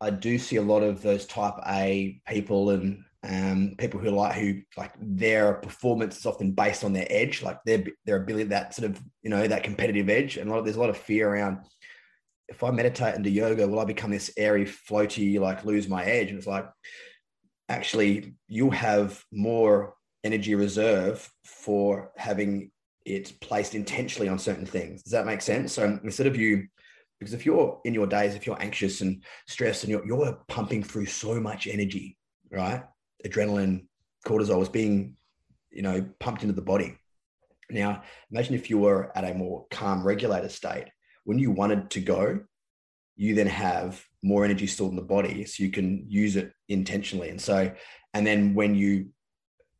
i 0.00 0.10
do 0.10 0.38
see 0.38 0.56
a 0.56 0.62
lot 0.62 0.82
of 0.82 1.02
those 1.02 1.24
type 1.26 1.54
a 1.66 2.20
people 2.28 2.70
and 2.70 3.02
um, 3.28 3.74
people 3.78 3.98
who 3.98 4.10
like 4.10 4.36
who 4.36 4.60
like 4.76 4.92
their 5.00 5.54
performance 5.54 6.18
is 6.18 6.26
often 6.26 6.52
based 6.52 6.84
on 6.84 6.92
their 6.92 7.06
edge, 7.10 7.42
like 7.42 7.58
their 7.64 7.84
their 8.04 8.22
ability, 8.22 8.50
that 8.50 8.74
sort 8.74 8.90
of 8.90 9.00
you 9.22 9.30
know 9.30 9.46
that 9.46 9.64
competitive 9.64 10.08
edge, 10.08 10.36
and 10.36 10.48
a 10.48 10.52
lot 10.52 10.60
of, 10.60 10.64
there's 10.64 10.76
a 10.76 10.80
lot 10.80 10.90
of 10.90 10.96
fear 10.96 11.28
around. 11.28 11.58
If 12.48 12.62
I 12.62 12.70
meditate 12.70 13.16
and 13.16 13.24
do 13.24 13.30
yoga, 13.30 13.66
will 13.66 13.80
I 13.80 13.84
become 13.84 14.12
this 14.12 14.30
airy, 14.36 14.64
floaty, 14.64 15.40
like 15.40 15.64
lose 15.64 15.88
my 15.88 16.04
edge? 16.04 16.28
And 16.28 16.38
it's 16.38 16.46
like, 16.46 16.66
actually, 17.68 18.34
you'll 18.46 18.70
have 18.70 19.20
more 19.32 19.94
energy 20.22 20.54
reserve 20.54 21.28
for 21.44 22.12
having 22.16 22.70
it 23.04 23.40
placed 23.40 23.74
intentionally 23.74 24.28
on 24.28 24.38
certain 24.38 24.66
things. 24.66 25.02
Does 25.02 25.12
that 25.12 25.26
make 25.26 25.42
sense? 25.42 25.72
So 25.72 25.98
instead 26.04 26.28
of 26.28 26.36
you, 26.36 26.68
because 27.18 27.34
if 27.34 27.44
you're 27.44 27.80
in 27.84 27.94
your 27.94 28.06
days, 28.06 28.34
if 28.34 28.46
you're 28.46 28.60
anxious 28.62 29.00
and 29.00 29.24
stressed 29.48 29.82
and 29.82 29.90
you're, 29.90 30.06
you're 30.06 30.38
pumping 30.48 30.82
through 30.84 31.06
so 31.06 31.40
much 31.40 31.66
energy, 31.66 32.16
right? 32.50 32.82
Adrenaline, 33.24 33.86
cortisol 34.26 34.58
was 34.58 34.68
being, 34.68 35.16
you 35.70 35.82
know, 35.82 36.06
pumped 36.18 36.42
into 36.42 36.54
the 36.54 36.62
body. 36.62 36.98
Now, 37.70 38.02
imagine 38.30 38.54
if 38.54 38.70
you 38.70 38.78
were 38.78 39.16
at 39.16 39.24
a 39.24 39.34
more 39.34 39.66
calm, 39.70 40.04
regulated 40.04 40.50
state. 40.50 40.86
When 41.24 41.38
you 41.38 41.50
wanted 41.50 41.90
to 41.90 42.00
go, 42.00 42.40
you 43.16 43.34
then 43.34 43.48
have 43.48 44.04
more 44.22 44.44
energy 44.44 44.66
stored 44.66 44.90
in 44.90 44.96
the 44.96 45.02
body, 45.02 45.44
so 45.44 45.62
you 45.62 45.70
can 45.70 46.04
use 46.08 46.36
it 46.36 46.52
intentionally. 46.68 47.30
And 47.30 47.40
so, 47.40 47.72
and 48.14 48.26
then 48.26 48.54
when 48.54 48.74
you 48.74 49.10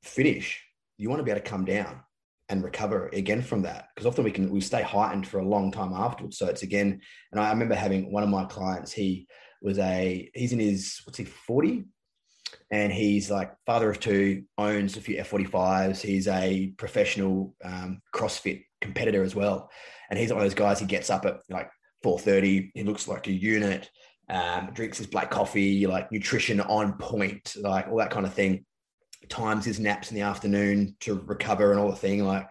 finish, 0.02 0.62
you 0.96 1.08
want 1.08 1.20
to 1.20 1.24
be 1.24 1.30
able 1.30 1.42
to 1.42 1.48
come 1.48 1.64
down 1.64 2.00
and 2.48 2.62
recover 2.62 3.08
again 3.12 3.42
from 3.42 3.62
that 3.62 3.88
because 3.94 4.06
often 4.06 4.24
we 4.24 4.30
can 4.30 4.50
we 4.50 4.60
stay 4.60 4.82
heightened 4.82 5.26
for 5.26 5.38
a 5.38 5.48
long 5.48 5.70
time 5.70 5.92
afterwards. 5.92 6.38
So 6.38 6.46
it's 6.46 6.62
again, 6.62 7.00
and 7.32 7.40
I 7.40 7.50
remember 7.50 7.74
having 7.74 8.12
one 8.12 8.22
of 8.22 8.28
my 8.28 8.44
clients. 8.44 8.92
He 8.92 9.26
was 9.62 9.78
a 9.78 10.30
he's 10.34 10.52
in 10.52 10.60
his 10.60 11.00
what's 11.04 11.18
he 11.18 11.24
forty 11.24 11.84
and 12.70 12.92
he's 12.92 13.30
like 13.30 13.54
father 13.64 13.90
of 13.90 14.00
two, 14.00 14.44
owns 14.58 14.96
a 14.96 15.00
few 15.00 15.16
F45s. 15.16 16.00
He's 16.00 16.28
a 16.28 16.68
professional 16.76 17.54
um, 17.64 18.00
CrossFit 18.14 18.64
competitor 18.80 19.22
as 19.22 19.34
well, 19.34 19.70
and 20.10 20.18
he's 20.18 20.30
one 20.32 20.38
of 20.38 20.44
those 20.44 20.54
guys. 20.54 20.80
He 20.80 20.86
gets 20.86 21.10
up 21.10 21.24
at 21.26 21.40
like 21.48 21.70
4:30. 22.04 22.70
He 22.74 22.82
looks 22.82 23.08
like 23.08 23.26
a 23.26 23.32
unit. 23.32 23.90
Um, 24.28 24.70
drinks 24.72 24.98
his 24.98 25.06
black 25.06 25.30
coffee, 25.30 25.86
like 25.86 26.10
nutrition 26.10 26.60
on 26.60 26.94
point, 26.94 27.54
like 27.60 27.86
all 27.86 27.98
that 27.98 28.10
kind 28.10 28.26
of 28.26 28.34
thing. 28.34 28.64
Times 29.28 29.64
his 29.64 29.78
naps 29.78 30.10
in 30.10 30.16
the 30.16 30.22
afternoon 30.22 30.96
to 31.00 31.14
recover 31.26 31.70
and 31.70 31.78
all 31.78 31.90
the 31.90 31.96
thing. 31.96 32.24
Like, 32.24 32.50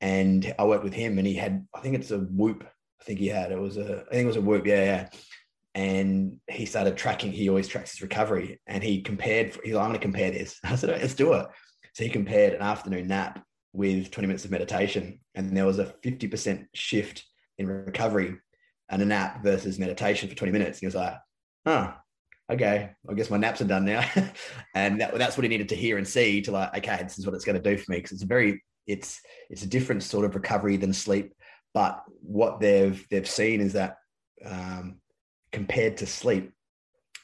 and 0.00 0.52
I 0.58 0.64
worked 0.64 0.82
with 0.82 0.92
him, 0.92 1.18
and 1.18 1.26
he 1.26 1.34
had, 1.34 1.66
I 1.72 1.80
think 1.80 1.94
it's 1.94 2.10
a 2.10 2.18
Whoop. 2.18 2.64
I 3.00 3.04
think 3.04 3.20
he 3.20 3.28
had. 3.28 3.52
It 3.52 3.58
was 3.60 3.76
a, 3.76 4.04
I 4.08 4.10
think 4.10 4.24
it 4.24 4.26
was 4.26 4.36
a 4.36 4.40
Whoop. 4.40 4.66
Yeah, 4.66 4.84
yeah 4.84 5.08
and 5.74 6.38
he 6.48 6.66
started 6.66 6.96
tracking. 6.96 7.32
He 7.32 7.48
always 7.48 7.68
tracks 7.68 7.92
his 7.92 8.02
recovery, 8.02 8.60
and 8.66 8.82
he 8.82 9.02
compared. 9.02 9.58
He's 9.64 9.74
like, 9.74 9.82
"I'm 9.82 9.90
going 9.90 9.94
to 9.94 9.98
compare 9.98 10.30
this." 10.30 10.58
I 10.64 10.76
said, 10.76 10.90
"Let's 10.90 11.14
do 11.14 11.32
it." 11.34 11.46
So 11.94 12.04
he 12.04 12.10
compared 12.10 12.54
an 12.54 12.62
afternoon 12.62 13.08
nap 13.08 13.44
with 13.72 14.10
20 14.10 14.26
minutes 14.26 14.44
of 14.44 14.50
meditation, 14.50 15.20
and 15.34 15.56
there 15.56 15.66
was 15.66 15.78
a 15.78 15.94
50% 16.04 16.66
shift 16.74 17.24
in 17.58 17.66
recovery 17.66 18.36
and 18.88 19.02
a 19.02 19.04
nap 19.04 19.42
versus 19.42 19.78
meditation 19.78 20.28
for 20.28 20.34
20 20.34 20.52
minutes. 20.52 20.78
He 20.78 20.86
was 20.86 20.94
like, 20.94 21.14
"Huh, 21.66 21.92
okay, 22.50 22.90
I 23.08 23.14
guess 23.14 23.30
my 23.30 23.36
naps 23.36 23.60
are 23.60 23.66
done 23.66 23.84
now," 23.84 24.08
and 24.74 25.00
that, 25.00 25.16
that's 25.18 25.36
what 25.36 25.44
he 25.44 25.48
needed 25.48 25.70
to 25.70 25.76
hear 25.76 25.98
and 25.98 26.06
see 26.06 26.40
to 26.42 26.52
like, 26.52 26.76
okay, 26.78 27.02
this 27.02 27.18
is 27.18 27.26
what 27.26 27.34
it's 27.34 27.44
going 27.44 27.60
to 27.60 27.70
do 27.70 27.76
for 27.76 27.90
me 27.90 27.98
because 27.98 28.12
it's 28.12 28.22
a 28.22 28.26
very 28.26 28.62
it's 28.86 29.20
it's 29.50 29.62
a 29.62 29.68
different 29.68 30.02
sort 30.02 30.24
of 30.24 30.34
recovery 30.34 30.76
than 30.76 30.92
sleep. 30.92 31.34
But 31.72 32.04
what 32.20 32.60
they've 32.60 33.04
they've 33.10 33.28
seen 33.28 33.60
is 33.60 33.72
that 33.72 33.96
um, 34.44 35.00
compared 35.54 35.96
to 35.98 36.06
sleep, 36.06 36.52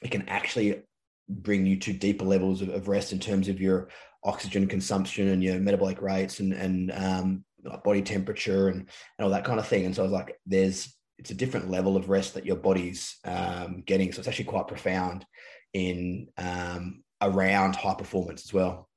it 0.03 0.11
can 0.11 0.29
actually 0.29 0.83
bring 1.29 1.67
you 1.67 1.77
to 1.77 1.93
deeper 1.93 2.25
levels 2.25 2.63
of, 2.63 2.69
of 2.71 2.89
rest 2.89 3.13
in 3.13 3.19
terms 3.19 3.49
of 3.49 3.61
your 3.61 3.89
oxygen 4.25 4.67
consumption 4.67 5.29
and 5.29 5.43
your 5.43 5.59
metabolic 5.59 6.01
rates 6.01 6.41
and 6.41 6.53
and 6.53 6.93
um, 6.93 7.45
body 7.85 8.03
temperature 8.03 8.69
and, 8.69 8.81
and 8.81 9.25
all 9.25 9.31
that 9.31 9.45
kind 9.45 9.61
of 9.61 9.67
thing. 9.67 9.85
And 9.85 9.95
so 9.95 10.03
I 10.03 10.09
was 10.09 10.13
like, 10.13 10.39
there's 10.47 10.97
it's 11.19 11.31
a 11.31 11.35
different 11.35 11.71
level 11.71 11.97
of 11.97 12.09
rest 12.09 12.35
that 12.35 12.47
your 12.47 12.57
body's 12.57 13.19
um, 13.25 13.83
getting. 13.85 14.13
So 14.13 14.21
it's 14.21 14.29
actually 14.29 14.47
quite 14.47 14.69
profound 14.69 15.27
in 15.75 16.29
um, 16.39 17.03
around 17.21 17.77
high 17.77 17.95
performance 17.95 18.45
as 18.47 18.53
well. 18.55 18.89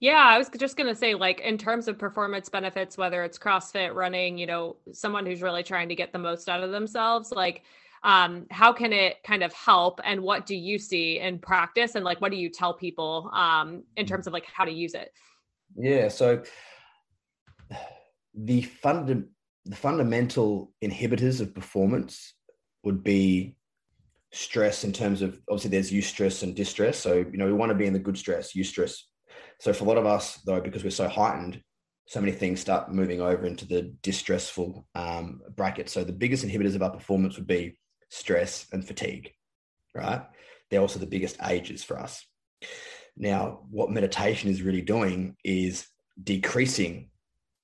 Yeah, 0.00 0.22
I 0.22 0.38
was 0.38 0.48
just 0.56 0.76
going 0.76 0.86
to 0.86 0.94
say, 0.94 1.14
like, 1.14 1.40
in 1.40 1.58
terms 1.58 1.88
of 1.88 1.98
performance 1.98 2.48
benefits, 2.48 2.96
whether 2.96 3.24
it's 3.24 3.36
CrossFit, 3.36 3.92
running, 3.94 4.38
you 4.38 4.46
know, 4.46 4.76
someone 4.92 5.26
who's 5.26 5.42
really 5.42 5.64
trying 5.64 5.88
to 5.88 5.96
get 5.96 6.12
the 6.12 6.20
most 6.20 6.48
out 6.48 6.62
of 6.62 6.70
themselves, 6.70 7.32
like, 7.32 7.64
um, 8.02 8.46
how 8.50 8.72
can 8.72 8.92
it 8.92 9.16
kind 9.24 9.42
of 9.42 9.52
help 9.52 10.00
and 10.04 10.20
what 10.20 10.46
do 10.46 10.54
you 10.54 10.78
see 10.78 11.18
in 11.18 11.38
practice 11.38 11.94
and 11.94 12.04
like 12.04 12.20
what 12.20 12.30
do 12.30 12.36
you 12.36 12.48
tell 12.48 12.74
people 12.74 13.30
um, 13.34 13.82
in 13.96 14.06
mm. 14.06 14.08
terms 14.08 14.26
of 14.26 14.32
like 14.32 14.46
how 14.46 14.64
to 14.64 14.72
use 14.72 14.94
it 14.94 15.12
yeah 15.76 16.08
so 16.08 16.42
the 18.34 18.62
funda- 18.62 19.24
the 19.64 19.76
fundamental 19.76 20.72
inhibitors 20.82 21.40
of 21.40 21.54
performance 21.54 22.34
would 22.84 23.02
be 23.02 23.56
stress 24.32 24.84
in 24.84 24.92
terms 24.92 25.22
of 25.22 25.40
obviously 25.48 25.70
there's 25.70 25.90
eustress 25.90 26.42
and 26.42 26.54
distress. 26.54 26.98
So, 26.98 27.14
you 27.14 27.36
know, 27.38 27.46
we 27.46 27.52
want 27.52 27.70
to 27.70 27.74
be 27.76 27.86
in 27.86 27.92
the 27.92 27.98
good 27.98 28.18
stress, 28.18 28.54
eustress. 28.54 28.98
So 29.60 29.72
for 29.72 29.84
a 29.84 29.88
lot 29.88 29.98
of 29.98 30.06
us 30.06 30.36
though, 30.46 30.60
because 30.60 30.84
we're 30.84 30.90
so 30.90 31.08
heightened, 31.08 31.62
so 32.06 32.20
many 32.20 32.32
things 32.32 32.60
start 32.60 32.92
moving 32.92 33.20
over 33.20 33.46
into 33.46 33.66
the 33.66 33.94
distressful 34.02 34.86
um, 34.94 35.40
bracket. 35.56 35.90
So 35.90 36.04
the 36.04 36.12
biggest 36.12 36.46
inhibitors 36.46 36.74
of 36.74 36.82
our 36.82 36.90
performance 36.90 37.36
would 37.36 37.46
be 37.46 37.78
stress 38.08 38.66
and 38.72 38.86
fatigue, 38.86 39.32
right? 39.94 40.22
They're 40.70 40.80
also 40.80 40.98
the 40.98 41.06
biggest 41.06 41.36
ages 41.46 41.82
for 41.82 41.98
us. 41.98 42.24
Now, 43.16 43.60
what 43.70 43.90
meditation 43.90 44.50
is 44.50 44.62
really 44.62 44.82
doing 44.82 45.36
is 45.44 45.86
decreasing 46.22 47.10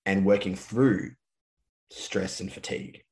and 0.07 0.24
working 0.24 0.55
through 0.55 1.12
stress 1.90 2.40
and 2.40 2.53
fatigue. 2.53 3.03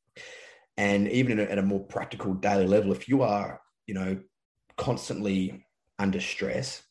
And 0.76 1.08
even 1.08 1.38
at 1.38 1.58
a 1.58 1.62
more 1.62 1.84
practical 1.84 2.34
daily 2.34 2.66
level, 2.66 2.92
if 2.92 3.08
you 3.08 3.22
are, 3.22 3.60
you 3.86 3.94
know, 3.94 4.18
constantly 4.76 5.64
under 5.98 6.20
stress, 6.20 6.82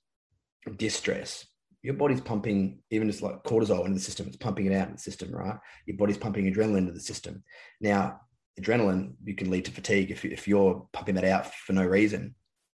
distress, 0.77 1.45
your 1.81 1.95
body's 1.95 2.21
pumping 2.21 2.79
even 2.91 3.09
just 3.09 3.23
like 3.23 3.43
cortisol 3.43 3.81
into 3.81 3.95
the 3.95 3.99
system. 3.99 4.27
It's 4.27 4.37
pumping 4.37 4.67
it 4.67 4.73
out 4.73 4.87
in 4.87 4.93
the 4.93 4.99
system, 4.99 5.31
right? 5.31 5.57
Your 5.87 5.97
body's 5.97 6.17
pumping 6.17 6.45
adrenaline 6.45 6.77
into 6.77 6.91
the 6.91 6.99
system. 6.99 7.43
Now, 7.79 8.21
adrenaline 8.59 9.13
you 9.23 9.35
can 9.35 9.49
lead 9.49 9.65
to 9.65 9.71
fatigue 9.71 10.11
if, 10.11 10.25
if 10.25 10.47
you're 10.47 10.87
pumping 10.93 11.15
that 11.15 11.23
out 11.23 11.53
for 11.53 11.73
no 11.73 11.85
reason. 11.85 12.35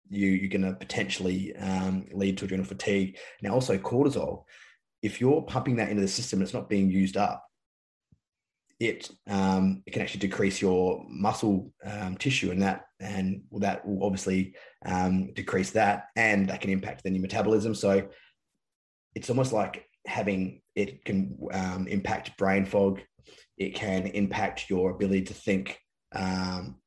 You 0.09 0.27
you're 0.29 0.49
going 0.49 0.61
to 0.61 0.77
potentially 0.77 1.55
um, 1.55 2.05
lead 2.13 2.37
to 2.37 2.45
adrenal 2.45 2.65
fatigue. 2.65 3.17
Now, 3.41 3.53
also 3.53 3.77
cortisol. 3.77 4.43
If 5.01 5.19
you're 5.19 5.41
pumping 5.41 5.77
that 5.77 5.89
into 5.89 6.01
the 6.01 6.07
system, 6.07 6.39
and 6.39 6.43
it's 6.43 6.53
not 6.53 6.69
being 6.69 6.89
used 6.89 7.17
up. 7.17 7.43
It 8.79 9.09
um, 9.27 9.81
it 9.85 9.91
can 9.91 10.01
actually 10.01 10.19
decrease 10.19 10.61
your 10.61 11.05
muscle 11.09 11.71
um, 11.83 12.17
tissue, 12.17 12.51
and 12.51 12.61
that 12.61 12.85
and 12.99 13.43
that 13.53 13.87
will 13.87 14.03
obviously 14.03 14.55
um, 14.85 15.33
decrease 15.33 15.71
that, 15.71 16.07
and 16.15 16.49
that 16.49 16.61
can 16.61 16.69
impact 16.69 17.03
then 17.03 17.15
your 17.15 17.21
metabolism. 17.21 17.73
So 17.73 18.09
it's 19.15 19.29
almost 19.29 19.53
like 19.53 19.85
having 20.05 20.61
it 20.75 21.03
can 21.05 21.37
um, 21.51 21.87
impact 21.87 22.37
brain 22.37 22.65
fog. 22.65 23.01
It 23.57 23.75
can 23.75 24.07
impact 24.07 24.69
your 24.69 24.91
ability 24.91 25.23
to 25.23 25.33
think 25.33 25.79
um, 26.13 26.77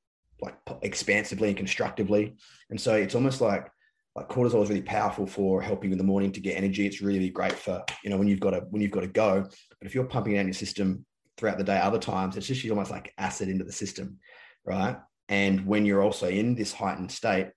like 0.41 0.57
expansively 0.83 1.49
and 1.49 1.57
constructively. 1.57 2.37
And 2.71 2.81
so 2.81 2.95
it's 2.95 3.15
almost 3.15 3.41
like 3.41 3.69
like 4.15 4.29
cortisol 4.29 4.63
is 4.65 4.69
really 4.69 4.83
powerful 4.83 5.27
for 5.27 5.63
helping 5.63 5.93
in 5.93 5.99
the 5.99 6.05
morning 6.05 6.33
to 6.33 6.41
get 6.41 6.57
energy. 6.57 6.87
It's 6.87 7.01
really 7.01 7.31
great 7.31 7.53
for 7.53 7.85
you 8.03 8.11
know 8.11 8.17
when 8.17 8.29
you've 8.29 8.41
got 8.41 8.51
to 8.51 8.61
when 8.71 8.83
you've 8.83 8.91
got 8.91 9.01
to 9.01 9.07
go. 9.09 9.43
But 9.43 9.87
if 9.87 9.95
you're 9.95 10.05
pumping 10.05 10.35
it 10.35 10.39
out 10.39 10.41
in 10.43 10.47
your 10.49 10.55
system 10.55 11.05
throughout 11.37 11.59
the 11.59 11.65
day, 11.65 11.79
other 11.79 11.99
times 11.99 12.37
it's 12.37 12.47
just 12.47 12.69
almost 12.69 12.91
like 12.91 13.13
acid 13.19 13.49
into 13.49 13.65
the 13.65 13.73
system, 13.73 14.19
right? 14.65 14.97
And 15.29 15.67
when 15.67 15.87
you're 15.87 16.03
also 16.03 16.29
in 16.29 16.55
this 16.55 16.73
heightened 16.73 17.13
state, 17.13 17.51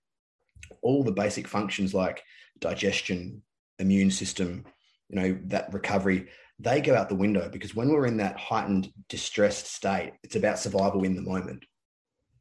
all 0.82 1.02
the 1.02 1.12
basic 1.12 1.48
functions 1.48 1.94
like 1.94 2.22
digestion, 2.60 3.42
immune 3.78 4.10
system, 4.10 4.64
you 5.08 5.20
know, 5.20 5.38
that 5.46 5.72
recovery, 5.72 6.28
they 6.62 6.80
go 6.80 6.94
out 6.94 7.08
the 7.08 7.14
window 7.14 7.48
because 7.48 7.74
when 7.74 7.88
we're 7.88 8.06
in 8.06 8.18
that 8.18 8.38
heightened, 8.38 8.92
distressed 9.08 9.66
state, 9.66 10.12
it's 10.22 10.36
about 10.36 10.58
survival 10.58 11.04
in 11.04 11.16
the 11.16 11.22
moment, 11.22 11.64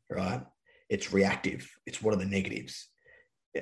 right? 0.10 0.42
It's 0.90 1.12
reactive. 1.12 1.70
It's 1.86 2.02
what 2.02 2.14
are 2.14 2.18
the 2.18 2.26
negatives? 2.26 2.88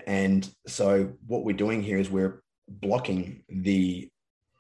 And 0.06 0.50
so 0.68 1.14
what 1.26 1.46
we're 1.46 1.56
doing 1.56 1.82
here 1.82 1.98
is 1.98 2.10
we're 2.10 2.44
blocking 2.68 3.44
the 3.48 4.10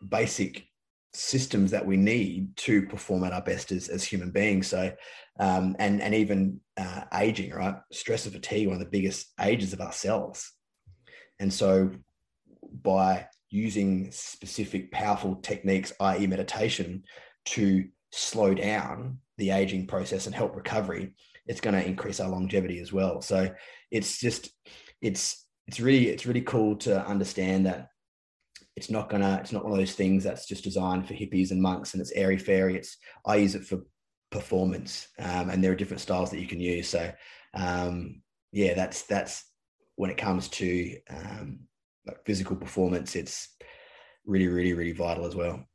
basic 0.07 0.65
systems 1.13 1.71
that 1.71 1.85
we 1.85 1.97
need 1.97 2.55
to 2.55 2.85
perform 2.85 3.23
at 3.23 3.33
our 3.33 3.41
best 3.41 3.71
as, 3.71 3.89
as 3.89 4.03
human 4.03 4.31
beings. 4.31 4.67
So, 4.67 4.93
um, 5.39 5.75
and 5.79 6.01
and 6.01 6.13
even 6.15 6.61
uh, 6.77 7.01
aging, 7.13 7.51
right? 7.51 7.75
Stress 7.91 8.25
and 8.25 8.33
fatigue, 8.33 8.67
one 8.67 8.75
of 8.75 8.79
the 8.79 8.89
biggest 8.89 9.33
ages 9.39 9.73
of 9.73 9.81
ourselves. 9.81 10.51
And 11.39 11.53
so, 11.53 11.91
by 12.71 13.27
using 13.49 14.11
specific 14.11 14.91
powerful 14.91 15.35
techniques, 15.35 15.91
i.e., 15.99 16.27
meditation, 16.27 17.03
to 17.45 17.87
slow 18.11 18.53
down 18.53 19.19
the 19.37 19.51
aging 19.51 19.87
process 19.87 20.25
and 20.25 20.35
help 20.35 20.55
recovery, 20.55 21.13
it's 21.47 21.61
going 21.61 21.73
to 21.73 21.85
increase 21.85 22.19
our 22.19 22.29
longevity 22.29 22.79
as 22.79 22.93
well. 22.93 23.21
So 23.21 23.49
it's 23.91 24.19
just 24.19 24.49
it's 25.01 25.45
it's 25.67 25.79
really 25.79 26.09
it's 26.09 26.25
really 26.25 26.41
cool 26.41 26.75
to 26.75 27.05
understand 27.05 27.65
that 27.65 27.89
it's 28.75 28.89
not 28.89 29.09
gonna 29.09 29.39
it's 29.41 29.51
not 29.51 29.63
one 29.63 29.73
of 29.73 29.77
those 29.77 29.93
things 29.93 30.23
that's 30.23 30.47
just 30.47 30.63
designed 30.63 31.07
for 31.07 31.13
hippies 31.13 31.51
and 31.51 31.61
monks 31.61 31.93
and 31.93 32.01
it's 32.01 32.11
airy 32.11 32.37
fairy. 32.37 32.75
It's 32.75 32.97
I 33.25 33.37
use 33.37 33.55
it 33.55 33.65
for 33.65 33.79
performance, 34.31 35.07
um, 35.17 35.49
and 35.49 35.63
there 35.63 35.71
are 35.71 35.75
different 35.75 36.01
styles 36.01 36.31
that 36.31 36.39
you 36.39 36.47
can 36.47 36.59
use. 36.59 36.87
So 36.89 37.11
um, 37.53 38.21
yeah, 38.51 38.73
that's 38.73 39.03
that's 39.03 39.43
when 39.95 40.11
it 40.11 40.17
comes 40.17 40.47
to 40.49 40.97
um, 41.09 41.59
like 42.09 42.25
physical 42.25 42.55
performance, 42.55 43.15
it's 43.15 43.49
really, 44.25 44.47
really, 44.47 44.73
really 44.73 44.91
vital 44.91 45.25
as 45.25 45.35
well. 45.35 45.65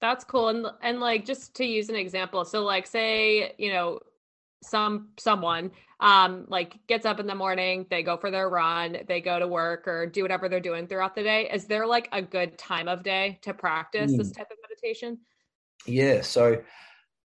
That's 0.00 0.24
cool. 0.24 0.48
And 0.48 0.66
and 0.82 1.00
like 1.00 1.24
just 1.24 1.54
to 1.56 1.64
use 1.64 1.88
an 1.88 1.96
example, 1.96 2.44
so 2.44 2.62
like 2.62 2.86
say, 2.86 3.54
you 3.58 3.72
know, 3.72 4.00
some 4.62 5.08
someone 5.18 5.70
um 6.00 6.46
like 6.48 6.78
gets 6.86 7.06
up 7.06 7.20
in 7.20 7.26
the 7.26 7.34
morning, 7.34 7.86
they 7.90 8.02
go 8.02 8.16
for 8.16 8.30
their 8.30 8.48
run, 8.48 8.98
they 9.08 9.20
go 9.20 9.38
to 9.38 9.48
work 9.48 9.88
or 9.88 10.06
do 10.06 10.22
whatever 10.22 10.48
they're 10.48 10.60
doing 10.60 10.86
throughout 10.86 11.14
the 11.14 11.22
day. 11.22 11.48
Is 11.52 11.66
there 11.66 11.86
like 11.86 12.08
a 12.12 12.20
good 12.20 12.58
time 12.58 12.88
of 12.88 13.02
day 13.02 13.38
to 13.42 13.54
practice 13.54 14.12
mm. 14.12 14.18
this 14.18 14.30
type 14.32 14.48
of 14.50 14.58
meditation? 14.68 15.18
Yeah. 15.86 16.20
So 16.20 16.62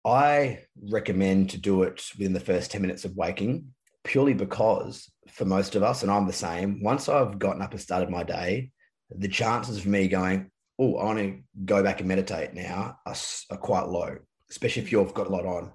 I 0.05 0.59
recommend 0.89 1.51
to 1.51 1.57
do 1.57 1.83
it 1.83 2.03
within 2.17 2.33
the 2.33 2.39
first 2.39 2.71
10 2.71 2.81
minutes 2.81 3.05
of 3.05 3.15
waking 3.15 3.73
purely 4.03 4.33
because 4.33 5.11
for 5.29 5.45
most 5.45 5.75
of 5.75 5.83
us, 5.83 6.03
and 6.03 6.11
I'm 6.11 6.27
the 6.27 6.33
same, 6.33 6.81
once 6.81 7.07
I've 7.07 7.39
gotten 7.39 7.61
up 7.61 7.71
and 7.71 7.81
started 7.81 8.09
my 8.09 8.23
day, 8.23 8.71
the 9.09 9.27
chances 9.27 9.77
of 9.77 9.85
me 9.85 10.07
going, 10.07 10.49
oh, 10.79 10.97
I 10.97 11.05
want 11.05 11.19
to 11.19 11.39
go 11.65 11.83
back 11.83 11.99
and 11.99 12.07
meditate 12.07 12.53
now 12.53 12.97
are, 13.05 13.15
are 13.51 13.57
quite 13.57 13.87
low, 13.87 14.17
especially 14.49 14.83
if 14.83 14.89
mm. 14.89 14.93
you've 14.93 15.13
got 15.13 15.27
a 15.27 15.31
lot 15.31 15.45
on. 15.45 15.71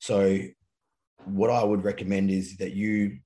So, 0.00 0.38
what 1.24 1.50
I 1.50 1.62
would 1.62 1.84
recommend 1.84 2.30
is 2.30 2.56
that 2.58 2.72
you 2.72 3.18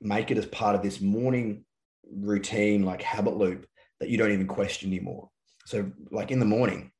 make 0.00 0.30
it 0.30 0.38
as 0.38 0.46
part 0.46 0.74
of 0.74 0.82
this 0.82 1.00
morning 1.00 1.64
routine, 2.10 2.82
like 2.82 3.02
habit 3.02 3.36
loop, 3.36 3.66
that 4.00 4.08
you 4.08 4.16
don't 4.16 4.32
even 4.32 4.46
question 4.46 4.90
anymore. 4.90 5.28
So, 5.66 5.92
like 6.10 6.30
in 6.30 6.40
the 6.40 6.46
morning, 6.46 6.90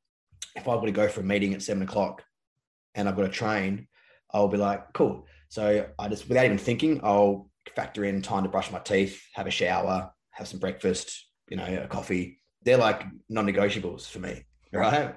if 0.55 0.69
I've 0.69 0.79
got 0.79 0.87
to 0.87 0.93
go 0.93 1.09
for 1.09 1.21
a 1.21 1.25
meeting 1.25 1.55
at 1.55 1.63
seven 1.63 1.83
o'clock 1.83 2.23
and 2.95 3.09
I've 3.09 3.17
got 3.17 3.23
to 3.23 3.29
train, 3.29 3.89
I'll 4.33 4.49
be 4.49 4.59
like, 4.59 4.93
cool. 4.93 5.27
So 5.51 5.87
I 5.99 6.09
just, 6.09 6.29
without 6.29 6.45
even 6.45 6.59
thinking, 6.59 7.01
I'll 7.03 7.51
factor 7.75 8.05
in 8.05 8.23
time 8.23 8.45
to 8.45 8.49
brush 8.49 8.71
my 8.71 8.79
teeth, 8.79 9.21
have 9.35 9.47
a 9.47 9.51
shower, 9.51 10.11
have 10.31 10.49
some 10.49 10.61
breakfast, 10.61 11.27
you 11.49 11.57
know, 11.57 11.83
a 11.83 11.89
coffee. 11.89 12.41
They're 12.63 12.77
like 12.77 13.03
non-negotiables 13.29 14.09
for 14.09 14.21
me, 14.21 14.45
right? 14.73 15.15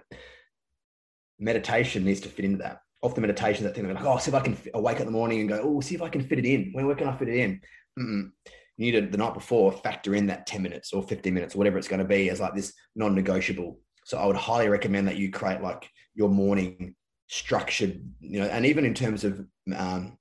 Meditation 1.39 2.03
needs 2.03 2.21
to 2.21 2.29
fit 2.29 2.45
into 2.45 2.57
that. 2.57 2.79
Off 3.03 3.15
the 3.15 3.21
meditation, 3.21 3.65
that 3.65 3.75
thing 3.75 3.87
like, 3.87 4.03
oh, 4.03 4.17
see 4.17 4.31
if 4.31 4.35
I 4.35 4.39
can 4.39 4.57
I 4.73 4.79
wake 4.79 4.95
up 4.95 5.01
in 5.01 5.07
the 5.07 5.11
morning 5.11 5.41
and 5.41 5.49
go, 5.49 5.61
oh, 5.61 5.81
see 5.81 5.93
if 5.93 6.01
I 6.01 6.09
can 6.09 6.25
fit 6.25 6.39
it 6.39 6.45
in. 6.45 6.71
When 6.71 6.87
where 6.87 6.95
can 6.95 7.07
I 7.07 7.15
fit 7.15 7.27
it 7.27 7.35
in? 7.35 7.61
Mm-mm. 7.99 8.31
You 8.77 8.91
need 8.91 8.99
to 8.99 9.01
the 9.01 9.17
night 9.17 9.33
before 9.33 9.71
factor 9.71 10.15
in 10.15 10.27
that 10.27 10.47
10 10.47 10.63
minutes 10.63 10.93
or 10.93 11.03
15 11.03 11.33
minutes 11.33 11.53
or 11.53 11.57
whatever 11.59 11.77
it's 11.77 11.87
going 11.87 12.01
to 12.01 12.07
be 12.07 12.29
as 12.29 12.39
like 12.39 12.55
this 12.55 12.73
non-negotiable. 12.95 13.77
So 14.05 14.17
I 14.17 14.25
would 14.25 14.35
highly 14.35 14.69
recommend 14.69 15.07
that 15.09 15.17
you 15.17 15.31
create 15.31 15.61
like 15.61 15.87
your 16.15 16.29
morning 16.29 16.95
structured, 17.27 18.01
you 18.19 18.39
know, 18.39 18.47
and 18.47 18.65
even 18.65 18.85
in 18.85 18.93
terms 18.93 19.25
of 19.25 19.45
um, 19.75 20.17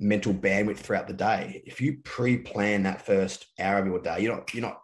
mental 0.00 0.32
bandwidth 0.32 0.78
throughout 0.78 1.06
the 1.06 1.14
day. 1.14 1.62
If 1.66 1.80
you 1.80 1.98
pre-plan 2.02 2.82
that 2.84 3.04
first 3.04 3.46
hour 3.58 3.78
of 3.78 3.86
your 3.86 4.00
day, 4.00 4.20
you're 4.20 4.34
not 4.34 4.52
you're 4.54 4.62
not 4.62 4.80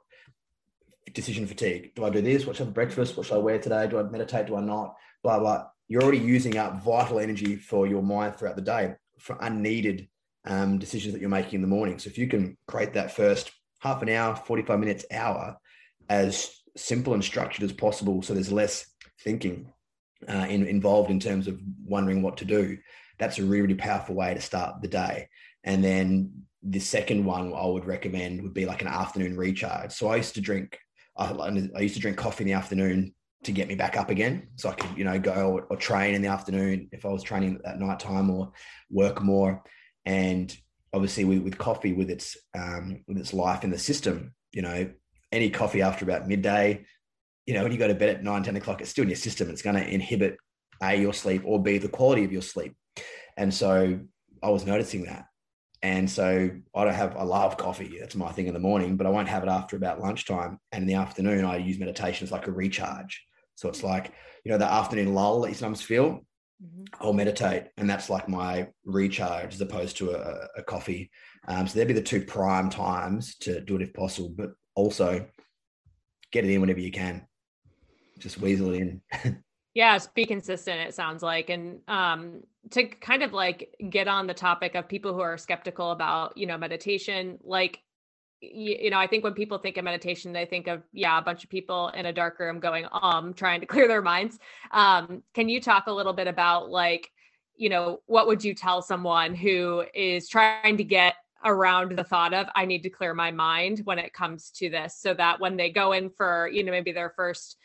decision 1.12 1.46
fatigue. 1.46 1.94
Do 1.96 2.04
I 2.04 2.10
do 2.10 2.20
this? 2.20 2.46
What 2.46 2.56
should 2.56 2.64
I 2.64 2.66
have 2.66 2.74
breakfast? 2.74 3.16
What 3.16 3.26
should 3.26 3.36
I 3.36 3.38
wear 3.38 3.58
today? 3.58 3.88
Do 3.88 3.98
I 3.98 4.02
meditate? 4.02 4.46
Do 4.46 4.56
I 4.56 4.60
not? 4.60 4.94
Blah 5.22 5.40
blah. 5.40 5.64
You're 5.88 6.02
already 6.02 6.18
using 6.18 6.58
up 6.58 6.82
vital 6.82 7.18
energy 7.18 7.56
for 7.56 7.86
your 7.86 8.02
mind 8.02 8.36
throughout 8.36 8.56
the 8.56 8.62
day 8.62 8.94
for 9.18 9.38
unneeded 9.40 10.08
um, 10.44 10.78
decisions 10.78 11.14
that 11.14 11.20
you're 11.20 11.30
making 11.30 11.54
in 11.54 11.62
the 11.62 11.66
morning. 11.66 11.98
So 11.98 12.08
if 12.08 12.18
you 12.18 12.28
can 12.28 12.56
create 12.68 12.92
that 12.94 13.14
first 13.14 13.50
half 13.80 14.02
an 14.02 14.08
hour, 14.08 14.36
45 14.36 14.78
minutes, 14.78 15.04
hour 15.10 15.56
as 16.08 16.50
simple 16.76 17.14
and 17.14 17.24
structured 17.24 17.64
as 17.64 17.72
possible, 17.72 18.22
so 18.22 18.34
there's 18.34 18.52
less 18.52 18.86
thinking 19.22 19.72
uh, 20.28 20.46
in, 20.48 20.66
involved 20.66 21.10
in 21.10 21.20
terms 21.20 21.48
of 21.48 21.60
wondering 21.84 22.22
what 22.22 22.36
to 22.38 22.44
do, 22.44 22.76
that's 23.18 23.38
a 23.38 23.44
really 23.44 23.74
powerful 23.74 24.14
way 24.14 24.34
to 24.34 24.40
start 24.40 24.82
the 24.82 24.88
day. 24.88 25.28
And 25.64 25.82
then 25.82 26.44
the 26.62 26.80
second 26.80 27.24
one 27.24 27.52
I 27.52 27.66
would 27.66 27.84
recommend 27.84 28.42
would 28.42 28.54
be 28.54 28.66
like 28.66 28.82
an 28.82 28.88
afternoon 28.88 29.36
recharge. 29.36 29.92
So 29.92 30.08
I 30.08 30.16
used 30.16 30.34
to 30.34 30.40
drink, 30.40 30.78
I, 31.16 31.30
I 31.30 31.80
used 31.80 31.94
to 31.94 32.00
drink 32.00 32.16
coffee 32.16 32.44
in 32.44 32.48
the 32.48 32.54
afternoon 32.54 33.14
to 33.44 33.52
get 33.52 33.68
me 33.68 33.74
back 33.74 33.96
up 33.96 34.10
again. 34.10 34.48
So 34.56 34.68
I 34.68 34.74
could, 34.74 34.96
you 34.96 35.04
know, 35.04 35.18
go 35.18 35.52
or, 35.52 35.62
or 35.70 35.76
train 35.76 36.14
in 36.14 36.22
the 36.22 36.28
afternoon 36.28 36.88
if 36.92 37.04
I 37.04 37.08
was 37.08 37.22
training 37.22 37.60
at 37.64 37.78
night 37.78 38.00
time 38.00 38.30
or 38.30 38.52
work 38.90 39.22
more. 39.22 39.62
And 40.04 40.54
obviously 40.92 41.24
with, 41.24 41.42
with 41.42 41.58
coffee, 41.58 41.92
with 41.92 42.10
its, 42.10 42.36
um, 42.54 43.04
with 43.06 43.18
its 43.18 43.32
life 43.32 43.64
in 43.64 43.70
the 43.70 43.78
system, 43.78 44.34
you 44.52 44.62
know, 44.62 44.90
any 45.32 45.50
coffee 45.50 45.82
after 45.82 46.04
about 46.04 46.28
midday, 46.28 46.84
you 47.46 47.54
know, 47.54 47.62
when 47.62 47.72
you 47.72 47.78
go 47.78 47.88
to 47.88 47.94
bed 47.94 48.08
at 48.08 48.24
nine, 48.24 48.42
10 48.42 48.56
o'clock, 48.56 48.80
it's 48.80 48.90
still 48.90 49.02
in 49.02 49.08
your 49.08 49.16
system. 49.16 49.50
It's 49.50 49.62
going 49.62 49.76
to 49.76 49.88
inhibit 49.88 50.36
A, 50.82 50.96
your 50.96 51.12
sleep 51.12 51.42
or 51.44 51.62
B, 51.62 51.78
the 51.78 51.88
quality 51.88 52.24
of 52.24 52.32
your 52.32 52.42
sleep. 52.42 52.74
And 53.36 53.52
so 53.52 54.00
I 54.42 54.50
was 54.50 54.66
noticing 54.66 55.04
that. 55.04 55.26
And 55.82 56.10
so 56.10 56.50
I 56.74 56.84
don't 56.84 56.94
have, 56.94 57.16
I 57.16 57.22
love 57.22 57.56
coffee. 57.56 57.98
That's 58.00 58.16
my 58.16 58.32
thing 58.32 58.46
in 58.46 58.54
the 58.54 58.60
morning, 58.60 58.96
but 58.96 59.06
I 59.06 59.10
won't 59.10 59.28
have 59.28 59.42
it 59.42 59.48
after 59.48 59.76
about 59.76 60.00
lunchtime. 60.00 60.58
And 60.72 60.82
in 60.82 60.88
the 60.88 60.94
afternoon, 60.94 61.44
I 61.44 61.58
use 61.58 61.78
meditation 61.78 62.24
as 62.26 62.32
like 62.32 62.46
a 62.46 62.52
recharge. 62.52 63.22
So 63.56 63.68
it's 63.68 63.82
like, 63.82 64.12
you 64.44 64.50
know, 64.50 64.58
the 64.58 64.70
afternoon 64.70 65.14
lull 65.14 65.42
that 65.42 65.48
you 65.48 65.54
sometimes 65.54 65.82
feel, 65.82 66.24
mm-hmm. 66.62 66.84
I'll 67.00 67.12
meditate. 67.12 67.66
And 67.76 67.88
that's 67.88 68.10
like 68.10 68.28
my 68.28 68.68
recharge 68.84 69.54
as 69.54 69.60
opposed 69.60 69.96
to 69.98 70.12
a, 70.12 70.48
a 70.56 70.62
coffee. 70.62 71.10
Um, 71.46 71.66
so 71.66 71.74
there'd 71.74 71.88
be 71.88 71.94
the 71.94 72.02
two 72.02 72.22
prime 72.22 72.70
times 72.70 73.36
to 73.38 73.60
do 73.60 73.76
it 73.76 73.82
if 73.82 73.94
possible, 73.94 74.32
but 74.36 74.52
also 74.74 75.26
get 76.32 76.44
it 76.44 76.50
in 76.50 76.60
whenever 76.60 76.80
you 76.80 76.90
can. 76.90 77.26
Just 78.18 78.40
weasel 78.40 78.72
it 78.72 78.80
in. 78.80 79.42
yeah, 79.76 79.98
be 80.14 80.24
consistent, 80.24 80.88
it 80.88 80.94
sounds 80.94 81.22
like. 81.22 81.50
And 81.50 81.80
um, 81.86 82.40
to 82.70 82.86
kind 82.86 83.22
of 83.22 83.34
like 83.34 83.76
get 83.90 84.08
on 84.08 84.26
the 84.26 84.32
topic 84.32 84.74
of 84.74 84.88
people 84.88 85.12
who 85.12 85.20
are 85.20 85.36
skeptical 85.36 85.90
about, 85.90 86.34
you 86.34 86.46
know, 86.46 86.56
meditation, 86.56 87.38
like 87.44 87.80
you, 88.40 88.78
you, 88.80 88.90
know, 88.90 88.98
I 88.98 89.06
think 89.06 89.22
when 89.22 89.34
people 89.34 89.58
think 89.58 89.76
of 89.76 89.84
meditation, 89.84 90.32
they 90.32 90.46
think 90.46 90.66
of, 90.66 90.82
yeah, 90.94 91.18
a 91.18 91.22
bunch 91.22 91.44
of 91.44 91.50
people 91.50 91.88
in 91.88 92.06
a 92.06 92.12
dark 92.12 92.40
room 92.40 92.58
going, 92.58 92.86
um, 92.90 93.34
trying 93.34 93.60
to 93.60 93.66
clear 93.72 93.86
their 93.86 94.00
minds. 94.00 94.38
Um, 94.70 95.22
can 95.34 95.50
you 95.50 95.60
talk 95.60 95.88
a 95.88 95.92
little 95.92 96.14
bit 96.14 96.26
about 96.26 96.70
like, 96.70 97.10
you 97.54 97.68
know, 97.68 98.00
what 98.06 98.28
would 98.28 98.42
you 98.42 98.54
tell 98.54 98.80
someone 98.80 99.34
who 99.34 99.84
is 99.92 100.26
trying 100.26 100.78
to 100.78 100.84
get 100.84 101.16
around 101.44 101.98
the 101.98 102.04
thought 102.04 102.32
of, 102.32 102.46
I 102.54 102.64
need 102.64 102.82
to 102.84 102.90
clear 102.90 103.12
my 103.12 103.30
mind 103.30 103.82
when 103.84 103.98
it 103.98 104.14
comes 104.14 104.50
to 104.52 104.70
this 104.70 104.96
so 104.96 105.12
that 105.12 105.38
when 105.38 105.58
they 105.58 105.68
go 105.68 105.92
in 105.92 106.08
for, 106.08 106.48
you 106.48 106.64
know, 106.64 106.72
maybe 106.72 106.92
their 106.92 107.12
first 107.14 107.58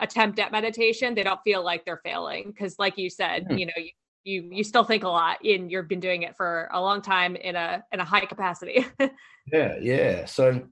attempt 0.00 0.38
at 0.38 0.52
meditation, 0.52 1.14
they 1.14 1.22
don't 1.22 1.40
feel 1.44 1.64
like 1.64 1.84
they're 1.84 2.00
failing. 2.04 2.54
Cause 2.58 2.76
like 2.78 2.98
you 2.98 3.10
said, 3.10 3.44
mm-hmm. 3.44 3.58
you 3.58 3.66
know, 3.66 3.72
you, 3.76 3.90
you 4.24 4.48
you 4.50 4.64
still 4.64 4.84
think 4.84 5.04
a 5.04 5.08
lot 5.08 5.38
and 5.44 5.70
you've 5.70 5.88
been 5.88 6.00
doing 6.00 6.22
it 6.22 6.36
for 6.36 6.68
a 6.72 6.80
long 6.80 7.02
time 7.02 7.36
in 7.36 7.56
a 7.56 7.84
in 7.92 8.00
a 8.00 8.04
high 8.04 8.24
capacity 8.24 8.86
yeah 9.52 9.76
yeah 9.80 10.24
so 10.24 10.62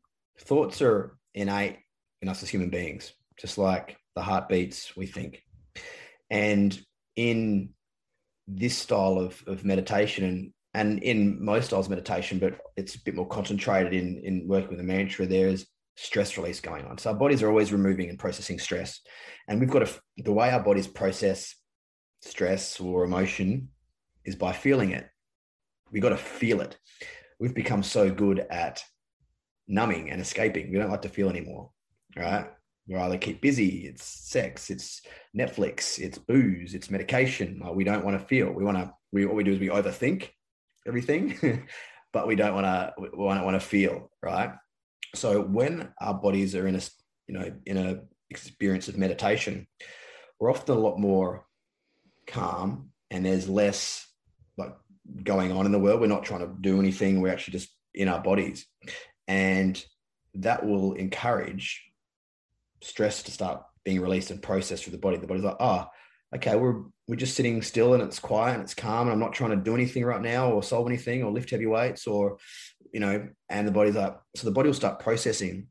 thoughts 0.41 0.83
are 0.83 1.17
innate 1.35 1.79
in 2.23 2.29
us 2.29 2.43
as 2.43 2.49
human 2.49 2.71
beings 2.71 3.13
just 3.39 3.59
like 3.59 3.97
the 4.17 4.23
heartbeats 4.23 4.97
we 4.97 5.07
think 5.07 5.43
and 6.31 6.83
in 7.17 7.69
this 8.49 8.77
style 8.77 9.19
of, 9.19 9.43
of 9.47 9.65
meditation 9.65 10.25
and 10.25 10.53
and 10.75 11.03
in 11.03 11.43
most 11.43 11.67
styles 11.67 11.87
of 11.87 11.91
meditation 11.91 12.39
but 12.39 12.59
it's 12.77 12.95
a 12.95 13.03
bit 13.03 13.15
more 13.15 13.29
concentrated 13.29 13.93
in 13.93 14.19
in 14.25 14.49
working 14.49 14.71
with 14.71 14.81
a 14.81 14.85
mantra 14.85 15.27
there 15.27 15.49
is 15.49 15.67
stress 16.03 16.37
release 16.37 16.61
going 16.61 16.85
on 16.87 16.99
so 16.99 17.11
our 17.11 17.17
bodies 17.17 17.43
are 17.43 17.49
always 17.49 17.73
removing 17.73 18.09
and 18.11 18.19
processing 18.19 18.59
stress 18.59 19.01
and 19.49 19.61
we've 19.61 19.71
got 19.71 19.83
a, 19.83 19.91
the 20.19 20.33
way 20.33 20.51
our 20.51 20.63
bodies 20.63 20.87
process 20.87 21.55
stress 22.23 22.81
or 22.81 23.05
emotion 23.05 23.69
is 24.25 24.37
by 24.37 24.53
feeling 24.53 24.93
it. 24.93 25.09
We 25.91 26.01
got 26.01 26.11
to 26.11 26.17
feel 26.17 26.61
it. 26.61 26.79
We've 27.39 27.55
become 27.55 27.83
so 27.83 28.11
good 28.11 28.47
at 28.51 28.83
numbing 29.69 30.11
and 30.11 30.21
escaping. 30.21 30.71
We 30.71 30.79
don't 30.79 30.91
like 30.91 31.03
to 31.03 31.09
feel 31.09 31.29
anymore, 31.29 31.71
right? 32.17 32.47
We 32.87 32.97
either 32.97 33.19
keep 33.19 33.41
busy, 33.41 33.87
it's 33.87 34.05
sex, 34.05 34.71
it's 34.71 35.03
Netflix, 35.37 35.99
it's 35.99 36.19
booze, 36.19 36.75
it's 36.75 36.91
medication. 36.91 37.63
we 37.75 37.85
don't 37.85 38.05
want 38.05 38.19
to 38.19 38.27
feel. 38.27 38.51
We 38.53 38.65
want 38.65 38.79
to. 38.79 38.93
We 39.13 39.27
what 39.27 39.37
we 39.37 39.45
do 39.45 39.53
is 39.53 39.61
we 39.61 39.69
overthink 39.69 40.31
everything, 40.87 41.67
but 42.13 42.27
we 42.27 42.35
don't 42.35 42.55
want 42.55 42.65
to. 42.65 42.93
We 42.99 43.09
don't 43.09 43.45
want 43.45 43.61
to 43.61 43.67
feel, 43.67 44.11
right? 44.23 44.53
So 45.15 45.43
when 45.43 45.93
our 46.01 46.15
bodies 46.15 46.55
are 46.55 46.67
in 46.67 46.77
a 46.77 46.81
you 47.27 47.35
know 47.35 47.53
in 47.67 47.77
a 47.77 48.01
experience 48.31 48.89
of 48.89 48.97
meditation, 48.97 49.67
we're 50.41 50.51
often 50.51 50.77
a 50.77 50.81
lot 50.81 50.99
more 50.99 51.47
calm 52.27 52.91
and 53.11 53.25
there's 53.25 53.49
less 53.49 54.07
like 54.57 54.75
going 55.23 55.53
on 55.53 55.67
in 55.67 55.73
the 55.73 55.79
world. 55.79 56.01
We're 56.01 56.07
not 56.07 56.25
trying 56.25 56.41
to 56.41 56.55
do 56.61 56.81
anything. 56.81 57.21
We're 57.21 57.33
actually 57.33 57.53
just 57.53 57.71
in 57.95 58.09
our 58.09 58.21
bodies. 58.21 58.67
And 59.29 59.83
that 60.35 60.67
will 60.67 60.95
encourage 60.95 61.85
stress 62.83 63.23
to 63.25 63.31
start 63.31 63.63
being 63.85 64.01
released 64.01 64.31
and 64.31 64.43
processed 64.43 64.85
through 64.85 64.93
the 64.93 64.99
body. 64.99 65.17
The 65.19 65.27
body's 65.27 65.45
like, 65.45 65.57
oh, 65.61 65.87
okay, 66.35 66.57
we're 66.57 66.83
we're 67.09 67.17
just 67.17 67.37
sitting 67.37 67.61
still 67.63 67.95
and 67.95 68.03
it's 68.03 68.19
quiet 68.19 68.55
and 68.55 68.63
it's 68.63 68.75
calm 68.75 69.03
and 69.03 69.13
I'm 69.13 69.21
not 69.21 69.35
trying 69.35 69.51
to 69.51 69.57
do 69.57 69.75
anything 69.75 70.05
right 70.05 70.23
now 70.23 70.51
or 70.51 70.63
solve 70.63 70.87
anything 70.87 71.23
or 71.23 71.31
lift 71.31 71.51
heavy 71.51 71.67
weights 71.67 72.07
or 72.07 72.39
you 72.93 73.01
know, 73.01 73.29
and 73.49 73.67
the 73.67 73.73
body's 73.73 73.97
like, 73.97 74.17
so 74.37 74.47
the 74.47 74.53
body 74.53 74.69
will 74.69 74.75
start 74.75 75.01
processing 75.01 75.69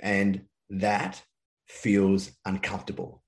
and 0.00 0.42
that 0.70 1.22
feels 1.66 2.30
uncomfortable. 2.44 3.22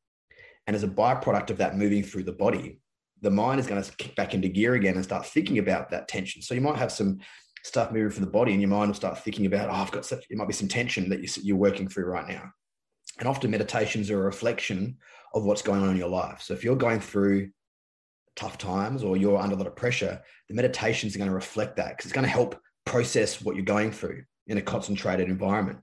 And 0.67 0.77
as 0.77 0.85
a 0.85 0.89
byproduct 0.89 1.51
of 1.51 1.59
that 1.59 1.77
moving 1.77 2.03
through 2.03 2.25
the 2.25 2.33
body, 2.33 2.81
the 3.21 3.31
mind 3.31 3.61
is 3.61 3.67
going 3.67 3.83
to 3.83 3.97
kick 3.97 4.15
back 4.17 4.35
into 4.35 4.49
gear 4.49 4.75
again 4.75 4.95
and 4.95 5.05
start 5.05 5.27
thinking 5.27 5.59
about 5.59 5.91
that 5.91 6.09
tension. 6.09 6.41
So 6.41 6.55
you 6.55 6.61
might 6.61 6.79
have 6.79 6.93
some 6.93 7.19
stuff 7.65 7.93
moving 7.93 8.11
through 8.11 8.25
the 8.25 8.31
body, 8.31 8.53
and 8.53 8.61
your 8.61 8.71
mind 8.71 8.89
will 8.89 8.95
start 8.95 9.19
thinking 9.19 9.47
about, 9.47 9.69
oh, 9.69 9.75
I've 9.75 9.91
got 9.91 10.07
such, 10.07 10.25
it 10.31 10.37
might 10.39 10.49
be 10.49 10.55
some 10.55 10.69
tension 10.69 11.09
that 11.11 11.37
you're 11.45 11.57
working 11.57 11.89
through 11.89 12.07
right 12.07 12.27
now. 12.27 12.51
And 13.19 13.29
often 13.29 13.51
meditations 13.51 14.11
are 14.11 14.21
a 14.21 14.25
reflection 14.25 14.97
of 15.35 15.45
what's 15.45 15.61
going 15.61 15.83
on 15.83 15.91
in 15.91 15.97
your 15.97 16.09
life. 16.09 16.41
So 16.41 16.55
if 16.55 16.65
you're 16.65 16.77
going 16.77 17.01
through 17.01 17.51
tough 18.37 18.57
times 18.57 19.03
or 19.03 19.17
you're 19.17 19.37
under 19.37 19.55
a 19.55 19.59
lot 19.59 19.67
of 19.67 19.77
pressure, 19.77 20.23
the 20.49 20.55
meditations 20.55 21.15
are 21.15 21.19
going 21.19 21.29
to 21.29 21.35
reflect 21.35 21.77
that 21.77 21.91
because 21.91 22.07
it's 22.07 22.15
going 22.15 22.25
to 22.25 22.31
help 22.31 22.59
process 22.85 23.41
what 23.41 23.57
you're 23.57 23.65
going 23.65 23.93
through 23.93 24.25
in 24.47 24.59
a 24.59 24.63
concentrated 24.63 25.29
environment. 25.29 25.79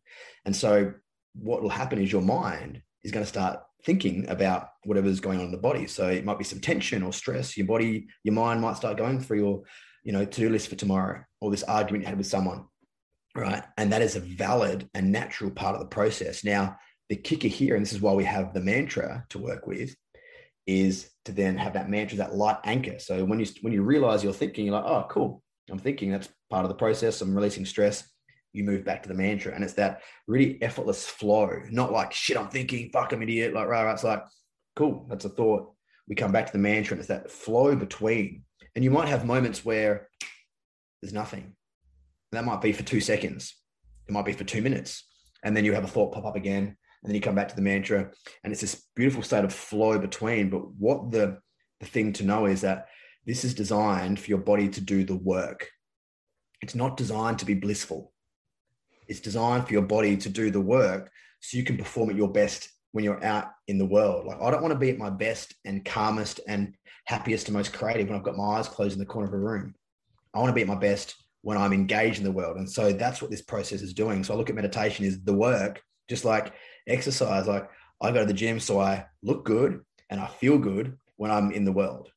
And 0.45 0.55
so 0.55 0.93
what 1.33 1.61
will 1.61 1.69
happen 1.69 2.01
is 2.01 2.11
your 2.11 2.21
mind 2.21 2.81
is 3.03 3.11
going 3.11 3.23
to 3.23 3.29
start 3.29 3.59
thinking 3.83 4.27
about 4.27 4.69
whatever's 4.83 5.19
going 5.19 5.39
on 5.39 5.45
in 5.45 5.51
the 5.51 5.57
body. 5.57 5.87
So 5.87 6.07
it 6.07 6.25
might 6.25 6.37
be 6.37 6.43
some 6.43 6.59
tension 6.59 7.03
or 7.03 7.13
stress. 7.13 7.55
Your 7.55 7.67
body, 7.67 8.07
your 8.23 8.33
mind 8.33 8.61
might 8.61 8.75
start 8.75 8.97
going 8.97 9.19
through 9.19 9.39
your, 9.39 9.63
you 10.03 10.11
know, 10.11 10.25
to-do 10.25 10.49
list 10.49 10.67
for 10.67 10.75
tomorrow 10.75 11.23
or 11.39 11.51
this 11.51 11.63
argument 11.63 12.03
you 12.03 12.09
had 12.09 12.17
with 12.17 12.27
someone. 12.27 12.65
Right. 13.35 13.63
And 13.77 13.91
that 13.93 14.01
is 14.01 14.15
a 14.15 14.19
valid 14.19 14.89
and 14.95 15.11
natural 15.11 15.51
part 15.51 15.75
of 15.75 15.81
the 15.81 15.87
process. 15.87 16.43
Now, 16.43 16.77
the 17.09 17.15
kicker 17.15 17.47
here, 17.47 17.75
and 17.75 17.85
this 17.85 17.93
is 17.93 18.01
why 18.01 18.13
we 18.13 18.25
have 18.25 18.53
the 18.53 18.61
mantra 18.61 19.25
to 19.29 19.37
work 19.37 19.67
with, 19.67 19.95
is 20.65 21.09
to 21.25 21.31
then 21.31 21.57
have 21.57 21.73
that 21.73 21.89
mantra, 21.89 22.17
that 22.17 22.35
light 22.35 22.57
anchor. 22.65 22.99
So 22.99 23.23
when 23.23 23.39
you 23.39 23.45
when 23.61 23.73
you 23.73 23.83
realize 23.83 24.23
you're 24.23 24.33
thinking, 24.33 24.65
you're 24.65 24.75
like, 24.75 24.85
oh, 24.85 25.05
cool, 25.09 25.43
I'm 25.69 25.79
thinking. 25.79 26.11
That's 26.11 26.29
part 26.49 26.65
of 26.65 26.69
the 26.69 26.75
process. 26.75 27.21
I'm 27.21 27.35
releasing 27.35 27.65
stress 27.65 28.07
you 28.57 28.63
move 28.63 28.83
back 28.83 29.03
to 29.03 29.09
the 29.09 29.15
mantra. 29.15 29.53
And 29.53 29.63
it's 29.63 29.73
that 29.73 30.01
really 30.27 30.61
effortless 30.61 31.05
flow, 31.05 31.61
not 31.69 31.91
like 31.91 32.11
shit, 32.11 32.37
I'm 32.37 32.49
thinking, 32.49 32.89
fuck, 32.91 33.11
I'm 33.11 33.21
idiot. 33.21 33.53
Like, 33.53 33.67
right, 33.67 33.83
right. 33.83 33.93
It's 33.93 34.03
like, 34.03 34.23
cool, 34.75 35.05
that's 35.09 35.25
a 35.25 35.29
thought. 35.29 35.71
We 36.07 36.15
come 36.15 36.31
back 36.31 36.47
to 36.47 36.51
the 36.51 36.57
mantra 36.57 36.93
and 36.93 36.99
it's 36.99 37.09
that 37.09 37.29
flow 37.29 37.75
between. 37.75 38.43
And 38.75 38.83
you 38.83 38.91
might 38.91 39.09
have 39.09 39.25
moments 39.25 39.63
where 39.63 40.09
there's 41.01 41.13
nothing. 41.13 41.55
That 42.31 42.45
might 42.45 42.61
be 42.61 42.71
for 42.71 42.83
two 42.83 43.01
seconds. 43.01 43.55
It 44.07 44.11
might 44.11 44.25
be 44.25 44.33
for 44.33 44.43
two 44.43 44.61
minutes. 44.61 45.05
And 45.43 45.55
then 45.55 45.65
you 45.65 45.73
have 45.73 45.83
a 45.83 45.87
thought 45.87 46.13
pop 46.13 46.25
up 46.25 46.35
again. 46.35 46.63
And 46.63 47.09
then 47.09 47.15
you 47.15 47.21
come 47.21 47.35
back 47.35 47.49
to 47.49 47.55
the 47.55 47.61
mantra. 47.61 48.11
And 48.43 48.51
it's 48.51 48.61
this 48.61 48.85
beautiful 48.95 49.23
state 49.23 49.43
of 49.43 49.53
flow 49.53 49.99
between. 49.99 50.49
But 50.49 50.71
what 50.73 51.11
the, 51.11 51.39
the 51.79 51.85
thing 51.85 52.13
to 52.13 52.23
know 52.23 52.45
is 52.45 52.61
that 52.61 52.87
this 53.27 53.43
is 53.43 53.53
designed 53.53 54.19
for 54.19 54.29
your 54.29 54.39
body 54.39 54.69
to 54.69 54.81
do 54.81 55.03
the 55.03 55.15
work. 55.15 55.69
It's 56.61 56.75
not 56.75 56.95
designed 56.95 57.39
to 57.39 57.45
be 57.45 57.53
blissful. 57.53 58.13
It's 59.09 59.19
designed 59.19 59.67
for 59.67 59.73
your 59.73 59.83
body 59.83 60.15
to 60.17 60.29
do 60.29 60.49
the 60.49 60.61
work 60.61 61.11
so 61.41 61.57
you 61.57 61.65
can 61.65 61.77
perform 61.77 62.09
at 62.09 62.15
your 62.15 62.31
best 62.31 62.69
when 62.93 63.03
you're 63.03 63.23
out 63.23 63.49
in 63.67 63.77
the 63.77 63.85
world. 63.85 64.25
Like 64.25 64.41
I 64.41 64.49
don't 64.49 64.61
want 64.61 64.73
to 64.73 64.79
be 64.79 64.89
at 64.89 64.97
my 64.97 65.09
best 65.09 65.53
and 65.65 65.83
calmest 65.83 66.39
and 66.47 66.73
happiest 67.05 67.47
and 67.47 67.55
most 67.55 67.73
creative 67.73 68.07
when 68.07 68.17
I've 68.17 68.23
got 68.23 68.37
my 68.37 68.57
eyes 68.57 68.69
closed 68.69 68.93
in 68.93 68.99
the 68.99 69.05
corner 69.05 69.27
of 69.27 69.33
a 69.33 69.37
room. 69.37 69.75
I 70.33 70.39
want 70.39 70.49
to 70.49 70.55
be 70.55 70.61
at 70.61 70.67
my 70.67 70.75
best 70.75 71.15
when 71.41 71.57
I'm 71.57 71.73
engaged 71.73 72.19
in 72.19 72.23
the 72.23 72.31
world. 72.31 72.57
And 72.57 72.69
so 72.69 72.93
that's 72.93 73.21
what 73.21 73.29
this 73.29 73.41
process 73.41 73.81
is 73.81 73.93
doing. 73.93 74.23
So 74.23 74.33
I 74.33 74.37
look 74.37 74.49
at 74.49 74.55
meditation 74.55 75.05
is 75.05 75.21
the 75.21 75.33
work, 75.33 75.81
just 76.09 76.23
like 76.23 76.53
exercise. 76.87 77.45
Like 77.45 77.69
I 78.01 78.11
go 78.11 78.21
to 78.21 78.25
the 78.25 78.33
gym 78.33 78.59
so 78.59 78.79
I 78.79 79.05
look 79.21 79.43
good 79.43 79.81
and 80.09 80.21
I 80.21 80.27
feel 80.27 80.57
good 80.57 80.97
when 81.17 81.29
I'm 81.29 81.51
in 81.51 81.65
the 81.65 81.73
world. 81.73 82.09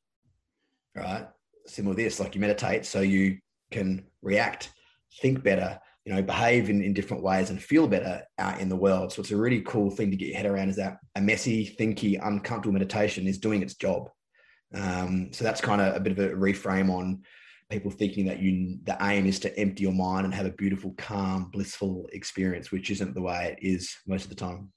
Right. 0.95 1.27
Similar 1.67 1.95
to 1.95 2.03
this, 2.03 2.19
like 2.19 2.35
you 2.35 2.41
meditate 2.41 2.85
so 2.85 3.01
you 3.01 3.37
can 3.71 4.05
react, 4.21 4.71
think 5.21 5.43
better, 5.43 5.79
you 6.05 6.13
know, 6.13 6.21
behave 6.21 6.69
in, 6.69 6.83
in 6.83 6.93
different 6.93 7.23
ways 7.23 7.49
and 7.49 7.61
feel 7.61 7.87
better 7.87 8.23
out 8.39 8.59
in 8.59 8.69
the 8.69 8.75
world. 8.75 9.13
So 9.13 9.21
it's 9.21 9.31
a 9.31 9.37
really 9.37 9.61
cool 9.61 9.89
thing 9.91 10.11
to 10.11 10.17
get 10.17 10.29
your 10.29 10.37
head 10.37 10.45
around 10.45 10.69
is 10.69 10.75
that 10.77 10.97
a 11.15 11.21
messy, 11.21 11.75
thinky, 11.79 12.19
uncomfortable 12.21 12.73
meditation 12.73 13.27
is 13.27 13.37
doing 13.37 13.61
its 13.61 13.75
job. 13.75 14.09
Um, 14.73 15.31
so 15.31 15.43
that's 15.43 15.61
kind 15.61 15.81
of 15.81 15.95
a 15.95 15.99
bit 15.99 16.13
of 16.13 16.19
a 16.19 16.29
reframe 16.29 16.89
on 16.89 17.23
people 17.69 17.91
thinking 17.91 18.25
that 18.25 18.39
you 18.39 18.77
the 18.83 18.97
aim 19.01 19.25
is 19.25 19.39
to 19.39 19.57
empty 19.57 19.83
your 19.83 19.93
mind 19.93 20.25
and 20.25 20.33
have 20.33 20.45
a 20.45 20.51
beautiful, 20.51 20.93
calm, 20.97 21.49
blissful 21.51 22.07
experience, 22.11 22.71
which 22.71 22.91
isn't 22.91 23.13
the 23.13 23.21
way 23.21 23.55
it 23.57 23.65
is 23.65 23.95
most 24.05 24.23
of 24.23 24.29
the 24.29 24.35
time. 24.35 24.71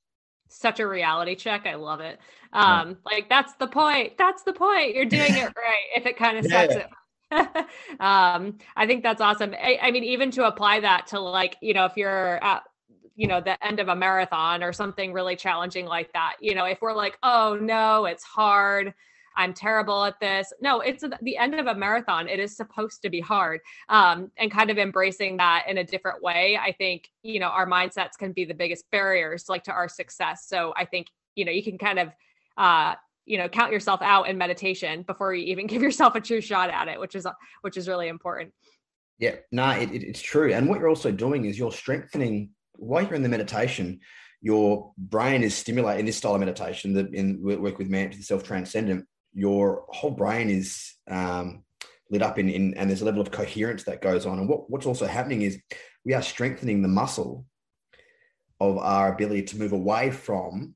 Such 0.49 0.81
a 0.81 0.87
reality 0.87 1.35
check. 1.35 1.67
I 1.67 1.75
love 1.75 2.01
it. 2.01 2.19
Um, 2.53 2.91
yeah. 2.91 2.95
like 3.05 3.29
that's 3.29 3.55
the 3.55 3.67
point. 3.67 4.17
That's 4.19 4.43
the 4.43 4.53
point. 4.53 4.95
You're 4.95 5.05
doing 5.07 5.35
it 5.35 5.53
right. 5.57 5.87
If 5.97 6.07
it 6.07 6.17
kind 6.17 6.39
of 6.39 6.45
sets 6.47 6.75
yeah. 6.75 6.81
it 6.81 6.91
um, 8.01 8.59
I 8.77 8.87
think 8.87 9.03
that's 9.03 9.21
awesome. 9.21 9.55
I, 9.55 9.79
I 9.83 9.91
mean, 9.91 10.05
even 10.05 10.31
to 10.33 10.47
apply 10.47 10.81
that 10.81 11.09
to 11.09 11.21
like, 11.21 11.57
you 11.61 11.75
know, 11.75 11.85
if 11.85 11.97
you're 11.97 12.43
at 12.43 12.63
you 13.17 13.29
know 13.29 13.41
the 13.41 13.65
end 13.65 13.79
of 13.79 13.89
a 13.89 13.95
marathon 13.95 14.63
or 14.63 14.73
something 14.73 15.13
really 15.13 15.37
challenging 15.37 15.87
like 15.87 16.13
that 16.15 16.35
you 16.41 16.53
know 16.53 16.65
if 16.65 16.81
we're 16.83 16.93
like 16.93 17.17
oh 17.23 17.57
no 17.61 18.07
it's 18.07 18.25
hard 18.25 18.93
I'm 19.37 19.53
terrible 19.53 20.05
at 20.05 20.18
this. 20.20 20.53
No, 20.61 20.80
it's 20.80 21.05
the 21.22 21.37
end 21.37 21.55
of 21.55 21.66
a 21.66 21.74
marathon. 21.74 22.28
It 22.28 22.39
is 22.39 22.57
supposed 22.57 23.03
to 23.03 23.11
be 23.11 23.20
hard. 23.20 23.61
Um, 23.89 24.30
and 24.37 24.51
kind 24.51 24.70
of 24.70 24.78
embracing 24.78 25.37
that 25.39 25.64
in 25.68 25.78
a 25.78 25.85
different 25.85 26.22
way. 26.22 26.59
I 26.61 26.72
think, 26.72 27.11
you 27.22 27.41
know, 27.41 27.49
our 27.49 27.66
mindsets 27.66 28.16
can 28.18 28.32
be 28.32 28.45
the 28.45 28.55
biggest 28.55 28.91
barriers 28.91 29.49
like 29.49 29.64
to 29.64 29.72
our 29.72 29.89
success. 29.89 30.47
So 30.49 30.72
I 30.76 30.85
think, 30.85 31.09
you 31.35 31.45
know, 31.45 31.53
you 31.53 31.62
can 31.62 31.78
kind 31.78 31.99
of 31.99 32.09
uh, 32.57 32.95
you 33.26 33.39
know 33.39 33.49
count 33.49 33.72
yourself 33.72 34.03
out 34.03 34.28
in 34.28 34.37
meditation 34.37 35.03
before 35.03 35.35
you 35.35 35.45
even 35.47 35.66
give 35.72 35.82
yourself 35.82 36.14
a 36.14 36.20
true 36.20 36.41
shot 36.41 36.70
at 36.70 36.89
it 36.89 36.99
which 37.01 37.14
is 37.14 37.26
which 37.62 37.76
is 37.76 37.89
really 37.89 38.09
important 38.09 38.53
yeah 39.18 39.37
no 39.53 39.70
it, 39.70 39.91
it, 39.93 40.03
it's 40.03 40.20
true 40.20 40.53
and 40.53 40.68
what 40.68 40.78
you're 40.78 40.89
also 40.89 41.11
doing 41.11 41.45
is 41.45 41.59
you're 41.59 41.72
strengthening 41.72 42.51
while 42.74 43.03
you're 43.03 43.14
in 43.14 43.22
the 43.22 43.28
meditation 43.28 44.01
your 44.41 44.93
brain 44.99 45.43
is 45.43 45.55
stimulated 45.55 46.01
in 46.01 46.07
this 46.07 46.18
style 46.18 46.35
of 46.35 46.41
meditation 46.41 46.93
that 46.93 47.12
in 47.14 47.43
work 47.43 47.78
with 47.78 47.89
mantra 47.89 48.18
the 48.18 48.22
self-transcendent 48.22 49.07
your 49.35 49.85
whole 49.89 50.11
brain 50.11 50.49
is 50.49 50.95
um, 51.11 51.64
lit 52.11 52.22
up 52.22 52.39
in, 52.39 52.49
in 52.49 52.74
and 52.74 52.89
there's 52.89 53.03
a 53.03 53.05
level 53.05 53.20
of 53.20 53.30
coherence 53.30 53.85
that 53.85 54.01
goes 54.01 54.26
on 54.26 54.39
and 54.39 54.49
what, 54.49 54.70
what's 54.70 54.87
also 54.87 55.07
happening 55.07 55.43
is 55.43 55.61
we 56.05 56.14
are 56.14 56.22
strengthening 56.22 56.82
the 56.82 56.89
muscle 56.89 57.45
of 58.61 58.78
our 58.78 59.12
ability 59.12 59.43
to 59.43 59.59
move 59.59 59.72
away 59.72 60.11
from 60.11 60.74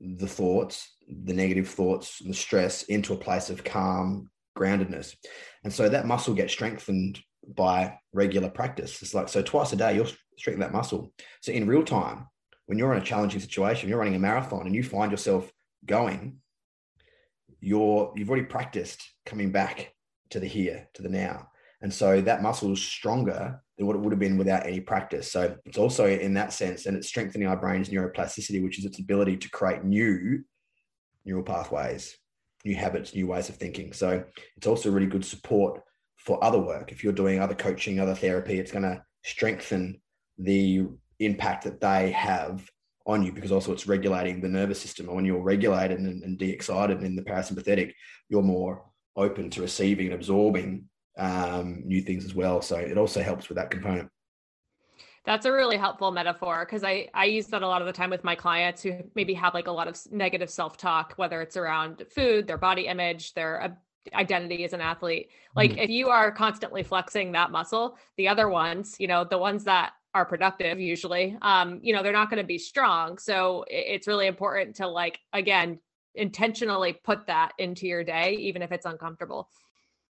the 0.00 0.26
thoughts 0.26 0.94
the 1.08 1.34
negative 1.34 1.68
thoughts, 1.68 2.18
the 2.18 2.34
stress 2.34 2.84
into 2.84 3.12
a 3.12 3.18
place 3.18 3.50
of 3.50 3.64
calm, 3.64 4.30
groundedness. 4.56 5.14
And 5.62 5.72
so 5.72 5.88
that 5.88 6.06
muscle 6.06 6.34
gets 6.34 6.52
strengthened 6.52 7.20
by 7.46 7.98
regular 8.12 8.48
practice. 8.48 9.02
It's 9.02 9.14
like, 9.14 9.28
so 9.28 9.42
twice 9.42 9.72
a 9.72 9.76
day, 9.76 9.94
you'll 9.94 10.08
strengthen 10.38 10.60
that 10.60 10.72
muscle. 10.72 11.12
So 11.42 11.52
in 11.52 11.66
real 11.66 11.84
time, 11.84 12.26
when 12.66 12.78
you're 12.78 12.94
in 12.94 13.02
a 13.02 13.04
challenging 13.04 13.40
situation, 13.40 13.88
you're 13.88 13.98
running 13.98 14.14
a 14.14 14.18
marathon 14.18 14.66
and 14.66 14.74
you 14.74 14.82
find 14.82 15.10
yourself 15.10 15.50
going, 15.84 16.38
you're, 17.64 18.12
you've 18.14 18.28
already 18.28 18.46
practiced 18.46 19.02
coming 19.24 19.50
back 19.50 19.94
to 20.30 20.38
the 20.38 20.46
here, 20.46 20.88
to 20.94 21.02
the 21.02 21.08
now. 21.08 21.48
And 21.80 21.92
so 21.92 22.20
that 22.20 22.42
muscle 22.42 22.72
is 22.72 22.82
stronger 22.82 23.60
than 23.76 23.86
what 23.86 23.96
it 23.96 24.00
would 24.00 24.12
have 24.12 24.20
been 24.20 24.38
without 24.38 24.66
any 24.66 24.80
practice. 24.80 25.30
So 25.30 25.56
it's 25.64 25.78
also 25.78 26.06
in 26.06 26.34
that 26.34 26.52
sense, 26.52 26.86
and 26.86 26.96
it's 26.96 27.08
strengthening 27.08 27.48
our 27.48 27.56
brain's 27.56 27.88
neuroplasticity, 27.88 28.62
which 28.62 28.78
is 28.78 28.84
its 28.84 28.98
ability 28.98 29.36
to 29.38 29.50
create 29.50 29.84
new 29.84 30.44
neural 31.24 31.42
pathways, 31.42 32.16
new 32.64 32.74
habits, 32.74 33.14
new 33.14 33.26
ways 33.26 33.48
of 33.48 33.56
thinking. 33.56 33.92
So 33.92 34.24
it's 34.56 34.66
also 34.66 34.90
really 34.90 35.06
good 35.06 35.24
support 35.24 35.82
for 36.16 36.42
other 36.42 36.58
work. 36.58 36.92
If 36.92 37.02
you're 37.02 37.12
doing 37.12 37.40
other 37.40 37.54
coaching, 37.54 37.98
other 37.98 38.14
therapy, 38.14 38.58
it's 38.58 38.72
going 38.72 38.84
to 38.84 39.02
strengthen 39.24 40.00
the 40.38 40.86
impact 41.18 41.64
that 41.64 41.80
they 41.80 42.10
have 42.12 42.68
on 43.06 43.22
you 43.22 43.32
because 43.32 43.52
also 43.52 43.72
it's 43.72 43.86
regulating 43.86 44.40
the 44.40 44.48
nervous 44.48 44.80
system. 44.80 45.06
And 45.06 45.16
when 45.16 45.24
you're 45.24 45.42
regulated 45.42 45.98
and, 45.98 46.22
and 46.22 46.38
de-excited 46.38 46.98
and 46.98 47.06
in 47.06 47.16
the 47.16 47.22
parasympathetic, 47.22 47.92
you're 48.28 48.42
more 48.42 48.84
open 49.16 49.50
to 49.50 49.62
receiving 49.62 50.06
and 50.06 50.14
absorbing 50.14 50.88
um, 51.18 51.82
new 51.84 52.00
things 52.00 52.24
as 52.24 52.34
well. 52.34 52.62
So 52.62 52.76
it 52.76 52.98
also 52.98 53.22
helps 53.22 53.48
with 53.48 53.56
that 53.56 53.70
component. 53.70 54.10
That's 55.24 55.46
a 55.46 55.52
really 55.52 55.78
helpful 55.78 56.10
metaphor 56.10 56.66
because 56.66 56.84
I 56.84 57.08
I 57.14 57.24
use 57.24 57.46
that 57.46 57.62
a 57.62 57.66
lot 57.66 57.80
of 57.80 57.86
the 57.86 57.94
time 57.94 58.10
with 58.10 58.24
my 58.24 58.34
clients 58.34 58.82
who 58.82 58.98
maybe 59.14 59.32
have 59.34 59.54
like 59.54 59.68
a 59.68 59.72
lot 59.72 59.88
of 59.88 59.98
negative 60.10 60.50
self-talk 60.50 61.14
whether 61.16 61.40
it's 61.40 61.56
around 61.56 62.04
food, 62.10 62.46
their 62.46 62.58
body 62.58 62.88
image, 62.88 63.32
their 63.32 63.62
uh, 63.62 63.68
identity 64.12 64.64
as 64.64 64.74
an 64.74 64.82
athlete. 64.82 65.30
Like 65.56 65.72
mm. 65.72 65.82
if 65.82 65.88
you 65.88 66.08
are 66.10 66.30
constantly 66.30 66.82
flexing 66.82 67.32
that 67.32 67.50
muscle, 67.50 67.96
the 68.18 68.28
other 68.28 68.50
ones, 68.50 68.96
you 68.98 69.06
know, 69.06 69.24
the 69.24 69.38
ones 69.38 69.64
that 69.64 69.92
are 70.14 70.24
productive 70.24 70.80
usually. 70.80 71.36
Um 71.42 71.80
you 71.82 71.92
know 71.94 72.02
they're 72.02 72.12
not 72.12 72.30
going 72.30 72.42
to 72.42 72.46
be 72.46 72.58
strong. 72.58 73.18
So 73.18 73.64
it's 73.68 74.06
really 74.06 74.26
important 74.26 74.76
to 74.76 74.86
like 74.86 75.18
again 75.32 75.80
intentionally 76.14 76.92
put 76.92 77.26
that 77.26 77.52
into 77.58 77.86
your 77.86 78.04
day 78.04 78.34
even 78.34 78.62
if 78.62 78.72
it's 78.72 78.86
uncomfortable. 78.86 79.48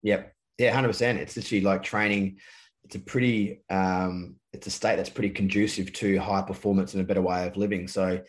Yep. 0.03 0.33
Yeah 0.57 0.81
100% 0.81 1.17
it's 1.17 1.35
literally 1.35 1.63
like 1.63 1.83
training. 1.83 2.37
It's 2.85 2.95
a 2.95 2.99
pretty 2.99 3.61
um, 3.69 4.35
it's 4.53 4.67
a 4.67 4.71
state 4.71 4.95
that's 4.95 5.09
pretty 5.09 5.29
conducive 5.29 5.93
to 5.93 6.17
high 6.17 6.41
performance 6.41 6.93
and 6.93 7.01
a 7.01 7.05
better 7.05 7.21
way 7.21 7.45
of 7.45 7.57
living. 7.57 7.87
So 7.87 8.21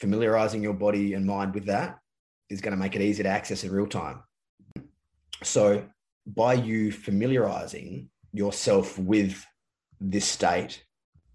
familiarizing 0.00 0.62
your 0.62 0.74
body 0.74 1.14
and 1.14 1.26
mind 1.26 1.54
with 1.54 1.66
that 1.66 1.98
is 2.50 2.60
going 2.60 2.72
to 2.72 2.78
make 2.78 2.94
it 2.94 3.02
easy 3.02 3.22
to 3.22 3.28
access 3.28 3.64
in 3.64 3.72
real 3.72 3.86
time. 3.86 4.22
So 5.42 5.84
by 6.26 6.54
you 6.54 6.92
familiarizing 6.92 8.08
yourself 8.32 8.98
with 8.98 9.44
this 10.00 10.26
state 10.26 10.84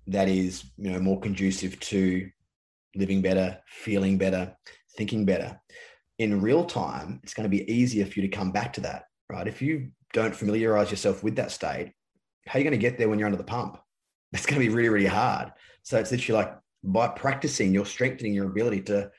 that 0.08 0.28
is 0.28 0.64
you 0.78 0.92
know 0.92 1.00
more 1.00 1.20
conducive 1.20 1.80
to 1.80 2.30
living 2.96 3.22
better, 3.22 3.60
feeling 3.68 4.18
better, 4.18 4.56
thinking 4.98 5.26
better 5.26 5.60
in 6.20 6.42
real 6.42 6.66
time, 6.66 7.22
it's 7.24 7.34
going 7.34 7.50
to 7.50 7.58
be 7.58 7.72
easier 7.72 8.06
for 8.06 8.20
you 8.20 8.28
to 8.28 8.36
come 8.38 8.52
back 8.52 8.74
to 8.74 8.82
that, 8.82 9.06
right? 9.30 9.48
If 9.48 9.62
you 9.62 9.92
don't 10.14 10.36
familiarize 10.36 10.92
yourself 10.92 11.24
with 11.24 11.38
that 11.38 11.50
state, 11.50 11.94
how 12.46 12.58
are 12.58 12.62
you 12.62 12.70
going 12.70 12.80
to 12.80 12.90
get 12.90 12.98
there 12.98 13.10
when 13.10 13.18
you're 13.18 13.28
under 13.28 13.38
the 13.38 13.44
pump? 13.44 13.78
That's 14.32 14.46
going 14.46 14.62
to 14.62 14.68
be 14.68 14.74
really, 14.74 14.90
really 14.90 15.08
hard. 15.08 15.52
So 15.82 15.98
it's 15.98 16.12
literally 16.12 16.44
like 16.44 16.56
by 16.84 17.08
practicing, 17.08 17.74
you're 17.74 17.86
strengthening 17.86 18.34
your 18.34 18.48
ability 18.48 18.82
to 18.84 19.10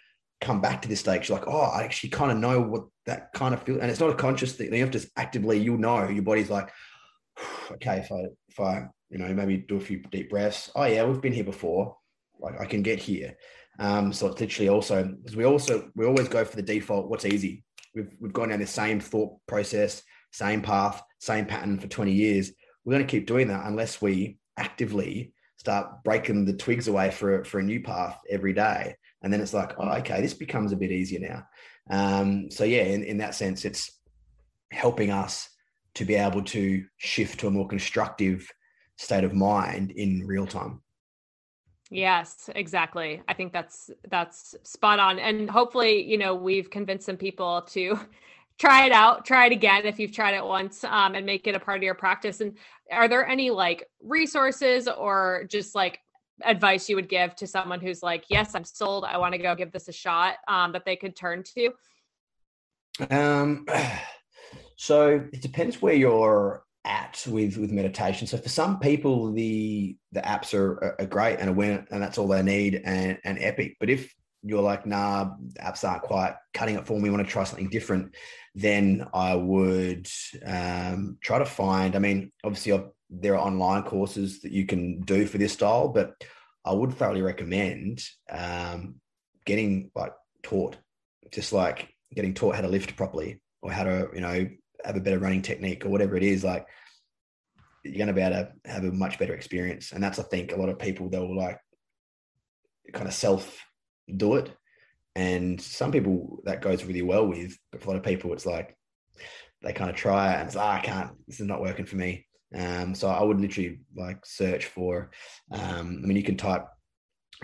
come 0.41 0.61
back 0.61 0.83
to 0.83 0.89
this 0.89 1.01
stage. 1.01 1.29
You're 1.29 1.39
like, 1.39 1.49
oh, 1.49 1.63
I 1.63 1.83
actually 1.83 2.11
kind 2.11 2.31
of 2.31 2.39
know 2.39 2.61
what 2.61 2.85
that 3.07 3.33
kind 3.33 3.55
of 3.55 3.63
feel. 3.63 3.81
And 3.81 3.91
it's 3.91 3.99
not 3.99 4.11
a 4.11 4.15
conscious 4.15 4.53
thing. 4.53 4.73
You 4.73 4.81
have 4.81 4.93
to 4.93 5.11
actively, 5.17 5.59
you'll 5.59 5.79
know 5.79 6.09
your 6.09 6.23
body's 6.23 6.51
like, 6.51 6.71
okay, 7.73 7.99
if 7.99 8.13
I, 8.13 8.27
if 8.49 8.61
I, 8.61 8.89
you 9.11 9.19
know, 9.19 9.33
maybe 9.35 9.59
do 9.59 9.77
a 9.77 9.81
few 9.81 9.99
deep 10.11 10.31
breaths. 10.31 10.71
Oh 10.75 10.85
yeah, 10.85 11.05
we've 11.05 11.21
been 11.21 11.33
here 11.33 11.45
before. 11.45 11.97
Like 12.39 12.61
I 12.61 12.65
can 12.65 12.83
get 12.83 12.99
here. 12.99 13.37
Um, 13.79 14.13
so 14.13 14.29
it's 14.29 14.41
literally 14.41 14.69
also 14.69 15.05
because 15.05 15.37
we 15.37 15.45
also 15.45 15.91
we 15.95 16.07
always 16.07 16.29
go 16.29 16.45
for 16.45 16.57
the 16.57 16.63
default. 16.63 17.09
What's 17.09 17.27
easy? 17.27 17.65
We've 17.95 18.15
we've 18.21 18.33
gone 18.33 18.49
down 18.51 18.61
the 18.61 18.67
same 18.67 19.01
thought 19.01 19.37
process, 19.47 20.03
same 20.33 20.63
path, 20.63 21.03
same 21.19 21.47
pattern 21.47 21.79
for 21.79 21.89
20 21.89 22.13
years 22.13 22.53
we're 22.85 22.95
going 22.95 23.07
to 23.07 23.11
keep 23.11 23.27
doing 23.27 23.49
that 23.49 23.67
unless 23.67 24.01
we 24.01 24.39
actively 24.57 25.33
start 25.57 26.03
breaking 26.05 26.45
the 26.45 26.55
twigs 26.55 26.89
away 26.89 27.11
for, 27.11 27.45
for 27.45 27.59
a 27.59 27.63
new 27.63 27.81
path 27.83 28.19
every 28.29 28.53
day. 28.53 28.97
And 29.23 29.33
then 29.33 29.41
it's 29.41 29.53
like, 29.53 29.75
oh, 29.79 29.89
okay, 29.99 30.23
this 30.23 30.35
becomes 30.35 30.73
a 30.73 30.77
bit 30.77 30.91
easier 30.91 31.21
now. 31.21 31.47
Um, 31.91 32.51
so 32.51 32.65
yeah, 32.65 32.83
in, 32.83 33.05
in 33.05 33.19
that 33.19 33.35
sense, 33.35 33.65
it's 33.65 33.91
helping 34.73 35.11
us 35.11 35.49
to 35.95 36.05
be 36.05 36.15
able 36.15 36.43
to 36.43 36.85
shift 36.97 37.41
to 37.41 37.49
a 37.49 37.51
more 37.51 37.69
constructive 37.69 38.49
state 39.01 39.25
of 39.25 39.33
mind 39.33 39.91
in 39.93 40.27
real 40.27 40.47
time. 40.47 40.81
Yes, 41.91 42.49
exactly. 42.55 43.23
I 43.27 43.35
think 43.35 43.53
that's 43.53 43.91
that's 44.09 44.55
spot 44.63 45.01
on. 45.01 45.19
And 45.19 45.51
hopefully, 45.51 46.05
you 46.05 46.19
know, 46.19 46.35
we've 46.35 46.71
convinced 46.71 47.07
some 47.07 47.17
people 47.17 47.63
to 47.71 47.99
try 48.59 48.85
it 48.85 48.93
out 48.93 49.25
try 49.25 49.47
it 49.47 49.53
again 49.53 49.87
if 49.87 49.99
you've 49.99 50.13
tried 50.13 50.35
it 50.35 50.45
once 50.45 50.85
um, 50.85 51.15
and 51.15 51.25
make 51.25 51.47
it 51.47 51.55
a 51.55 51.59
part 51.59 51.79
of 51.79 51.83
your 51.83 51.95
practice 51.95 52.43
and 52.43 52.59
are 52.93 53.09
there 53.09 53.27
any 53.27 53.49
like 53.49 53.89
resources 54.03 54.87
or 54.87 55.47
just 55.49 55.75
like 55.75 55.99
advice 56.45 56.87
you 56.87 56.95
would 56.95 57.09
give 57.09 57.35
to 57.35 57.47
someone 57.47 57.81
who's 57.81 58.03
like 58.03 58.23
yes 58.29 58.55
i'm 58.55 58.65
sold 58.65 59.07
i 59.07 59.17
want 59.17 59.33
to 59.33 59.39
go 59.39 59.55
give 59.55 59.73
this 59.73 59.89
a 59.89 59.93
shot 59.93 60.35
um, 60.47 60.73
that 60.73 60.85
they 60.85 60.95
could 60.95 61.17
turn 61.17 61.43
to 61.43 61.71
um 63.11 63.65
so 64.77 65.27
it 65.33 65.41
depends 65.41 65.81
where 65.81 65.95
you're 65.95 66.63
at 66.85 67.23
with 67.29 67.59
with 67.59 67.71
meditation 67.71 68.27
so 68.27 68.39
for 68.39 68.49
some 68.49 68.79
people 68.79 69.33
the 69.33 69.95
the 70.13 70.21
apps 70.21 70.55
are, 70.55 70.97
are 70.99 71.07
great 71.07 71.39
and 71.39 71.51
aware 71.51 71.87
and 71.91 72.03
that's 72.03 72.17
all 72.17 72.27
they 72.27 72.43
need 72.43 72.81
and 72.85 73.19
and 73.25 73.39
epic 73.39 73.77
but 73.79 73.91
if 73.91 74.15
you're 74.43 74.63
like, 74.63 74.87
nah, 74.87 75.31
apps 75.61 75.89
aren't 75.89 76.03
quite 76.03 76.35
cutting 76.55 76.77
it 76.77 76.87
for 76.87 76.99
me. 76.99 77.11
Want 77.11 77.25
to 77.25 77.31
try 77.31 77.45
something 77.45 77.69
different. 77.69 78.15
Then 78.55 79.07
I 79.13 79.35
would 79.35 80.09
um, 80.45 81.19
try 81.21 81.39
to 81.39 81.45
find. 81.45 81.95
I 81.95 81.99
mean, 81.99 82.33
obviously, 82.43 82.73
I've, 82.73 82.89
there 83.11 83.37
are 83.37 83.47
online 83.47 83.83
courses 83.83 84.41
that 84.43 84.53
you 84.53 84.67
can 84.67 85.01
do 85.03 85.27
for 85.27 85.39
this 85.39 85.53
style, 85.53 85.89
but 85.89 86.15
I 86.65 86.73
would 86.73 86.95
thoroughly 86.95 87.23
recommend 87.23 88.03
um, 88.31 88.97
getting 89.45 89.91
like 89.95 90.13
taught, 90.43 90.77
just 91.33 91.53
like 91.53 91.93
getting 92.15 92.35
taught 92.35 92.55
how 92.55 92.63
to 92.63 92.69
lift 92.69 92.97
properly 92.97 93.41
or 93.63 93.73
how 93.73 93.85
to, 93.85 94.09
you 94.15 94.21
know, 94.21 94.49
have 94.85 94.97
a 94.97 95.01
better 95.01 95.19
running 95.19 95.43
technique 95.43 95.85
or 95.85 95.89
whatever 95.89 96.17
it 96.17 96.23
is. 96.23 96.45
Like, 96.45 96.67
you're 97.85 97.97
going 97.97 98.09
to 98.09 98.13
be 98.13 98.21
able 98.21 98.37
to 98.37 98.71
have 98.71 98.85
a 98.85 98.93
much 98.93 99.19
better 99.19 99.35
experience. 99.35 99.93
And 99.93 100.03
that's, 100.03 100.19
I 100.19 100.23
think, 100.25 100.53
a 100.53 100.57
lot 100.57 100.69
of 100.69 100.79
people 100.79 101.09
that 101.11 101.21
will 101.21 101.37
like 101.37 101.59
kind 102.93 103.09
of 103.09 103.15
self 103.15 103.59
do 104.15 104.35
it. 104.37 104.53
And 105.17 105.61
some 105.61 105.91
people 105.91 106.41
that 106.45 106.63
goes 106.63 106.85
really 106.85 107.03
well 107.03 107.27
with, 107.27 107.59
but 107.73 107.83
for 107.83 107.89
a 107.89 107.91
lot 107.93 107.99
of 107.99 108.05
people, 108.05 108.33
it's 108.33 108.47
like 108.47 108.77
they 109.63 109.73
kind 109.73 109.91
of 109.91 109.97
try 109.97 110.33
it 110.33 110.39
and 110.39 110.47
it's 110.47 110.57
like, 110.57 110.67
oh, 110.67 110.79
I 110.79 110.81
can't, 110.81 111.11
this 111.27 111.41
is 111.41 111.47
not 111.47 111.61
working 111.61 111.85
for 111.85 111.97
me. 111.97 112.27
Um, 112.55 112.95
so 112.95 113.09
I 113.09 113.23
would 113.23 113.41
literally 113.41 113.81
like 113.97 114.25
search 114.25 114.67
for, 114.67 115.11
um, 115.51 116.01
I 116.03 116.07
mean, 116.07 116.17
you 116.17 116.23
can 116.23 116.37
type 116.37 116.67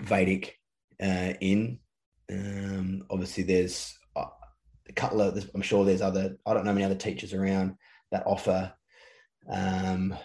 Vedic 0.01 0.55
uh, 1.01 1.33
in. 1.41 1.79
Um, 2.31 3.05
obviously, 3.09 3.43
there's 3.43 3.97
a 4.89 4.93
of, 5.21 5.49
I'm 5.53 5.61
sure 5.61 5.85
there's 5.85 6.01
other, 6.01 6.37
I 6.45 6.53
don't 6.53 6.65
know 6.65 6.73
many 6.73 6.85
other 6.85 6.95
teachers 6.95 7.33
around 7.33 7.75
that 8.11 8.25
offer 8.25 8.73
um, 9.49 10.15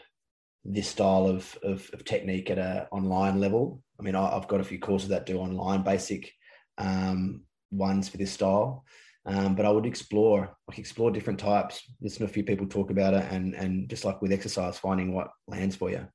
this 0.64 0.88
style 0.88 1.26
of, 1.26 1.56
of, 1.62 1.88
of 1.92 2.04
technique 2.04 2.50
at 2.50 2.58
an 2.58 2.86
online 2.92 3.40
level. 3.40 3.82
I 3.98 4.02
mean, 4.02 4.14
I, 4.14 4.30
have 4.30 4.48
got 4.48 4.60
a 4.60 4.64
few 4.64 4.78
courses 4.78 5.08
that 5.08 5.26
do 5.26 5.38
online 5.38 5.82
basic 5.82 6.32
um, 6.78 7.42
ones 7.70 8.08
for 8.08 8.16
this 8.16 8.32
style. 8.32 8.84
Um, 9.24 9.54
but 9.54 9.64
I 9.64 9.70
would 9.70 9.86
explore, 9.86 10.56
like 10.68 10.78
explore 10.78 11.10
different 11.10 11.38
types, 11.38 11.82
listen 12.00 12.18
to 12.20 12.24
a 12.24 12.34
few 12.34 12.42
people 12.42 12.66
talk 12.66 12.90
about 12.90 13.14
it, 13.14 13.24
and 13.30 13.54
and 13.54 13.88
just 13.88 14.04
like 14.04 14.20
with 14.20 14.32
exercise, 14.32 14.78
finding 14.78 15.14
what 15.14 15.30
lands 15.46 15.76
for 15.76 15.90
you. 15.90 16.08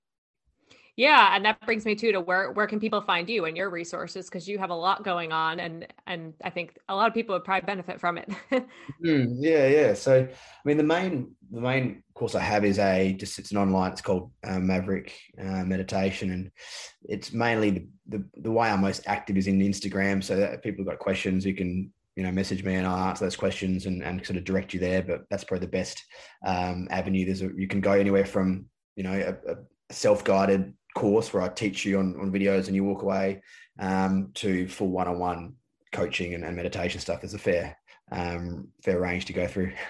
Yeah, 0.97 1.35
and 1.35 1.45
that 1.45 1.63
brings 1.63 1.85
me 1.85 1.93
too 1.93 2.11
to 2.11 2.19
where 2.19 2.51
where 2.51 2.65
can 2.65 2.79
people 2.79 3.01
find 3.01 3.29
you 3.29 3.45
and 3.45 3.55
your 3.55 3.69
resources 3.69 4.25
because 4.25 4.47
you 4.47 4.57
have 4.57 4.71
a 4.71 4.75
lot 4.75 5.03
going 5.03 5.31
on, 5.31 5.59
and 5.59 5.85
and 6.07 6.33
I 6.43 6.49
think 6.49 6.75
a 6.89 6.95
lot 6.95 7.07
of 7.07 7.13
people 7.13 7.35
would 7.35 7.43
probably 7.43 7.67
benefit 7.67 7.99
from 7.99 8.17
it. 8.17 8.27
mm, 9.05 9.35
yeah, 9.37 9.67
yeah. 9.67 9.93
So 9.93 10.27
I 10.27 10.61
mean, 10.65 10.77
the 10.77 10.83
main 10.83 11.35
the 11.51 11.61
main 11.61 12.01
course 12.15 12.33
I 12.33 12.41
have 12.41 12.65
is 12.65 12.79
a 12.79 13.13
just 13.13 13.37
it's 13.37 13.51
an 13.51 13.57
online. 13.57 13.91
It's 13.91 14.01
called 14.01 14.31
uh, 14.43 14.57
Maverick 14.57 15.13
uh, 15.39 15.63
Meditation, 15.63 16.31
and 16.31 16.51
it's 17.03 17.31
mainly 17.31 17.69
the, 17.69 17.87
the 18.07 18.25
the 18.41 18.51
way 18.51 18.67
I'm 18.67 18.81
most 18.81 19.03
active 19.05 19.37
is 19.37 19.45
in 19.45 19.59
Instagram. 19.59 20.23
So 20.23 20.35
that 20.35 20.53
if 20.55 20.61
people 20.63 20.83
have 20.83 20.93
got 20.93 20.99
questions, 20.99 21.45
you 21.45 21.53
can 21.53 21.93
you 22.15 22.23
know 22.23 22.31
message 22.31 22.63
me 22.63 22.73
and 22.73 22.87
I'll 22.87 23.09
answer 23.09 23.23
those 23.23 23.35
questions 23.35 23.85
and, 23.85 24.01
and 24.03 24.25
sort 24.25 24.37
of 24.37 24.45
direct 24.45 24.73
you 24.73 24.79
there. 24.79 25.03
But 25.03 25.25
that's 25.29 25.43
probably 25.43 25.67
the 25.67 25.71
best 25.71 26.03
um, 26.43 26.87
avenue. 26.89 27.23
There's 27.23 27.43
a, 27.43 27.51
you 27.55 27.67
can 27.67 27.81
go 27.81 27.91
anywhere 27.91 28.25
from 28.25 28.65
you 28.95 29.03
know 29.03 29.13
a, 29.13 29.51
a 29.51 29.57
self 29.91 30.23
guided 30.23 30.73
course 30.97 31.31
where 31.31 31.43
I 31.43 31.49
teach 31.49 31.85
you 31.85 31.99
on, 31.99 32.19
on 32.19 32.31
videos 32.31 32.67
and 32.67 32.75
you 32.75 32.83
walk 32.83 33.03
away 33.03 33.41
um, 33.79 34.31
to 34.35 34.67
full 34.67 34.89
one-on-one 34.89 35.53
coaching 35.91 36.33
and, 36.33 36.43
and 36.43 36.55
meditation 36.55 36.99
stuff. 36.99 37.21
There's 37.21 37.35
a 37.35 37.39
fair 37.39 37.77
um, 38.11 38.69
fair 38.83 38.99
range 38.99 39.25
to 39.25 39.33
go 39.33 39.47
through. 39.47 39.73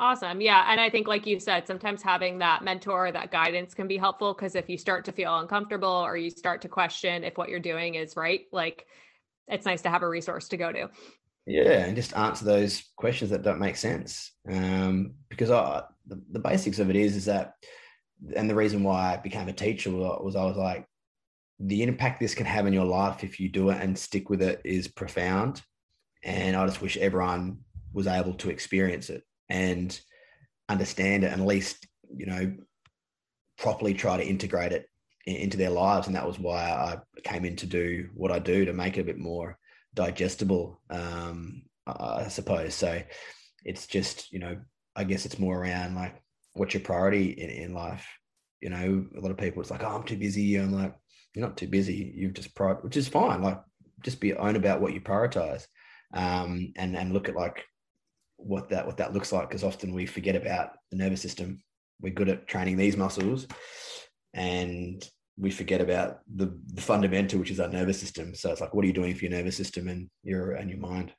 Awesome. 0.00 0.40
Yeah. 0.40 0.64
And 0.70 0.80
I 0.80 0.90
think, 0.90 1.08
like 1.08 1.26
you 1.26 1.40
said, 1.40 1.66
sometimes 1.66 2.02
having 2.02 2.38
that 2.38 2.62
mentor, 2.62 3.10
that 3.10 3.32
guidance 3.32 3.74
can 3.74 3.88
be 3.88 3.96
helpful 3.96 4.32
because 4.32 4.54
if 4.54 4.68
you 4.68 4.78
start 4.78 5.04
to 5.06 5.10
feel 5.10 5.36
uncomfortable 5.40 5.88
or 5.88 6.16
you 6.16 6.30
start 6.30 6.62
to 6.62 6.68
question 6.68 7.24
if 7.24 7.36
what 7.36 7.48
you're 7.48 7.58
doing 7.58 7.96
is 7.96 8.16
right, 8.16 8.42
like 8.52 8.86
it's 9.48 9.66
nice 9.66 9.82
to 9.82 9.90
have 9.90 10.04
a 10.04 10.08
resource 10.08 10.46
to 10.50 10.56
go 10.56 10.70
to. 10.70 10.88
Yeah. 11.46 11.84
And 11.84 11.96
just 11.96 12.16
answer 12.16 12.44
those 12.44 12.84
questions 12.94 13.32
that 13.32 13.42
don't 13.42 13.58
make 13.58 13.76
sense. 13.76 14.30
Um, 14.48 15.14
because 15.30 15.50
I, 15.50 15.82
the, 16.06 16.22
the 16.30 16.38
basics 16.38 16.78
of 16.78 16.90
it 16.90 16.96
is, 16.96 17.16
is 17.16 17.24
that 17.24 17.54
and 18.34 18.48
the 18.48 18.54
reason 18.54 18.82
why 18.82 19.14
I 19.14 19.16
became 19.16 19.48
a 19.48 19.52
teacher 19.52 19.90
was 19.90 20.36
I 20.36 20.44
was 20.44 20.56
like, 20.56 20.86
the 21.60 21.82
impact 21.82 22.20
this 22.20 22.34
can 22.34 22.46
have 22.46 22.66
in 22.66 22.72
your 22.72 22.84
life 22.84 23.24
if 23.24 23.40
you 23.40 23.48
do 23.48 23.70
it 23.70 23.80
and 23.80 23.98
stick 23.98 24.30
with 24.30 24.42
it 24.42 24.60
is 24.64 24.88
profound. 24.88 25.62
And 26.22 26.56
I 26.56 26.64
just 26.66 26.80
wish 26.82 26.96
everyone 26.96 27.58
was 27.92 28.06
able 28.06 28.34
to 28.34 28.50
experience 28.50 29.10
it 29.10 29.24
and 29.48 29.98
understand 30.68 31.24
it 31.24 31.32
and 31.32 31.40
at 31.40 31.46
least, 31.46 31.86
you 32.14 32.26
know, 32.26 32.54
properly 33.56 33.94
try 33.94 34.16
to 34.16 34.26
integrate 34.26 34.72
it 34.72 34.88
into 35.26 35.56
their 35.56 35.70
lives. 35.70 36.06
And 36.06 36.14
that 36.14 36.26
was 36.26 36.38
why 36.38 36.62
I 36.62 36.98
came 37.24 37.44
in 37.44 37.56
to 37.56 37.66
do 37.66 38.08
what 38.14 38.30
I 38.30 38.38
do 38.38 38.64
to 38.64 38.72
make 38.72 38.96
it 38.96 39.02
a 39.02 39.04
bit 39.04 39.18
more 39.18 39.58
digestible, 39.94 40.80
um, 40.90 41.62
I 41.86 42.28
suppose. 42.28 42.74
So 42.74 43.02
it's 43.64 43.86
just, 43.86 44.32
you 44.32 44.38
know, 44.38 44.58
I 44.94 45.04
guess 45.04 45.26
it's 45.26 45.38
more 45.38 45.60
around 45.60 45.94
like 45.94 46.22
what's 46.58 46.74
your 46.74 46.82
priority 46.82 47.30
in, 47.30 47.50
in 47.50 47.74
life? 47.74 48.06
You 48.60 48.70
know, 48.70 49.06
a 49.16 49.20
lot 49.20 49.30
of 49.30 49.36
people, 49.38 49.62
it's 49.62 49.70
like, 49.70 49.84
oh, 49.84 49.88
I'm 49.88 50.02
too 50.02 50.16
busy. 50.16 50.56
I'm 50.56 50.72
like, 50.72 50.94
you're 51.34 51.46
not 51.46 51.56
too 51.56 51.68
busy. 51.68 52.12
You've 52.14 52.34
just 52.34 52.54
prior, 52.54 52.74
which 52.76 52.96
is 52.96 53.08
fine. 53.08 53.42
Like, 53.42 53.60
just 54.02 54.20
be 54.20 54.34
own 54.34 54.56
about 54.56 54.80
what 54.80 54.92
you 54.92 55.00
prioritize, 55.00 55.66
um, 56.14 56.72
and 56.76 56.96
and 56.96 57.12
look 57.12 57.28
at 57.28 57.36
like 57.36 57.64
what 58.36 58.68
that 58.70 58.86
what 58.86 58.96
that 58.98 59.12
looks 59.12 59.32
like. 59.32 59.48
Because 59.48 59.64
often 59.64 59.94
we 59.94 60.06
forget 60.06 60.36
about 60.36 60.70
the 60.90 60.96
nervous 60.96 61.22
system. 61.22 61.62
We're 62.00 62.14
good 62.14 62.28
at 62.28 62.46
training 62.46 62.76
these 62.76 62.96
muscles, 62.96 63.46
and 64.34 65.04
we 65.36 65.50
forget 65.50 65.80
about 65.80 66.20
the, 66.34 66.58
the 66.74 66.80
fundamental, 66.80 67.38
which 67.38 67.50
is 67.50 67.60
our 67.60 67.68
nervous 67.68 68.00
system. 68.00 68.34
So 68.34 68.50
it's 68.50 68.60
like, 68.60 68.74
what 68.74 68.84
are 68.84 68.88
you 68.88 68.92
doing 68.92 69.14
for 69.14 69.24
your 69.24 69.32
nervous 69.32 69.56
system 69.56 69.88
and 69.88 70.08
your 70.22 70.52
and 70.52 70.68
your 70.70 70.80
mind? 70.80 71.12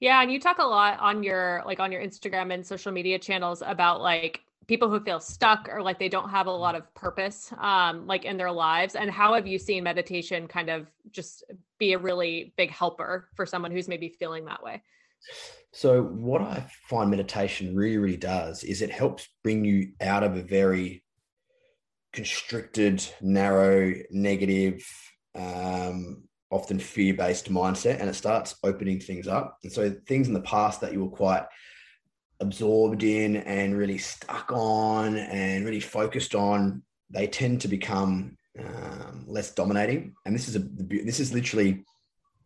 Yeah, 0.00 0.22
and 0.22 0.30
you 0.30 0.40
talk 0.40 0.58
a 0.58 0.64
lot 0.64 0.98
on 1.00 1.22
your 1.22 1.62
like 1.66 1.80
on 1.80 1.92
your 1.92 2.02
Instagram 2.02 2.52
and 2.52 2.66
social 2.66 2.92
media 2.92 3.18
channels 3.18 3.62
about 3.64 4.00
like 4.00 4.40
people 4.66 4.90
who 4.90 5.00
feel 5.00 5.20
stuck 5.20 5.68
or 5.70 5.82
like 5.82 5.98
they 5.98 6.08
don't 6.08 6.30
have 6.30 6.46
a 6.46 6.50
mm-hmm. 6.50 6.60
lot 6.60 6.74
of 6.74 6.92
purpose 6.94 7.52
um 7.58 8.06
like 8.06 8.24
in 8.24 8.36
their 8.36 8.50
lives 8.50 8.94
and 8.94 9.10
how 9.10 9.34
have 9.34 9.46
you 9.46 9.58
seen 9.58 9.84
meditation 9.84 10.48
kind 10.48 10.70
of 10.70 10.90
just 11.10 11.44
be 11.78 11.92
a 11.92 11.98
really 11.98 12.54
big 12.56 12.70
helper 12.70 13.28
for 13.34 13.46
someone 13.46 13.70
who's 13.70 13.88
maybe 13.88 14.08
feeling 14.08 14.44
that 14.46 14.62
way? 14.62 14.82
So 15.72 16.02
what 16.02 16.42
I 16.42 16.66
find 16.88 17.10
meditation 17.10 17.74
really 17.74 17.98
really 17.98 18.16
does 18.16 18.64
is 18.64 18.82
it 18.82 18.90
helps 18.90 19.28
bring 19.42 19.64
you 19.64 19.92
out 20.00 20.22
of 20.22 20.36
a 20.36 20.42
very 20.42 21.02
constricted, 22.12 23.04
narrow, 23.20 23.94
negative 24.10 24.86
um 25.34 26.24
often 26.54 26.78
fear 26.78 27.12
based 27.12 27.50
mindset 27.50 28.00
and 28.00 28.08
it 28.08 28.14
starts 28.14 28.54
opening 28.62 29.00
things 29.00 29.26
up. 29.26 29.58
And 29.64 29.72
so 29.72 29.90
things 30.06 30.28
in 30.28 30.34
the 30.34 30.40
past 30.40 30.80
that 30.80 30.92
you 30.92 31.04
were 31.04 31.10
quite 31.10 31.44
absorbed 32.40 33.02
in 33.02 33.36
and 33.36 33.76
really 33.76 33.98
stuck 33.98 34.50
on 34.52 35.16
and 35.16 35.64
really 35.64 35.80
focused 35.80 36.34
on, 36.36 36.82
they 37.10 37.26
tend 37.26 37.60
to 37.62 37.68
become 37.68 38.36
um, 38.58 39.24
less 39.26 39.52
dominating. 39.52 40.14
And 40.24 40.34
this 40.34 40.48
is 40.48 40.54
a 40.54 40.60
this 40.60 41.18
is 41.18 41.34
literally 41.34 41.84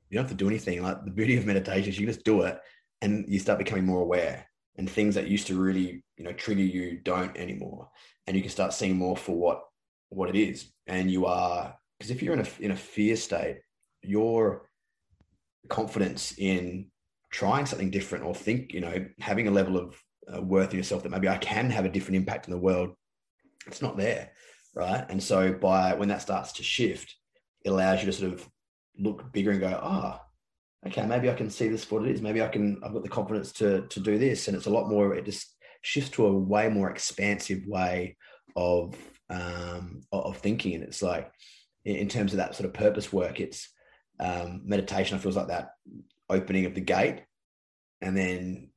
you 0.09 0.15
don't 0.15 0.25
have 0.25 0.31
to 0.31 0.37
do 0.43 0.49
anything. 0.49 0.83
Like 0.83 1.05
the 1.05 1.11
beauty 1.11 1.37
of 1.37 1.45
meditation 1.45 1.91
is 1.91 1.99
you 1.99 2.07
just 2.07 2.25
do 2.25 2.43
it 2.43 2.59
and 3.03 3.27
you 3.29 3.39
start 3.39 3.59
becoming 3.59 3.85
more 3.85 4.01
aware. 4.01 4.47
And 4.77 4.89
things 4.89 5.17
that 5.17 5.29
used 5.29 5.49
to 5.49 5.61
really 5.61 6.03
you 6.17 6.25
know 6.25 6.33
trigger 6.33 6.63
you 6.63 7.01
don't 7.03 7.37
anymore, 7.37 7.91
and 8.27 8.37
you 8.37 8.43
can 8.43 8.51
start 8.51 8.73
seeing 8.73 8.97
more 8.97 9.17
for 9.17 9.37
what 9.37 9.61
what 10.09 10.31
it 10.31 10.37
is. 10.37 10.71
And 10.87 11.11
you 11.11 11.27
are 11.27 11.77
because 11.99 12.11
if 12.11 12.23
you're 12.23 12.35
in 12.35 12.47
a 12.47 12.49
in 12.61 12.71
a 12.71 12.77
fear 12.77 13.17
state, 13.17 13.59
your 14.09 14.69
confidence 15.69 16.35
in 16.39 16.87
trying 17.31 17.67
something 17.67 17.91
different 17.91 18.25
or 18.25 18.35
think, 18.35 18.73
you 18.73 18.81
know, 18.81 19.07
having 19.21 19.49
a 19.49 19.53
level 19.53 19.77
of 19.77 20.03
uh, 20.33 20.41
worth 20.41 20.71
in 20.71 20.79
yourself 20.79 21.03
that 21.03 21.11
maybe 21.11 21.29
I 21.29 21.37
can 21.37 21.71
have 21.71 21.85
a 21.85 21.91
different 21.91 22.17
impact 22.17 22.47
in 22.47 22.53
the 22.53 22.59
world, 22.59 22.91
it's 23.67 23.83
not 23.83 23.97
there. 23.97 24.31
Right. 24.75 25.05
And 25.09 25.23
so 25.23 25.53
by 25.53 25.95
when 25.95 26.09
that 26.09 26.23
starts 26.23 26.53
to 26.53 26.63
shift, 26.63 27.15
it 27.65 27.71
allows 27.71 28.01
you 28.01 28.07
to 28.07 28.13
sort 28.13 28.33
of 28.33 28.49
look 28.99 29.33
bigger 29.33 29.51
and 29.51 29.61
go, 29.61 29.79
ah, 29.83 30.21
oh, 30.23 30.89
okay, 30.89 31.05
maybe 31.07 31.29
I 31.29 31.35
can 31.35 31.51
see 31.51 31.69
this 31.69 31.85
for 31.85 31.99
what 31.99 32.09
it 32.09 32.15
is. 32.15 32.23
Maybe 32.23 32.43
I 32.43 32.49
can, 32.49 32.81
I've 32.85 32.93
got 32.93 33.03
the 33.03 33.09
confidence 33.09 33.53
to, 33.55 33.87
to 33.89 34.01
do 34.01 34.19
this. 34.19 34.47
And 34.47 34.57
it's 34.57 34.67
a 34.67 34.71
lot 34.71 34.89
more, 34.89 35.15
it 35.15 35.25
just 35.25 35.55
shifts 35.83 36.11
to 36.11 36.27
a 36.27 36.33
way 36.33 36.69
more 36.69 36.91
expansive 36.91 37.67
way 37.67 38.17
of, 38.55 38.95
um, 39.31 40.03
of 40.13 40.37
thinking. 40.39 40.75
And 40.75 40.85
it's 40.85 41.03
like, 41.03 41.31
in 41.85 42.09
terms 42.09 42.33
of 42.33 42.39
that 42.39 42.55
sort 42.55 42.67
of 42.67 42.75
purpose 42.75 43.13
work, 43.13 43.41
it's, 43.41 43.69
um, 44.21 44.63
meditation 44.65 45.19
feels 45.19 45.37
like 45.37 45.49
that 45.49 45.71
opening 46.29 46.67
of 46.67 46.75
the 46.75 46.81
gate. 46.81 47.23
And 48.01 48.17
then 48.17 48.71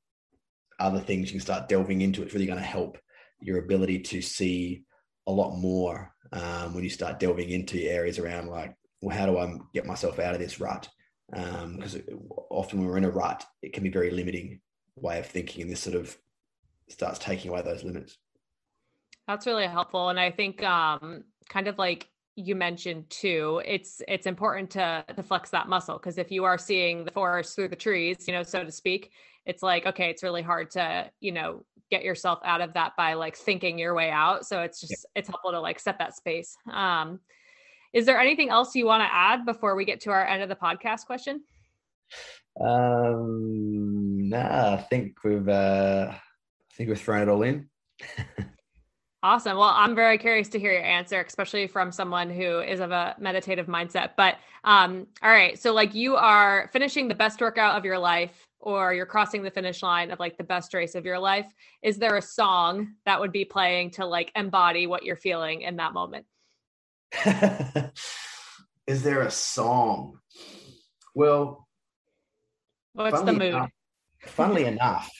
other 0.81 0.99
things 0.99 1.27
you 1.27 1.33
can 1.33 1.41
start 1.41 1.69
delving 1.69 2.01
into 2.01 2.23
it's 2.23 2.33
really 2.33 2.47
going 2.47 2.57
to 2.57 2.65
help 2.65 2.97
your 3.39 3.59
ability 3.59 3.99
to 3.99 4.21
see 4.21 4.83
a 5.27 5.31
lot 5.31 5.55
more 5.55 6.13
um, 6.33 6.73
when 6.73 6.83
you 6.83 6.89
start 6.89 7.19
delving 7.19 7.49
into 7.49 7.79
areas 7.83 8.17
around 8.17 8.47
like 8.47 8.75
well 9.01 9.15
how 9.15 9.25
do 9.25 9.37
i 9.37 9.53
get 9.73 9.85
myself 9.85 10.19
out 10.19 10.33
of 10.33 10.39
this 10.39 10.59
rut? 10.59 10.89
Because 11.31 11.95
um, 11.95 12.27
often 12.49 12.79
when 12.79 12.87
we're 12.87 12.97
in 12.97 13.05
a 13.05 13.09
rut 13.09 13.45
it 13.61 13.73
can 13.73 13.83
be 13.83 13.89
very 13.89 14.11
limiting 14.11 14.59
way 14.95 15.19
of 15.19 15.27
thinking 15.27 15.61
and 15.61 15.71
this 15.71 15.79
sort 15.79 15.95
of 15.95 16.17
starts 16.89 17.19
taking 17.19 17.51
away 17.51 17.61
those 17.61 17.83
limits. 17.83 18.17
That's 19.27 19.45
really 19.45 19.67
helpful. 19.67 20.09
And 20.09 20.19
i 20.19 20.31
think 20.31 20.63
um, 20.63 21.23
kind 21.47 21.67
of 21.67 21.77
like 21.77 22.07
you 22.35 22.55
mentioned 22.55 23.09
too 23.09 23.61
it's 23.65 24.01
it's 24.07 24.25
important 24.25 24.69
to 24.69 25.03
to 25.15 25.21
flex 25.21 25.49
that 25.49 25.67
muscle 25.67 25.97
because 25.97 26.17
if 26.17 26.31
you 26.31 26.43
are 26.45 26.57
seeing 26.57 27.03
the 27.03 27.11
forest 27.11 27.55
through 27.55 27.67
the 27.67 27.75
trees 27.75 28.25
you 28.27 28.33
know 28.33 28.41
so 28.41 28.63
to 28.63 28.71
speak 28.71 29.11
it's 29.45 29.61
like 29.61 29.85
okay 29.85 30.09
it's 30.09 30.23
really 30.23 30.41
hard 30.41 30.71
to 30.71 31.09
you 31.19 31.31
know 31.31 31.63
get 31.91 32.03
yourself 32.03 32.39
out 32.43 32.61
of 32.61 32.73
that 32.73 32.93
by 32.97 33.13
like 33.13 33.35
thinking 33.35 33.77
your 33.77 33.93
way 33.93 34.09
out. 34.09 34.47
So 34.47 34.61
it's 34.61 34.79
just 34.79 34.91
yeah. 34.91 35.19
it's 35.19 35.27
helpful 35.27 35.51
to 35.51 35.59
like 35.59 35.79
set 35.79 35.99
that 35.99 36.15
space. 36.15 36.55
Um 36.71 37.19
is 37.93 38.05
there 38.05 38.19
anything 38.19 38.49
else 38.49 38.73
you 38.73 38.85
want 38.85 39.01
to 39.03 39.13
add 39.13 39.45
before 39.45 39.75
we 39.75 39.83
get 39.83 39.99
to 40.01 40.11
our 40.11 40.25
end 40.25 40.41
of 40.41 40.47
the 40.47 40.55
podcast 40.55 41.05
question? 41.05 41.43
Um 42.59 44.29
nah 44.29 44.73
i 44.75 44.77
think 44.89 45.23
we've 45.23 45.47
uh 45.47 46.07
i 46.11 46.75
think 46.75 46.89
we've 46.89 46.99
thrown 46.99 47.21
it 47.21 47.29
all 47.29 47.43
in 47.43 47.69
Awesome. 49.23 49.57
Well, 49.57 49.71
I'm 49.75 49.93
very 49.93 50.17
curious 50.17 50.49
to 50.49 50.59
hear 50.59 50.71
your 50.71 50.83
answer, 50.83 51.21
especially 51.21 51.67
from 51.67 51.91
someone 51.91 52.27
who 52.29 52.59
is 52.59 52.79
of 52.79 52.89
a 52.89 53.15
meditative 53.19 53.67
mindset. 53.67 54.11
But 54.17 54.37
um, 54.63 55.05
all 55.21 55.29
right, 55.29 55.59
so 55.59 55.73
like 55.73 55.93
you 55.93 56.15
are 56.15 56.69
finishing 56.73 57.07
the 57.07 57.13
best 57.13 57.39
workout 57.39 57.77
of 57.77 57.85
your 57.85 57.99
life, 57.99 58.47
or 58.59 58.93
you're 58.95 59.05
crossing 59.05 59.43
the 59.43 59.51
finish 59.51 59.83
line 59.83 60.09
of 60.09 60.19
like 60.19 60.37
the 60.37 60.43
best 60.43 60.73
race 60.73 60.95
of 60.95 61.05
your 61.05 61.19
life. 61.19 61.45
Is 61.83 61.97
there 61.97 62.15
a 62.15 62.21
song 62.21 62.93
that 63.05 63.19
would 63.19 63.31
be 63.31 63.45
playing 63.45 63.91
to 63.91 64.05
like 64.07 64.31
embody 64.35 64.87
what 64.87 65.03
you're 65.03 65.15
feeling 65.15 65.61
in 65.61 65.75
that 65.75 65.93
moment? 65.93 66.25
is 68.87 69.03
there 69.03 69.21
a 69.21 69.31
song? 69.31 70.19
Well, 71.13 71.67
what's 72.93 73.21
the 73.21 73.33
mood? 73.33 73.53
Enough, 73.53 73.71
funnily 74.21 74.65
enough, 74.65 75.11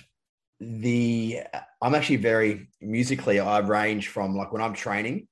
the 0.61 1.41
I'm 1.81 1.95
actually 1.95 2.17
very 2.17 2.69
musically. 2.79 3.39
I 3.39 3.59
range 3.59 4.09
from 4.09 4.35
like 4.35 4.53
when 4.53 4.61
I'm 4.61 4.75
training. 4.75 5.27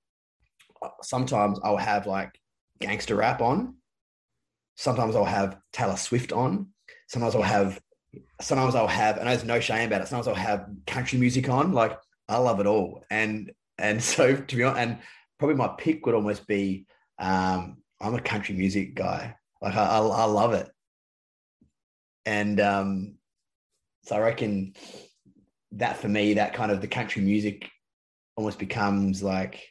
Sometimes 1.04 1.60
I'll 1.64 1.78
have 1.78 2.08
like 2.08 2.40
gangster 2.80 3.16
rap 3.16 3.40
on. 3.40 3.76
Sometimes 4.76 5.16
I'll 5.16 5.26
have 5.26 5.58
Taylor 5.72 5.98
Swift 5.98 6.32
on. 6.32 6.70
Sometimes 7.08 7.36
I'll 7.36 7.44
have 7.44 7.80
sometimes 8.42 8.74
I'll 8.74 8.88
have, 8.88 9.18
and 9.18 9.28
there's 9.28 9.44
no 9.44 9.60
shame 9.60 9.88
about 9.88 10.02
it. 10.02 10.08
Sometimes 10.08 10.28
I'll 10.28 10.34
have 10.34 10.68
country 10.88 11.20
music 11.20 11.48
on. 11.48 11.74
Like 11.74 12.00
I 12.28 12.38
love 12.38 12.60
it 12.60 12.66
all, 12.66 13.04
and 13.12 13.52
and 13.78 14.02
so 14.12 14.36
to 14.36 14.56
be 14.56 14.64
honest, 14.64 14.82
and 14.82 14.98
probably 15.38 15.58
my 15.58 15.68
pick 15.78 16.06
would 16.08 16.16
almost 16.16 16.48
be 16.48 16.88
um, 17.20 17.78
I'm 18.02 18.16
a 18.16 18.22
country 18.22 18.56
music 18.56 18.96
guy. 18.96 19.36
Like 19.62 19.76
I, 19.76 19.86
I, 19.86 20.00
I 20.00 20.24
love 20.24 20.54
it, 20.54 20.72
and 22.26 22.60
um, 22.60 23.18
so 24.06 24.16
I 24.16 24.20
reckon 24.22 24.74
that 25.74 25.98
for 25.98 26.08
me, 26.08 26.36
that 26.36 26.54
kind 26.54 26.72
of 26.72 26.82
the 26.82 26.88
country 26.88 27.22
music 27.22 27.70
almost 28.36 28.60
becomes 28.60 29.22
like 29.22 29.68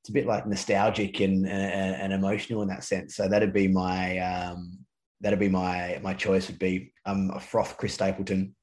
it's 0.00 0.10
a 0.10 0.12
bit 0.12 0.26
like 0.26 0.46
nostalgic 0.46 1.20
and, 1.20 1.46
and, 1.46 1.96
and 1.96 2.12
emotional 2.12 2.62
in 2.62 2.68
that 2.68 2.84
sense. 2.84 3.16
So 3.16 3.28
that'd 3.28 3.52
be 3.52 3.68
my 3.68 4.18
um, 4.18 4.78
that'd 5.20 5.38
be 5.38 5.48
my 5.48 5.98
my 6.02 6.14
choice. 6.14 6.48
Would 6.48 6.58
be 6.58 6.92
um, 7.04 7.30
a 7.34 7.40
froth 7.40 7.76
Chris 7.76 7.94
Stapleton. 7.94 8.54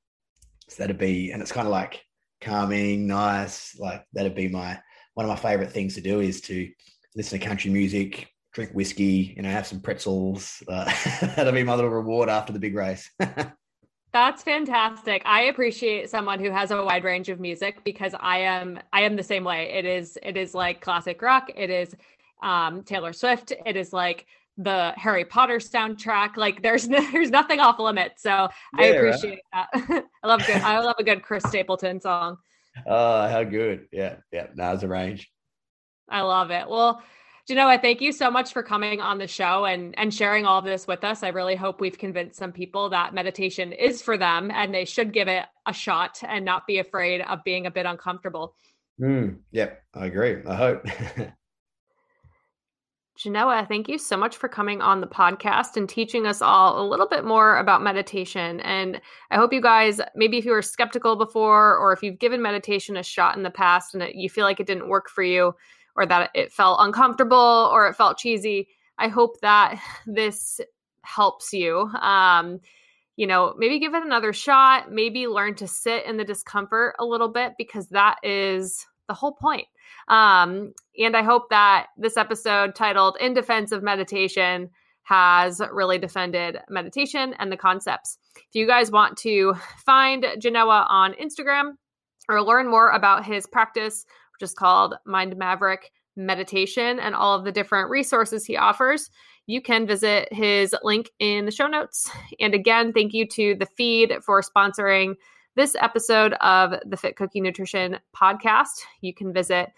So 0.69 0.83
that'd 0.83 0.97
be, 0.97 1.31
and 1.31 1.41
it's 1.41 1.51
kind 1.51 1.67
of 1.67 1.71
like 1.71 2.01
calming, 2.39 3.07
nice. 3.07 3.77
Like 3.77 4.03
that'd 4.13 4.35
be 4.35 4.47
my 4.47 4.79
one 5.15 5.25
of 5.25 5.29
my 5.29 5.35
favorite 5.35 5.71
things 5.71 5.95
to 5.95 6.01
do 6.01 6.21
is 6.21 6.41
to 6.41 6.69
listen 7.15 7.39
to 7.39 7.45
country 7.45 7.71
music, 7.71 8.29
drink 8.53 8.71
whiskey, 8.71 9.33
you 9.35 9.41
know, 9.41 9.49
have 9.49 9.67
some 9.67 9.81
pretzels. 9.81 10.63
Uh, 10.67 10.85
that'll 11.35 11.53
be 11.53 11.63
my 11.63 11.75
little 11.75 11.91
reward 11.91 12.29
after 12.29 12.53
the 12.53 12.59
big 12.59 12.75
race. 12.75 13.09
That's 14.13 14.43
fantastic. 14.43 15.23
I 15.25 15.45
appreciate 15.45 16.07
someone 16.07 16.39
who 16.39 16.51
has 16.51 16.69
a 16.69 16.83
wide 16.83 17.03
range 17.03 17.29
of 17.29 17.39
music 17.39 17.83
because 17.83 18.13
I 18.19 18.37
am 18.37 18.79
I 18.93 19.01
am 19.01 19.15
the 19.15 19.23
same 19.23 19.43
way. 19.43 19.71
It 19.73 19.85
is 19.85 20.19
it 20.21 20.37
is 20.37 20.53
like 20.53 20.81
classic 20.81 21.19
rock, 21.21 21.49
it 21.55 21.71
is 21.71 21.95
um 22.43 22.83
Taylor 22.83 23.11
Swift, 23.11 23.53
it 23.65 23.75
is 23.75 23.91
like 23.91 24.27
the 24.55 24.93
Harry 24.97 25.25
Potter 25.25 25.57
soundtrack. 25.57 26.37
Like 26.37 26.61
there's 26.61 26.87
no, 26.87 27.01
there's 27.11 27.31
nothing 27.31 27.59
off 27.59 27.79
limits. 27.79 28.21
So 28.21 28.29
yeah, 28.29 28.49
I 28.77 28.85
appreciate 28.85 29.39
right? 29.51 29.67
that. 29.73 30.05
I 30.23 30.27
love 30.27 30.45
good 30.45 30.61
I 30.61 30.79
love 30.79 30.95
a 30.99 31.03
good 31.03 31.23
Chris 31.23 31.43
Stapleton 31.45 31.99
song. 31.99 32.37
Oh, 32.85 33.27
how 33.27 33.43
good. 33.43 33.87
Yeah, 33.91 34.17
yeah. 34.31 34.47
Now's 34.53 34.81
the 34.81 34.87
range. 34.87 35.31
I 36.07 36.21
love 36.21 36.51
it. 36.51 36.69
Well, 36.69 37.01
Genoa, 37.45 37.77
thank 37.77 37.99
you 37.99 38.13
so 38.13 38.31
much 38.31 38.53
for 38.53 38.63
coming 38.63 39.01
on 39.01 39.17
the 39.17 39.27
show 39.27 39.65
and 39.65 39.93
and 39.97 40.13
sharing 40.13 40.45
all 40.45 40.59
of 40.59 40.65
this 40.65 40.87
with 40.87 41.03
us. 41.03 41.23
I 41.23 41.27
really 41.29 41.55
hope 41.55 41.81
we've 41.81 41.97
convinced 41.97 42.39
some 42.39 42.53
people 42.53 42.89
that 42.89 43.13
meditation 43.13 43.73
is 43.73 44.01
for 44.01 44.17
them 44.17 44.49
and 44.49 44.73
they 44.73 44.85
should 44.85 45.11
give 45.11 45.27
it 45.27 45.45
a 45.65 45.73
shot 45.73 46.19
and 46.25 46.45
not 46.45 46.65
be 46.65 46.79
afraid 46.79 47.19
of 47.21 47.43
being 47.43 47.65
a 47.65 47.71
bit 47.71 47.85
uncomfortable. 47.85 48.55
Mm, 49.01 49.39
yep, 49.51 49.83
I 49.93 50.05
agree. 50.05 50.37
I 50.47 50.55
hope. 50.55 50.85
Genoa, 53.15 53.65
thank 53.67 53.89
you 53.89 53.97
so 53.97 54.17
much 54.17 54.37
for 54.37 54.49
coming 54.49 54.81
on 54.81 54.99
the 54.99 55.07
podcast 55.07 55.77
and 55.77 55.87
teaching 55.87 56.25
us 56.25 56.41
all 56.41 56.81
a 56.81 56.87
little 56.87 57.07
bit 57.07 57.23
more 57.23 57.57
about 57.57 57.83
meditation. 57.83 58.59
And 58.61 58.99
I 59.29 59.35
hope 59.35 59.53
you 59.53 59.61
guys, 59.61 60.01
maybe 60.15 60.37
if 60.39 60.45
you 60.45 60.51
were 60.51 60.63
skeptical 60.63 61.15
before 61.15 61.77
or 61.77 61.93
if 61.93 62.01
you've 62.01 62.17
given 62.17 62.41
meditation 62.41 62.97
a 62.97 63.03
shot 63.03 63.37
in 63.37 63.43
the 63.43 63.51
past 63.51 63.93
and 63.93 64.01
it, 64.01 64.15
you 64.15 64.29
feel 64.29 64.45
like 64.45 64.59
it 64.59 64.65
didn't 64.65 64.89
work 64.89 65.09
for 65.09 65.23
you, 65.23 65.53
or 65.95 66.05
that 66.05 66.31
it 66.33 66.51
felt 66.51 66.79
uncomfortable 66.81 67.69
or 67.71 67.87
it 67.87 67.95
felt 67.95 68.17
cheesy. 68.17 68.67
I 68.97 69.07
hope 69.07 69.39
that 69.41 69.79
this 70.07 70.59
helps 71.03 71.53
you. 71.53 71.89
Um, 71.99 72.59
you 73.15 73.27
know, 73.27 73.53
maybe 73.57 73.79
give 73.79 73.93
it 73.93 74.03
another 74.03 74.33
shot, 74.33 74.91
maybe 74.91 75.27
learn 75.27 75.53
to 75.55 75.67
sit 75.67 76.05
in 76.05 76.17
the 76.17 76.23
discomfort 76.23 76.95
a 76.97 77.05
little 77.05 77.29
bit 77.29 77.53
because 77.57 77.87
that 77.89 78.17
is 78.23 78.85
the 79.07 79.13
whole 79.13 79.33
point. 79.33 79.67
Um, 80.07 80.73
and 80.97 81.15
I 81.15 81.21
hope 81.21 81.49
that 81.49 81.87
this 81.97 82.17
episode 82.17 82.73
titled 82.73 83.17
In 83.19 83.33
Defense 83.33 83.71
of 83.71 83.83
Meditation 83.83 84.69
has 85.03 85.61
really 85.71 85.97
defended 85.97 86.57
meditation 86.69 87.35
and 87.37 87.51
the 87.51 87.57
concepts. 87.57 88.17
If 88.35 88.55
you 88.55 88.65
guys 88.65 88.89
want 88.89 89.17
to 89.19 89.53
find 89.85 90.25
Genoa 90.39 90.87
on 90.89 91.13
Instagram 91.13 91.73
or 92.29 92.41
learn 92.41 92.69
more 92.69 92.91
about 92.91 93.25
his 93.25 93.45
practice 93.45 94.05
which 94.33 94.43
is 94.43 94.53
called 94.53 94.95
Mind 95.05 95.37
Maverick 95.37 95.91
Meditation, 96.15 96.99
and 96.99 97.15
all 97.15 97.37
of 97.37 97.45
the 97.45 97.51
different 97.51 97.89
resources 97.89 98.45
he 98.45 98.57
offers. 98.57 99.09
You 99.47 99.61
can 99.61 99.87
visit 99.87 100.31
his 100.31 100.75
link 100.83 101.09
in 101.19 101.45
the 101.45 101.51
show 101.51 101.67
notes. 101.67 102.09
And 102.39 102.53
again, 102.53 102.93
thank 102.93 103.13
you 103.13 103.27
to 103.29 103.55
the 103.55 103.65
feed 103.65 104.13
for 104.23 104.41
sponsoring 104.41 105.15
this 105.55 105.75
episode 105.79 106.33
of 106.33 106.73
the 106.85 106.97
Fit 106.97 107.15
Cookie 107.15 107.41
Nutrition 107.41 107.99
podcast. 108.15 108.81
You 109.01 109.13
can 109.13 109.33
visit 109.33 109.69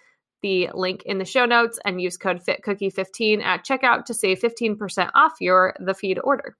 the 0.41 0.69
link 0.73 1.03
in 1.05 1.17
the 1.17 1.25
show 1.25 1.45
notes 1.45 1.79
and 1.85 2.01
use 2.01 2.17
code 2.17 2.41
FitCookie15 2.45 3.41
at 3.43 3.65
checkout 3.65 4.05
to 4.05 4.13
save 4.13 4.39
15% 4.39 5.09
off 5.15 5.33
your 5.41 5.75
the 5.79 5.93
feed 5.93 6.19
order. 6.23 6.55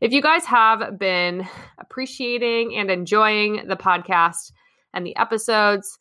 If 0.00 0.12
you 0.12 0.20
guys 0.20 0.44
have 0.46 0.98
been 0.98 1.46
appreciating 1.78 2.74
and 2.76 2.90
enjoying 2.90 3.68
the 3.68 3.76
podcast 3.76 4.52
and 4.94 5.06
the 5.06 5.16
episodes, 5.16 5.98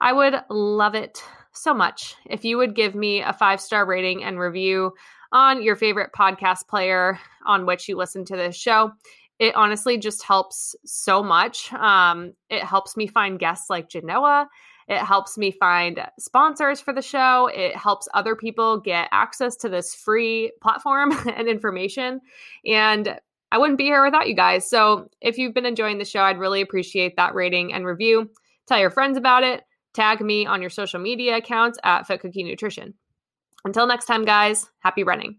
I 0.00 0.12
would 0.12 0.34
love 0.48 0.94
it 0.94 1.22
so 1.52 1.74
much 1.74 2.14
if 2.26 2.44
you 2.44 2.56
would 2.56 2.74
give 2.74 2.94
me 2.94 3.20
a 3.20 3.32
five 3.32 3.60
star 3.60 3.84
rating 3.84 4.22
and 4.22 4.38
review 4.38 4.92
on 5.32 5.62
your 5.62 5.76
favorite 5.76 6.10
podcast 6.16 6.66
player 6.68 7.18
on 7.46 7.66
which 7.66 7.88
you 7.88 7.96
listen 7.96 8.24
to 8.26 8.36
this 8.36 8.56
show. 8.56 8.92
It 9.38 9.54
honestly 9.54 9.98
just 9.98 10.24
helps 10.24 10.74
so 10.84 11.22
much. 11.22 11.72
Um, 11.72 12.32
it 12.50 12.62
helps 12.64 12.96
me 12.96 13.06
find 13.06 13.38
guests 13.38 13.70
like 13.70 13.88
Genoa. 13.88 14.48
It 14.88 14.98
helps 14.98 15.36
me 15.36 15.50
find 15.50 16.00
sponsors 16.18 16.80
for 16.80 16.92
the 16.94 17.02
show. 17.02 17.48
It 17.52 17.76
helps 17.76 18.08
other 18.14 18.34
people 18.34 18.80
get 18.80 19.08
access 19.12 19.54
to 19.56 19.68
this 19.68 19.94
free 19.94 20.50
platform 20.62 21.12
and 21.36 21.46
information. 21.46 22.20
And 22.66 23.20
I 23.52 23.58
wouldn't 23.58 23.78
be 23.78 23.84
here 23.84 24.04
without 24.04 24.28
you 24.28 24.34
guys. 24.34 24.68
So 24.68 25.08
if 25.20 25.38
you've 25.38 25.54
been 25.54 25.66
enjoying 25.66 25.98
the 25.98 26.04
show, 26.04 26.22
I'd 26.22 26.38
really 26.38 26.60
appreciate 26.60 27.16
that 27.16 27.34
rating 27.34 27.72
and 27.72 27.84
review. 27.86 28.30
Tell 28.66 28.78
your 28.78 28.90
friends 28.90 29.16
about 29.16 29.42
it. 29.42 29.62
Tag 29.94 30.20
me 30.20 30.46
on 30.46 30.60
your 30.60 30.70
social 30.70 31.00
media 31.00 31.36
accounts 31.36 31.78
at 31.82 32.06
Fit 32.06 32.20
Cookie 32.20 32.44
Nutrition. 32.44 32.94
Until 33.64 33.86
next 33.86 34.04
time, 34.04 34.24
guys, 34.24 34.66
happy 34.80 35.02
running. 35.02 35.38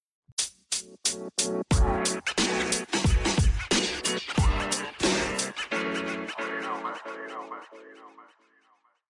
You. 1.51 2.00